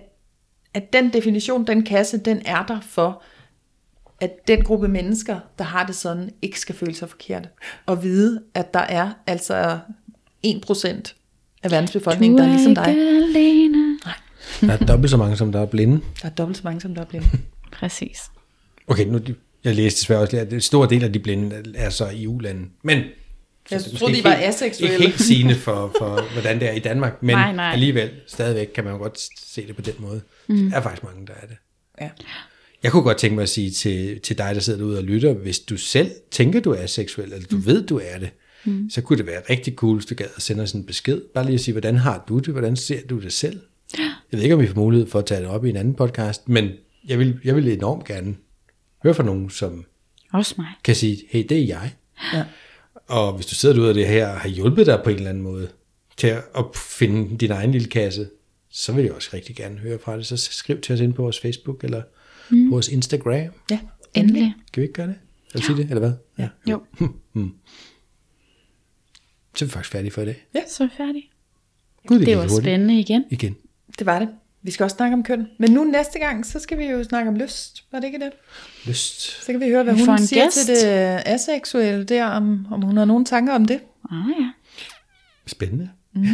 [0.75, 3.23] at den definition, den kasse, den er der for,
[4.21, 7.49] at den gruppe mennesker, der har det sådan, ikke skal føle sig forkert.
[7.87, 9.79] Og vide, at der er altså
[10.47, 10.87] 1%
[11.63, 12.87] af verdens befolkning, der er ligesom dig.
[12.89, 13.99] alene.
[14.61, 16.01] Der er dobbelt så mange, som der er blinde.
[16.23, 17.27] Der er dobbelt så mange, som der er blevet.
[17.73, 18.19] Præcis.
[18.87, 19.21] Okay, nu,
[19.65, 22.69] jeg læste desværre også, at en stor del af de blinde er så i U-landet.
[22.83, 22.99] Men
[23.71, 24.95] Jeg er troede, de var ikke helt- aseksuelle.
[24.97, 27.73] Ikke helt sigende for, for, hvordan det er i Danmark, men Nej, nej.
[27.73, 30.21] alligevel stadigvæk kan man jo godt se det på den måde.
[30.49, 30.71] Mm.
[30.71, 31.57] Der er faktisk mange, der er det.
[32.01, 32.09] Ja.
[32.83, 35.33] Jeg kunne godt tænke mig at sige til, til dig, der sidder derude og lytter,
[35.33, 37.67] hvis du selv tænker, du er seksuel, eller du mm.
[37.67, 38.31] ved, du er det,
[38.65, 38.91] mm.
[38.91, 41.21] så kunne det være rigtig cool, hvis du gad at sende os en besked.
[41.35, 42.49] Bare lige at sige, hvordan har du det?
[42.49, 43.61] Hvordan ser du det selv?
[43.99, 45.95] Jeg ved ikke, om vi får mulighed for at tage det op i en anden
[45.95, 46.71] podcast, men
[47.09, 48.37] jeg vil, jeg vil enormt gerne
[49.03, 49.85] høre fra nogen, som
[50.33, 50.67] Også mig.
[50.85, 51.95] kan sige, hey, det er jeg.
[52.35, 52.45] Ja.
[53.07, 55.31] Og hvis du sidder derude af det her, og har hjulpet dig på en eller
[55.31, 55.69] anden måde
[56.17, 58.29] til at finde din egen lille kasse,
[58.71, 60.27] så vil jeg også rigtig gerne høre fra det.
[60.27, 62.03] Så skriv til os ind på vores Facebook eller
[62.51, 62.69] mm.
[62.69, 63.53] på vores Instagram.
[63.71, 63.79] ja,
[64.15, 64.55] Endelig.
[64.73, 65.15] Kan vi ikke gøre det?
[65.55, 66.13] Eller sige det, eller hvad?
[66.39, 66.49] Ja.
[66.71, 66.83] Jo,
[69.57, 70.45] Så er vi faktisk færdige for i dag.
[70.69, 71.31] så er vi færdige.
[72.07, 72.61] Gud, Det gik var hurtigt.
[72.63, 73.25] spændende igen.
[73.31, 73.57] Igen.
[73.99, 74.29] Det var det.
[74.63, 75.47] Vi skal også snakke om køn.
[75.59, 77.85] Men nu næste gang, så skal vi jo snakke om lyst.
[77.93, 78.33] Var det ikke det?
[78.87, 79.21] Lyst.
[79.45, 80.57] Så kan vi høre, hvad Vi hun siger gæst.
[80.57, 80.87] til det
[81.27, 83.81] aseksuelle der, om, om hun har nogle tanker om det.
[84.11, 84.51] Ah ja.
[85.47, 85.91] Spændende.
[86.15, 86.27] Mm.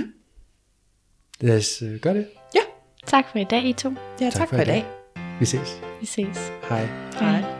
[1.40, 2.26] Lad os øh, gøre det.
[2.54, 2.60] Ja,
[3.06, 3.94] Tak for i dag, I to.
[4.20, 4.84] ja tak, tak for i dag.
[5.40, 5.85] Vi ses.
[6.00, 6.52] Vi ses.
[6.70, 6.88] Hej.
[7.20, 7.55] Hej.